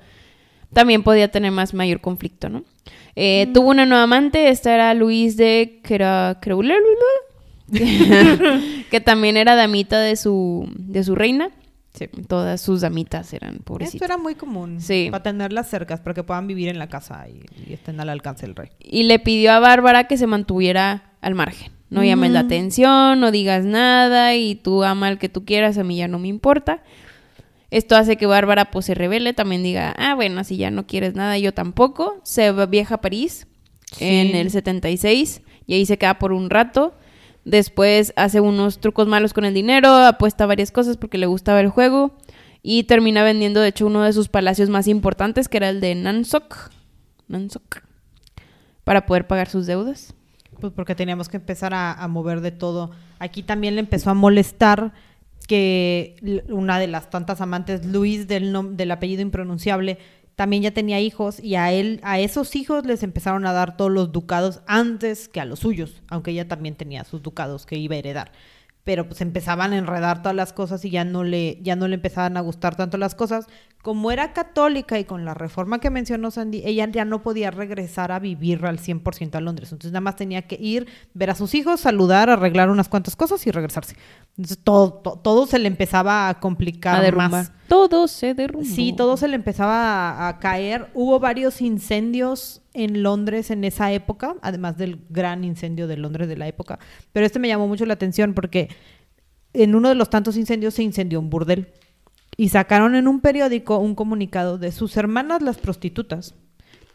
también 0.73 1.03
podía 1.03 1.31
tener 1.31 1.51
más 1.53 1.75
mayor 1.75 2.01
conflicto, 2.01 2.49
¿no? 2.49 2.65
Eh, 3.17 3.47
Mm. 3.49 3.53
Tuvo 3.53 3.71
una 3.71 3.87
nueva 3.87 4.05
amante, 4.05 4.49
esta 4.51 4.73
era 4.75 4.95
Luis 4.95 5.37
de 5.37 5.81
Creulé, 5.83 6.75
que, 8.91 9.01
también 9.01 9.37
era 9.37 9.55
damita 9.55 10.01
de 10.01 10.17
su, 10.17 10.69
de 10.77 11.05
su 11.05 11.15
reina. 11.15 11.51
Todas 12.29 12.61
sus 12.61 12.81
damitas 12.83 13.33
eran 13.33 13.55
Esto 13.55 13.65
pobrecitas. 13.65 14.09
era 14.09 14.17
muy 14.17 14.35
común. 14.37 14.81
Sí. 14.81 15.09
Para 15.11 15.25
tenerlas 15.25 15.69
cercas, 15.69 16.01
para 16.01 16.15
que 16.15 16.23
puedan 16.23 16.47
vivir 16.47 16.69
en 16.69 16.79
la 16.79 16.89
casa 16.89 17.29
y, 17.29 17.43
y 17.69 17.73
estén 17.73 17.99
al 18.01 18.09
alcance 18.09 18.47
del 18.47 18.55
rey. 18.55 18.71
y 18.79 19.03
le 19.03 19.19
pidió 19.19 19.53
a 19.53 19.59
Bárbara 19.61 20.05
que 20.05 20.17
se 20.17 20.27
mantuviera 20.27 21.13
al 21.21 21.35
margen. 21.35 21.73
No 21.91 22.05
llames 22.05 22.31
la 22.31 22.41
atención, 22.41 23.19
no 23.21 23.31
digas 23.33 23.65
nada 23.65 24.35
y 24.37 24.55
tú 24.55 24.85
ama 24.85 25.09
al 25.09 25.19
que 25.19 25.29
tú 25.29 25.45
quieras, 25.45 25.77
a 25.77 25.85
mí 25.85 25.97
ya 25.97 26.07
no 26.09 26.19
me 26.21 26.29
importa. 26.29 26.83
Esto 27.71 27.97
hace 27.97 28.17
que 28.17 28.27
Bárbara 28.27 28.71
pues 28.71 28.87
se 28.87 28.95
revele, 28.95 29.33
también 29.33 29.63
diga, 29.63 29.95
ah, 29.99 30.15
bueno, 30.15 30.43
si 30.45 30.57
ya 30.57 30.71
no 30.71 30.87
quieres 30.87 31.15
nada, 31.15 31.37
yo 31.39 31.53
tampoco. 31.53 32.21
Se 32.25 32.51
viaja 32.67 32.97
a 32.97 33.01
París 33.01 33.47
Sí. 33.93 34.05
en 34.05 34.37
el 34.37 34.51
76 34.53 35.43
y 35.67 35.75
ahí 35.75 35.85
se 35.85 35.99
queda 35.99 36.19
por 36.21 36.33
un 36.33 36.49
rato. 36.49 36.95
Después 37.45 38.13
hace 38.17 38.41
unos 38.41 38.81
trucos 38.81 39.09
malos 39.09 39.33
con 39.33 39.45
el 39.45 39.55
dinero, 39.55 39.89
apuesta 39.97 40.47
varias 40.47 40.71
cosas 40.71 40.97
porque 40.97 41.19
le 41.19 41.27
gustaba 41.27 41.61
el 41.61 41.69
juego 41.69 42.17
y 42.63 42.85
termina 42.85 43.23
vendiendo 43.25 43.61
de 43.61 43.69
hecho 43.69 43.87
uno 43.87 44.03
de 44.03 44.13
sus 44.13 44.29
palacios 44.29 44.69
más 44.69 44.87
importantes 44.87 45.49
que 45.49 45.57
era 45.57 45.71
el 45.71 45.81
de 45.81 45.95
Nansok. 45.97 46.71
Nansok. 47.29 47.79
Para 48.85 49.07
poder 49.07 49.27
pagar 49.27 49.49
sus 49.49 49.67
deudas. 49.67 50.15
Pues 50.61 50.73
porque 50.73 50.95
teníamos 50.95 51.29
que 51.29 51.39
empezar 51.39 51.73
a, 51.75 52.07
mover 52.09 52.41
de 52.41 52.53
todo. 52.53 52.91
Aquí 53.19 53.43
también 53.43 53.75
le 53.75 53.81
empezó 53.81 54.11
a 54.11 54.15
molestar 54.15 54.93
que 55.49 56.45
una 56.49 56.79
de 56.79 56.87
las 56.87 57.11
tantas 57.11 57.41
amantes, 57.41 57.85
Luis, 57.85 58.29
del, 58.29 58.55
nom- 58.55 58.77
del 58.77 58.91
apellido 58.91 59.23
impronunciable, 59.23 59.99
también 60.37 60.63
ya 60.63 60.71
tenía 60.71 61.01
hijos 61.01 61.41
y 61.41 61.57
a 61.57 61.73
él, 61.73 62.01
a 62.03 62.19
esos 62.19 62.57
hijos 62.57 62.87
les 62.87 63.03
empezaron 63.03 63.45
a 63.47 63.53
dar 63.53 63.77
todos 63.77 63.91
los 63.91 64.13
ducados 64.13 64.61
antes 64.67 65.29
que 65.29 65.41
a 65.41 65.45
los 65.45 65.59
suyos, 65.59 66.03
aunque 66.09 66.31
ella 66.31 66.49
también 66.49 66.77
tenía 66.77 67.05
sus 67.05 67.23
ducados 67.23 67.67
que 67.67 67.77
iba 67.77 67.95
a 67.95 67.99
heredar. 67.99 68.33
Pero 68.85 69.07
pues 69.07 69.21
empezaban 69.21 69.73
a 69.73 69.79
enredar 69.79 70.23
todas 70.23 70.35
las 70.35 70.53
cosas 70.55 70.85
y 70.85 70.91
ya 70.91 71.05
no 71.05 71.25
le, 71.25 71.59
ya 71.63 71.77
no 71.77 71.89
le 71.89 71.97
empezaban 71.97 72.37
a 72.39 72.41
gustar 72.41 72.77
tanto 72.77 72.97
las 72.97 73.15
cosas. 73.15 73.47
Como 73.83 74.11
era 74.11 74.35
católica 74.35 74.99
y 74.99 75.05
con 75.05 75.25
la 75.25 75.33
reforma 75.33 75.79
que 75.81 75.89
mencionó 75.89 76.31
Sandy, 76.31 76.61
ella 76.67 76.87
ya 76.93 77.07
no 77.07 77.23
podía 77.23 77.51
regresar 77.51 78.13
a 78.13 78.19
vivir 78.19 78.67
al 78.67 78.79
100% 78.79 79.37
a 79.37 79.41
Londres. 79.41 79.73
Entonces 79.73 79.93
nada 79.93 80.03
más 80.03 80.17
tenía 80.17 80.43
que 80.43 80.57
ir, 80.61 80.87
ver 81.15 81.31
a 81.31 81.35
sus 81.35 81.55
hijos, 81.55 81.81
saludar, 81.81 82.29
arreglar 82.29 82.69
unas 82.69 82.91
cuantas 82.91 83.17
cosas 83.17 83.47
y 83.47 83.51
regresarse. 83.51 83.97
Entonces 84.37 84.59
todo, 84.63 84.93
to- 84.93 85.19
todo 85.25 85.47
se 85.47 85.59
le 85.59 85.67
empezaba 85.67 86.29
a 86.29 86.41
complicar 86.41 86.97
A 86.97 87.01
más. 87.31 87.53
Todo 87.69 88.07
se 88.07 88.35
derrumbó. 88.35 88.69
Sí, 88.69 88.93
todo 88.95 89.17
se 89.17 89.29
le 89.29 89.37
empezaba 89.37 90.11
a, 90.11 90.29
a 90.29 90.39
caer. 90.41 90.89
Hubo 90.93 91.19
varios 91.19 91.63
incendios 91.63 92.61
en 92.75 93.03
Londres 93.03 93.51
en 93.51 93.65
esa 93.65 93.93
época, 93.93 94.37
además 94.43 94.77
del 94.77 95.01
gran 95.09 95.43
incendio 95.43 95.87
de 95.87 95.97
Londres 95.97 96.29
de 96.29 96.37
la 96.37 96.47
época. 96.49 96.79
Pero 97.13 97.25
este 97.25 97.39
me 97.39 97.49
llamó 97.49 97.67
mucho 97.67 97.87
la 97.87 97.95
atención 97.95 98.35
porque 98.35 98.69
en 99.55 99.75
uno 99.75 99.89
de 99.89 99.95
los 99.95 100.11
tantos 100.11 100.37
incendios 100.37 100.75
se 100.75 100.83
incendió 100.83 101.19
un 101.19 101.31
burdel. 101.31 101.69
Y 102.37 102.49
sacaron 102.49 102.95
en 102.95 103.09
un 103.09 103.21
periódico 103.21 103.79
un 103.79 103.95
comunicado 103.95 104.59
de 104.59 104.73
sus 104.73 104.97
hermanas 104.97 105.43
las 105.43 105.59
prostitutas 105.59 106.35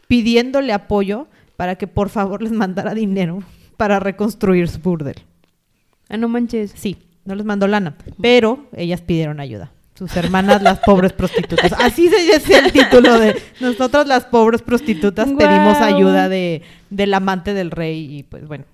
pidiéndole 0.08 0.72
apoyo 0.72 1.26
para 1.56 1.76
que 1.76 1.86
por 1.86 2.08
favor 2.08 2.42
les 2.42 2.52
mandara 2.52 2.94
dinero 2.94 3.42
para 3.76 4.00
reconstruir 4.00 4.68
su 4.68 4.80
burdel. 4.80 5.16
Ah, 6.08 6.16
no 6.16 6.28
manches. 6.28 6.72
Sí, 6.74 6.98
no 7.24 7.34
les 7.34 7.44
mandó 7.44 7.66
lana, 7.66 7.96
pero 8.20 8.68
ellas 8.76 9.00
pidieron 9.00 9.40
ayuda. 9.40 9.72
Sus 9.94 10.14
hermanas, 10.16 10.62
las 10.62 10.78
pobres 10.80 11.12
prostitutas. 11.12 11.72
Así 11.78 12.08
se 12.08 12.20
dice 12.20 12.58
el 12.58 12.72
título 12.72 13.18
de 13.18 13.40
nosotros 13.60 14.06
las 14.06 14.24
pobres 14.24 14.60
prostitutas 14.62 15.26
pedimos 15.26 15.78
ayuda 15.78 16.28
de, 16.28 16.62
del 16.90 17.14
amante 17.14 17.54
del 17.54 17.70
rey 17.70 18.18
y 18.18 18.22
pues 18.22 18.46
bueno. 18.46 18.64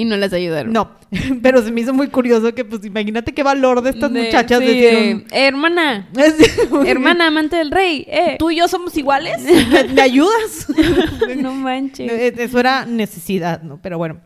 Y 0.00 0.04
no 0.06 0.16
las 0.16 0.32
ayudaron. 0.32 0.72
No, 0.72 0.92
pero 1.42 1.62
se 1.62 1.70
me 1.70 1.82
hizo 1.82 1.92
muy 1.92 2.08
curioso 2.08 2.54
que 2.54 2.64
pues 2.64 2.84
imagínate 2.84 3.32
qué 3.34 3.42
valor 3.42 3.82
de 3.82 3.90
estas 3.90 4.12
De- 4.12 4.22
muchachas 4.24 4.60
sí, 4.60 4.66
eh, 4.68 5.24
hermana, 5.30 6.08
"Sí, 6.14 6.44
hermana 6.86 7.26
amante 7.26 7.56
del 7.56 7.70
rey, 7.70 8.06
eh. 8.08 8.36
¿Tú 8.38 8.50
y 8.50 8.56
yo 8.56 8.68
somos 8.68 8.96
iguales? 8.96 9.42
¿Me, 9.70 9.84
me 9.92 10.00
ayudas? 10.00 10.66
no 11.36 11.52
manches. 11.52 12.10
Eh, 12.10 12.34
Eso 12.38 12.58
era 12.60 12.86
necesidad, 12.86 13.62
¿no? 13.62 13.78
Pero 13.82 13.98
bueno, 13.98 14.20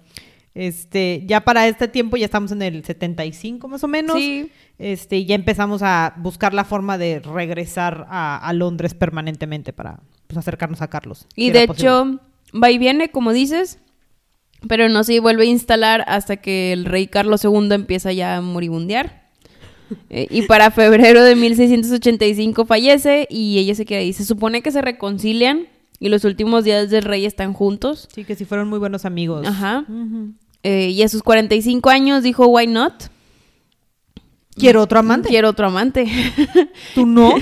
este, 0.54 1.22
ya 1.26 1.40
para 1.40 1.66
este 1.66 1.88
tiempo 1.88 2.16
ya 2.16 2.26
estamos 2.26 2.52
en 2.52 2.62
el 2.62 2.84
75 2.84 3.66
más 3.68 3.82
o 3.82 3.88
menos. 3.88 4.16
Sí. 4.16 4.50
Este, 4.78 5.16
y 5.18 5.24
ya 5.26 5.34
empezamos 5.34 5.82
a 5.82 6.14
buscar 6.16 6.52
la 6.54 6.64
forma 6.64 6.98
de 6.98 7.20
regresar 7.20 8.06
a, 8.08 8.36
a 8.36 8.52
Londres 8.52 8.94
permanentemente 8.94 9.72
para 9.72 10.00
pues, 10.26 10.38
acercarnos 10.38 10.82
a 10.82 10.88
Carlos. 10.88 11.26
Y 11.36 11.46
si 11.46 11.50
de 11.52 11.62
hecho, 11.64 12.20
va 12.60 12.70
y 12.70 12.78
viene, 12.78 13.10
como 13.10 13.32
dices, 13.32 13.78
pero 14.68 14.88
no 14.88 15.04
se 15.04 15.20
vuelve 15.20 15.44
a 15.44 15.46
instalar 15.46 16.04
hasta 16.06 16.36
que 16.36 16.72
el 16.72 16.84
rey 16.84 17.06
Carlos 17.06 17.44
II 17.44 17.68
empieza 17.72 18.12
ya 18.12 18.36
a 18.36 18.40
moribundear. 18.40 19.24
Eh, 20.10 20.26
y 20.30 20.42
para 20.42 20.70
febrero 20.70 21.22
de 21.22 21.36
1685 21.36 22.64
fallece 22.64 23.26
y 23.30 23.58
ella 23.58 23.74
se 23.74 23.84
queda 23.84 24.00
ahí. 24.00 24.12
Se 24.12 24.24
supone 24.24 24.62
que 24.62 24.72
se 24.72 24.82
reconcilian 24.82 25.68
y 26.00 26.08
los 26.08 26.24
últimos 26.24 26.64
días 26.64 26.90
del 26.90 27.04
rey 27.04 27.26
están 27.26 27.52
juntos. 27.52 28.08
Sí, 28.12 28.24
que 28.24 28.34
si 28.34 28.44
fueron 28.44 28.68
muy 28.68 28.78
buenos 28.78 29.04
amigos. 29.04 29.46
Ajá. 29.46 29.84
Eh, 30.62 30.90
y 30.90 31.02
a 31.02 31.08
sus 31.08 31.22
45 31.22 31.90
años 31.90 32.22
dijo, 32.22 32.46
why 32.46 32.66
not? 32.66 32.94
Quiero 34.56 34.82
otro 34.82 35.00
amante. 35.00 35.28
Quiero 35.28 35.48
otro 35.48 35.66
amante. 35.66 36.06
¿Tú 36.94 37.06
no? 37.06 37.34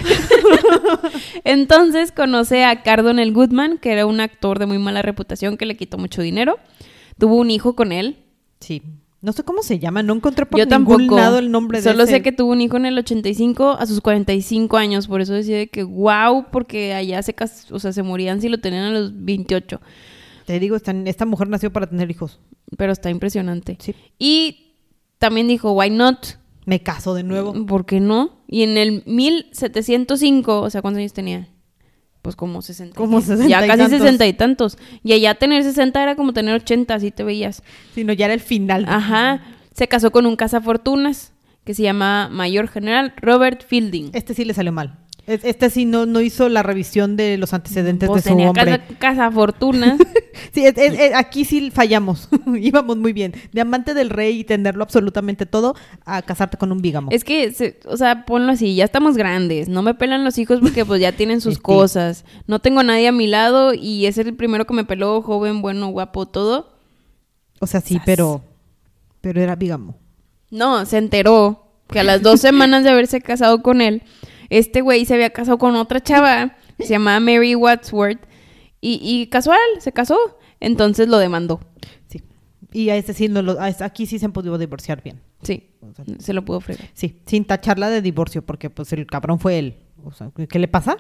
Entonces 1.45 2.11
conoce 2.11 2.65
a 2.65 2.83
Cardonel 2.83 3.33
Goodman, 3.33 3.79
que 3.79 3.93
era 3.93 4.07
un 4.07 4.21
actor 4.21 4.59
de 4.59 4.67
muy 4.67 4.79
mala 4.79 5.03
reputación 5.03 5.57
que 5.57 5.67
le 5.67 5.77
quitó 5.77 5.99
mucho 5.99 6.23
dinero. 6.23 6.59
Tuvo 7.19 7.37
un 7.37 7.51
hijo 7.51 7.75
con 7.77 7.93
él. 7.93 8.19
Sí. 8.61 8.83
No 9.21 9.33
sé 9.33 9.45
cómo 9.45 9.63
se 9.63 9.79
llama, 9.79 10.03
no 10.03 10.15
encontré 10.15 10.47
por 10.47 10.59
Yo 10.59 10.67
ningún 10.67 10.97
tampoco. 10.99 11.17
lado 11.17 11.39
el 11.39 11.51
nombre 11.53 11.79
de 11.79 11.85
Solo 11.85 12.03
ese. 12.05 12.15
sé 12.15 12.23
que 12.23 12.33
tuvo 12.33 12.51
un 12.53 12.61
hijo 12.61 12.77
en 12.77 12.87
el 12.87 12.99
85 12.99 13.71
a 13.79 13.87
sus 13.87 14.01
45 14.01 14.77
años. 14.77 15.07
Por 15.07 15.21
eso 15.21 15.33
decía 15.33 15.59
de 15.59 15.69
que 15.69 15.85
wow, 15.85 16.47
porque 16.51 16.93
allá 16.95 17.23
se, 17.23 17.33
cas- 17.33 17.71
o 17.71 17.79
sea, 17.79 17.93
se 17.93 18.03
morían 18.03 18.41
si 18.41 18.49
lo 18.49 18.59
tenían 18.59 18.85
a 18.87 18.91
los 18.91 19.13
28. 19.25 19.81
Te 20.47 20.59
digo, 20.59 20.75
esta, 20.75 20.91
esta 21.05 21.25
mujer 21.25 21.49
nació 21.49 21.73
para 21.73 21.87
tener 21.87 22.11
hijos. 22.11 22.41
Pero 22.77 22.91
está 22.93 23.11
impresionante. 23.11 23.77
Sí. 23.81 23.95
Y 24.19 24.73
también 25.19 25.47
dijo, 25.47 25.71
why 25.73 25.89
not? 25.91 26.27
Me 26.65 26.83
caso 26.83 27.15
de 27.15 27.23
nuevo. 27.23 27.67
¿Por 27.67 27.87
qué 27.87 28.01
no? 28.01 28.41
Y 28.49 28.63
en 28.65 28.77
el 28.77 29.05
1705, 29.07 30.63
o 30.63 30.71
sea, 30.71 30.83
¿cuántos 30.83 30.99
años 30.99 31.13
tenía? 31.13 31.49
Pues 32.23 32.37
como 32.37 32.63
60. 32.63 32.97
Como 32.97 33.21
60 33.21 33.49
Ya 33.49 33.67
casi. 33.67 33.91
60 33.91 34.27
y 34.27 34.33
tantos. 34.33 34.79
Y 35.03 35.13
allá 35.13 35.35
tener 35.35 35.65
60 35.65 36.01
era 36.03 36.15
como 36.15 36.33
tener 36.33 36.55
80, 36.55 36.95
así 36.95 37.11
te 37.11 37.25
veías. 37.25 37.63
Sino 37.95 38.13
ya 38.13 38.27
era 38.27 38.35
el 38.35 38.41
final. 38.41 38.87
Ajá. 38.89 39.43
Se 39.75 39.89
casó 39.89 40.13
con 40.13 40.27
un 40.27 40.37
cazafortunas 40.37 41.33
que 41.65 41.75
se 41.75 41.83
llama 41.83 42.29
Mayor 42.31 42.69
General 42.69 43.13
Robert 43.17 43.65
Fielding. 43.67 44.11
Este 44.13 44.35
sí 44.35 44.45
le 44.45 44.55
salió 44.55 44.73
mal. 44.73 45.02
Es- 45.27 45.45
Este 45.45 45.71
sí 45.71 45.85
no, 45.85 46.05
no 46.07 46.21
hizo 46.21 46.49
la 46.49 46.63
revisión 46.63 47.17
de 47.17 47.37
los 47.39 47.53
antecedentes 47.55 48.09
Pues 48.09 48.25
de 48.25 48.31
su 48.31 48.35
tenía 48.37 48.51
hombre. 48.51 48.65
casa- 48.79 48.83
cazafortunas. 48.99 49.99
Sí, 50.53 50.65
es- 50.67 50.77
es- 50.77 50.99
es- 50.99 51.15
aquí 51.15 51.45
sí 51.45 51.71
fallamos. 51.71 52.29
Íbamos 52.61 52.97
muy 52.97 53.13
bien. 53.13 53.33
De 53.53 53.61
amante 53.61 53.95
del 53.95 54.11
rey 54.11 54.41
y 54.41 54.45
tenerlo 54.45 54.83
absolutamente 54.83 55.47
todo 55.47 55.75
a 56.05 56.23
casarte 56.23 56.57
con 56.57 56.73
un 56.73 56.83
bígamo. 56.83 57.11
Es 57.11 57.23
que, 57.25 57.53
se- 57.53 57.79
o 57.87 57.97
sea, 57.97 58.25
ponlo 58.27 58.53
así, 58.53 58.75
ya 58.75 58.85
estamos 58.85 59.17
grandes, 59.17 59.69
no 59.69 59.83
me 59.83 59.95
pelan 59.95 60.25
los 60.25 60.39
hijos 60.39 60.61
porque 60.61 60.85
pues 60.85 61.01
ya 61.01 61.13
tienen 61.13 61.41
sus 61.41 61.59
cosas, 61.61 62.25
no 62.47 62.59
tengo 62.61 62.83
nadie 62.83 63.09
a 63.09 63.13
mi 63.13 63.27
lado 63.27 63.73
y 63.75 64.07
es 64.07 64.19
el 64.19 64.35
primero 64.35 64.67
que 64.67 64.75
me 64.75 64.85
peló, 64.85 65.23
joven, 65.23 65.63
bueno, 65.63 65.89
guapo, 65.89 66.27
todo. 66.27 66.73
O 67.61 67.67
sea, 67.67 67.81
sí, 67.81 67.95
Sas. 67.95 68.03
pero 68.07 68.43
pero 69.21 69.41
era 69.41 69.55
bígamo. 69.55 69.97
No, 70.51 70.85
se 70.87 70.99
enteró 70.99 71.67
que 71.89 72.01
a 72.01 72.05
las 72.05 72.23
dos 72.23 72.41
semanas 72.41 72.85
de 72.85 72.91
haberse 72.91 73.21
casado 73.21 73.63
con 73.63 73.81
él, 73.81 74.03
este 74.59 74.81
güey 74.81 75.05
se 75.05 75.15
había 75.15 75.31
casado 75.31 75.59
con 75.59 75.75
otra 75.77 76.01
chava, 76.01 76.57
se 76.79 76.87
llamaba 76.89 77.21
Mary 77.21 77.55
Wadsworth, 77.55 78.21
y, 78.81 79.01
y 79.03 79.27
casual, 79.29 79.59
se 79.79 79.93
casó, 79.93 80.19
entonces 80.61 81.09
lo 81.09 81.19
demandó, 81.19 81.61
Sí. 82.09 82.23
Y 82.73 82.89
a 82.91 82.97
este 82.97 83.13
sí 83.15 83.29
no 83.29 83.43
lo, 83.43 83.61
a 83.61 83.69
este- 83.69 83.85
aquí 83.85 84.07
sí 84.07 84.19
se 84.19 84.25
han 84.27 84.33
podido 84.33 84.57
divorciar 84.59 85.03
bien. 85.03 85.21
sí, 85.43 85.71
se 86.19 86.33
lo 86.33 86.45
pudo 86.45 86.61
fregar. 86.61 86.89
Sí, 86.95 87.21
sin 87.27 87.45
tacharla 87.45 87.91
de 87.91 88.01
divorcio 88.03 88.45
porque 88.45 88.71
pues 88.71 88.93
el 88.93 89.07
cabrón 89.07 89.39
fue 89.39 89.59
él. 89.59 89.77
O 90.05 90.13
sea, 90.13 90.31
¿qué 90.49 90.59
le 90.59 90.69
pasa? 90.69 90.97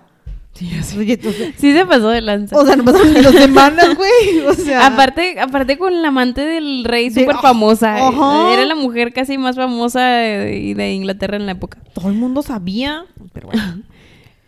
Oye, 0.61 1.19
sea, 1.21 1.53
Sí 1.57 1.73
se 1.73 1.87
pasó 1.87 2.09
de 2.11 2.21
lanza. 2.21 2.57
o 2.59 2.65
sea, 2.65 2.77
no 2.77 2.85
pasaron 2.85 3.13
ni 3.15 3.21
dos 3.21 3.35
semanas, 3.35 3.97
güey. 3.97 4.41
O 4.47 4.55
sea, 4.55 4.87
Aparte, 4.87 5.41
aparte 5.41 5.79
con 5.79 6.03
la 6.03 6.09
amante 6.09 6.43
del 6.43 6.85
rey 6.85 7.11
Sí, 7.11 7.21
súper 7.21 7.37
famosa. 7.37 7.99
eh. 7.99 8.03
ajá. 8.03 8.53
Era 8.53 8.65
la 8.67 8.75
mujer 8.75 9.13
casi 9.13 9.39
más 9.39 9.57
famosa 9.57 10.01
de, 10.07 10.75
de 10.77 10.93
Inglaterra 10.93 11.37
en 11.37 11.47
la 11.47 11.53
época. 11.53 11.79
todo 11.95 12.09
el 12.09 12.15
mundo 12.15 12.43
sabía. 12.43 13.07
Pero 13.33 13.49
bueno. 13.49 13.83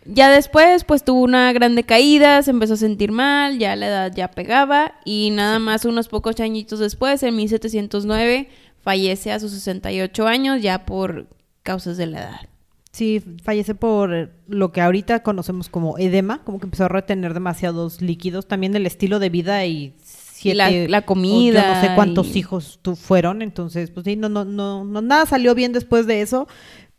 Ya 0.07 0.29
después, 0.29 0.83
pues 0.83 1.03
tuvo 1.03 1.21
una 1.21 1.51
gran 1.51 1.73
decaída, 1.73 2.39
se 2.43 2.51
empezó 2.51 2.75
a 2.75 2.77
sentir 2.77 3.11
mal, 3.11 3.57
ya 3.57 3.75
la 3.75 3.87
edad 3.87 4.11
ya 4.15 4.27
pegaba 4.29 4.93
y 5.03 5.31
nada 5.31 5.57
más 5.57 5.83
unos 5.83 6.09
pocos 6.09 6.39
añitos 6.41 6.77
después, 6.77 7.23
en 7.23 7.35
1709, 7.35 8.47
fallece 8.83 9.31
a 9.31 9.39
sus 9.39 9.49
68 9.53 10.27
años 10.27 10.61
ya 10.61 10.85
por 10.85 11.25
causas 11.63 11.97
de 11.97 12.05
la 12.05 12.19
edad. 12.19 12.39
Sí, 12.95 13.21
fallece 13.43 13.75
por 13.75 14.29
lo 14.47 14.71
que 14.71 14.79
ahorita 14.79 15.21
conocemos 15.21 15.67
como 15.67 15.97
edema, 15.97 16.41
como 16.45 16.59
que 16.59 16.65
empezó 16.65 16.85
a 16.85 16.87
retener 16.87 17.33
demasiados 17.33 18.01
líquidos, 18.01 18.47
también 18.47 18.73
el 18.73 18.85
estilo 18.85 19.19
de 19.19 19.29
vida 19.29 19.65
y 19.65 19.95
siete, 20.01 20.87
la- 20.87 21.01
comida 21.01 21.61
yo 21.61 21.73
no 21.75 21.81
sé 21.81 21.93
cuántos 21.93 22.33
y- 22.33 22.39
hijos 22.39 22.79
tu 22.81 22.95
fueron, 22.95 23.41
entonces 23.41 23.91
pues 23.91 24.05
sí, 24.05 24.15
no, 24.15 24.29
no, 24.29 24.45
no, 24.45 24.85
no, 24.85 25.01
nada 25.01 25.25
salió 25.25 25.53
bien 25.55 25.73
después 25.73 26.07
de 26.07 26.21
eso, 26.21 26.47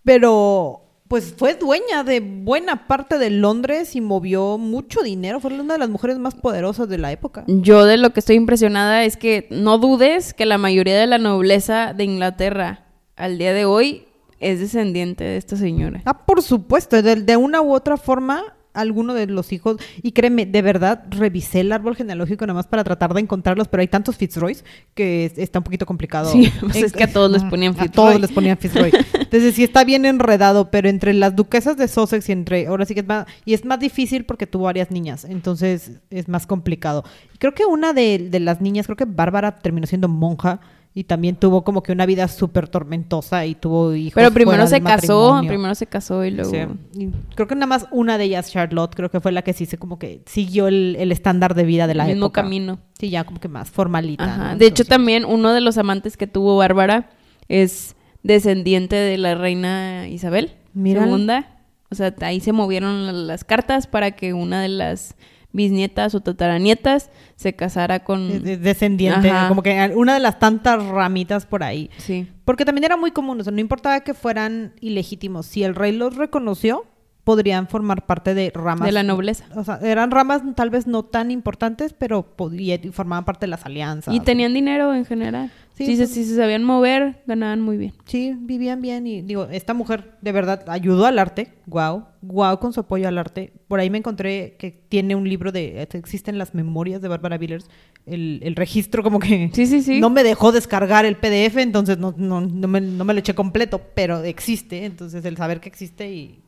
pero 0.05 0.83
pues 1.09 1.33
fue 1.35 1.55
dueña 1.55 2.05
de 2.05 2.21
buena 2.21 2.87
parte 2.89 3.17
de 3.17 3.31
Londres 3.31 3.97
y 3.97 4.03
movió 4.03 4.59
mucho 4.59 5.01
dinero, 5.03 5.41
fue 5.41 5.55
una 5.59 5.75
de 5.75 5.79
las 5.79 5.89
mujeres 5.89 6.19
más 6.19 6.35
poderosas 6.35 6.91
de 6.91 6.99
la 6.99 7.11
época. 7.11 7.45
Yo 7.47 7.87
de 7.87 7.97
lo 7.97 8.11
que 8.11 8.21
estoy 8.21 8.37
impresionada 8.37 9.03
es 9.05 9.17
que 9.17 9.47
no 9.51 9.79
dudes 9.79 10.35
que 10.35 10.45
la 10.45 10.59
mayoría 10.59 10.99
de 10.99 11.07
la 11.07 11.17
nobleza 11.17 11.95
de 11.95 12.05
Inglaterra 12.05 12.85
al 13.17 13.39
día 13.39 13.55
de 13.55 13.65
hoy 13.65 14.05
es 14.41 14.61
descendiente 14.61 15.25
de 15.25 15.37
esta 15.37 15.57
señora. 15.57 16.03
Ah, 16.05 16.25
por 16.27 16.43
supuesto, 16.43 17.01
de, 17.03 17.17
de 17.17 17.37
una 17.37 17.61
u 17.63 17.73
otra 17.73 17.97
forma, 17.97 18.43
alguno 18.75 19.15
de 19.15 19.27
los 19.27 19.53
hijos, 19.55 19.79
y 20.03 20.13
créeme, 20.13 20.45
de 20.45 20.61
verdad, 20.61 21.05
revisé 21.09 21.61
el 21.61 21.73
árbol 21.73 21.97
genealógico 21.97 22.47
nada 22.47 22.57
más 22.59 22.67
para 22.67 22.85
tratar 22.85 23.15
de 23.15 23.23
encontrarlos, 23.23 23.69
pero 23.69 23.81
hay 23.81 23.89
tantos 23.89 24.17
Fitzroys 24.17 24.67
que 24.95 25.25
es- 25.25 25.39
está 25.39 25.61
un 25.61 25.65
poquito 25.65 25.87
complicado. 25.87 26.31
Sí, 26.31 26.53
pues 26.61 26.77
es 26.77 26.93
que 26.93 27.05
a 27.05 27.11
todos 27.11 27.31
les 27.31 27.43
ponían 27.45 27.73
A 27.73 27.85
Fitzroy. 27.85 27.91
todos 27.95 28.21
les 28.21 28.31
ponían 28.33 28.59
Fitzroy. 28.59 28.93
Entonces 29.15 29.55
sí 29.55 29.65
está 29.65 29.83
bien 29.85 30.05
enredado, 30.05 30.71
pero 30.71 30.91
entre 30.91 31.15
las 31.15 31.35
duquesas 31.35 31.79
de 31.79 31.89
Sussex 31.89 32.29
y 32.29 32.33
entre, 32.33 32.67
ahora 32.67 32.85
sí 32.85 32.93
que 32.93 33.01
es 33.01 33.07
más, 33.07 33.27
y 33.47 33.55
es 33.55 33.65
más 33.65 33.81
difícil 33.81 34.27
porque 34.27 34.47
tuvo 34.47 34.65
varias 34.65 34.91
niñas, 34.91 35.25
entonces 35.25 35.93
es 36.11 36.29
más 36.29 36.47
complicado. 36.47 37.03
Creo 37.39 37.55
que 37.55 37.65
una 37.65 37.95
de, 37.95 38.29
de 38.31 38.41
las 38.41 38.61
niñas, 38.61 38.85
creo 38.85 38.97
que 38.97 39.07
Bárbara 39.07 39.57
terminó 39.57 39.87
siendo 39.87 40.09
monja. 40.09 40.61
Y 40.99 41.05
también 41.05 41.37
tuvo 41.37 41.63
como 41.63 41.83
que 41.83 41.93
una 41.93 42.07
vida 42.07 42.27
súper 42.27 42.69
tormentosa 42.69 43.45
y 43.45 43.55
tuvo 43.55 43.95
hijos. 43.95 44.15
Pero 44.15 44.31
primero 44.31 44.67
fuera 44.67 44.67
se 44.67 44.81
casó, 44.83 45.21
matrimonio. 45.33 45.49
primero 45.51 45.75
se 45.75 45.87
casó 45.87 46.25
y 46.25 46.31
luego... 46.31 46.51
Sí. 46.51 46.59
Y 46.99 47.09
creo 47.35 47.47
que 47.47 47.55
nada 47.55 47.67
más 47.67 47.87
una 47.91 48.17
de 48.17 48.25
ellas, 48.25 48.51
Charlotte, 48.51 48.95
creo 48.95 49.11
que 49.11 49.21
fue 49.21 49.31
la 49.31 49.43
que 49.43 49.53
sí 49.53 49.67
se 49.67 49.77
como 49.77 49.99
que 49.99 50.23
siguió 50.25 50.69
el, 50.69 50.97
el 50.99 51.13
estándar 51.13 51.55
de 51.55 51.65
vida 51.65 51.87
de 51.87 51.95
la 51.95 52.05
el 52.05 52.13
mismo 52.13 52.27
época. 52.29 52.41
camino. 52.45 52.79
Sí, 52.99 53.11
ya 53.11 53.25
como 53.25 53.41
que 53.41 53.49
más 53.49 53.71
formalita. 53.71 54.25
Ajá. 54.25 54.53
¿no? 54.53 54.59
De 54.59 54.67
hecho, 54.67 54.87
también 54.87 55.27
uno 55.27 55.53
de 55.53 55.61
los 55.61 55.77
amantes 55.77 56.17
que 56.17 56.27
tuvo 56.27 56.57
Bárbara 56.57 57.11
es 57.47 57.95
descendiente 58.23 58.97
de 58.97 59.19
la 59.19 59.35
reina 59.35 60.09
Isabel 60.09 60.53
Mírala. 60.73 61.07
segunda. 61.07 61.59
O 61.91 61.95
sea, 61.95 62.15
ahí 62.23 62.41
se 62.41 62.53
movieron 62.53 63.05
la- 63.07 63.13
las 63.13 63.45
cartas 63.45 63.87
para 63.87 64.13
que 64.13 64.33
una 64.33 64.63
de 64.63 64.69
las 64.71 65.15
bisnietas 65.53 66.15
o 66.15 66.21
tataranietas 66.21 67.11
se 67.37 67.55
casara 67.55 68.05
con... 68.05 68.31
es- 68.31 68.45
es 68.45 68.61
descendiente, 68.63 69.31
Ajá. 69.31 69.49
como 69.49 69.63
que 69.63 69.93
una 69.95 70.15
de 70.15 70.21
las 70.21 70.39
tantas 70.39 70.85
ramitas 70.87 71.47
por 71.47 71.63
ahí. 71.63 71.91
Sí. 71.99 72.29
Porque 72.45 72.65
también 72.65 72.85
era 72.85 72.97
muy 72.97 73.11
común, 73.11 73.41
o 73.41 73.45
sea, 73.45 73.53
no 73.53 73.61
importaba 73.61 74.01
que 74.01 74.15
fueran 74.15 74.73
ilegítimos. 74.81 75.47
Si 75.47 75.63
el 75.65 75.75
rey 75.75 75.93
los 75.93 76.17
reconoció, 76.17 76.85
podrían 77.25 77.67
formar 77.67 78.07
parte 78.07 78.35
de 78.35 78.53
ramas. 78.55 78.87
De 78.87 78.93
la 78.93 79.03
nobleza. 79.03 79.47
O 79.57 79.65
sea, 79.65 79.81
eran 79.83 80.11
ramas 80.13 80.43
tal 80.55 80.71
vez 80.71 80.87
no 80.87 81.03
tan 81.03 81.31
importantes, 81.33 81.93
pero 81.93 82.23
podía, 82.37 82.77
y 82.77 82.91
formaban 82.93 83.25
parte 83.25 83.47
de 83.47 83.51
las 83.51 83.67
alianzas. 83.67 84.15
Y 84.15 84.21
tenían 84.21 84.55
dinero 84.55 84.95
en 84.95 85.05
general. 85.05 85.51
Sí, 85.77 85.85
si, 85.85 85.97
pues- 85.97 86.11
si 86.11 86.25
se 86.25 86.37
sabían 86.37 86.65
mover, 86.65 87.23
ganaban 87.27 87.61
muy 87.61 87.77
bien. 87.77 87.93
Sí, 88.07 88.35
vivían 88.41 88.81
bien 88.81 89.07
y 89.07 89.21
digo, 89.21 89.47
esta 89.51 89.75
mujer 89.75 90.17
de 90.23 90.33
verdad 90.33 90.65
ayudó 90.69 91.05
al 91.05 91.19
arte, 91.19 91.53
wow, 91.67 92.05
wow 92.23 92.59
con 92.59 92.73
su 92.73 92.81
apoyo 92.81 93.07
al 93.09 93.19
arte. 93.19 93.53
Por 93.69 93.79
ahí 93.79 93.91
me 93.91 93.99
encontré 93.99 94.57
que 94.59 94.71
tiene 94.71 95.15
un 95.15 95.29
libro 95.29 95.53
de, 95.53 95.83
existen 95.83 96.39
las 96.39 96.55
memorias 96.55 97.03
de 97.03 97.09
Bárbara 97.09 97.37
Villers, 97.37 97.69
el, 98.07 98.41
el 98.43 98.57
registro 98.57 99.03
como 99.03 99.19
que 99.19 99.51
Sí, 99.53 99.67
sí, 99.67 99.83
sí. 99.83 100.01
no 100.01 100.09
me 100.09 100.25
dejó 100.25 100.51
descargar 100.51 101.05
el 101.05 101.17
PDF, 101.17 101.59
entonces 101.59 101.99
no, 101.99 102.15
no, 102.17 102.41
no, 102.41 102.69
me, 102.69 102.81
no 102.81 103.05
me 103.05 103.13
lo 103.13 103.21
eché 103.21 103.35
completo, 103.35 103.81
pero 103.95 104.23
existe, 104.25 104.87
entonces 104.87 105.27
el 105.27 105.37
saber 105.37 105.61
que 105.61 105.69
existe 105.69 106.11
y 106.11 106.41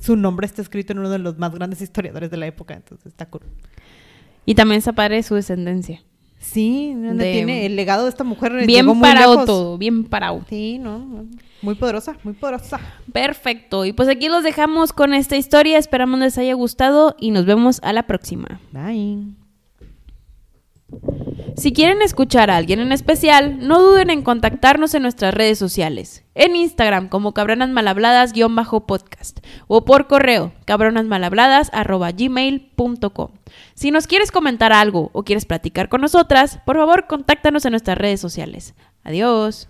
su 0.00 0.16
nombre 0.16 0.46
está 0.46 0.62
escrito 0.62 0.92
en 0.94 1.00
uno 1.00 1.10
de 1.10 1.18
los 1.18 1.38
más 1.38 1.54
grandes 1.54 1.82
historiadores 1.82 2.30
de 2.30 2.36
la 2.38 2.46
época, 2.46 2.72
entonces 2.74 3.06
está 3.06 3.26
cool. 3.26 3.42
Y 4.46 4.54
también 4.54 4.80
se 4.82 4.92
padre 4.94 5.22
su 5.22 5.34
descendencia. 5.34 6.02
Sí, 6.44 6.92
no, 6.94 7.14
De- 7.14 7.32
tiene 7.32 7.66
el 7.66 7.74
legado 7.74 8.04
de 8.04 8.10
esta 8.10 8.22
mujer. 8.22 8.52
llegó 8.52 8.66
Bien 8.66 8.86
muy 8.86 9.00
parado 9.00 9.32
lejos. 9.32 9.46
todo, 9.46 9.78
bien 9.78 10.04
parado. 10.04 10.42
Sí, 10.48 10.78
no, 10.78 11.24
muy 11.62 11.74
poderosa, 11.74 12.16
muy 12.22 12.34
poderosa. 12.34 12.78
Perfecto. 13.12 13.84
Y 13.86 13.92
pues 13.92 14.08
aquí 14.08 14.28
los 14.28 14.44
dejamos 14.44 14.92
con 14.92 15.14
esta 15.14 15.36
historia. 15.36 15.78
Esperamos 15.78 16.20
les 16.20 16.36
haya 16.38 16.54
gustado 16.54 17.16
y 17.18 17.30
nos 17.30 17.46
vemos 17.46 17.80
a 17.82 17.92
la 17.92 18.06
próxima. 18.06 18.60
Bye. 18.72 19.34
Si 21.56 21.72
quieren 21.72 22.02
escuchar 22.02 22.50
a 22.50 22.56
alguien 22.56 22.80
en 22.80 22.90
especial, 22.90 23.64
no 23.66 23.80
duden 23.80 24.10
en 24.10 24.22
contactarnos 24.22 24.92
en 24.94 25.02
nuestras 25.02 25.32
redes 25.32 25.56
sociales. 25.58 26.24
En 26.34 26.56
Instagram 26.56 27.08
como 27.08 27.32
cabronasmalhabladas-podcast 27.32 29.38
o 29.68 29.84
por 29.84 30.08
correo 30.08 30.52
cabronasmalhabladas@gmail.com. 30.64 33.28
Si 33.74 33.92
nos 33.92 34.08
quieres 34.08 34.32
comentar 34.32 34.72
algo 34.72 35.10
o 35.12 35.22
quieres 35.22 35.46
platicar 35.46 35.88
con 35.88 36.00
nosotras, 36.00 36.58
por 36.66 36.74
favor 36.76 37.06
contáctanos 37.06 37.64
en 37.64 37.70
nuestras 37.70 37.98
redes 37.98 38.20
sociales. 38.20 38.74
Adiós. 39.04 39.68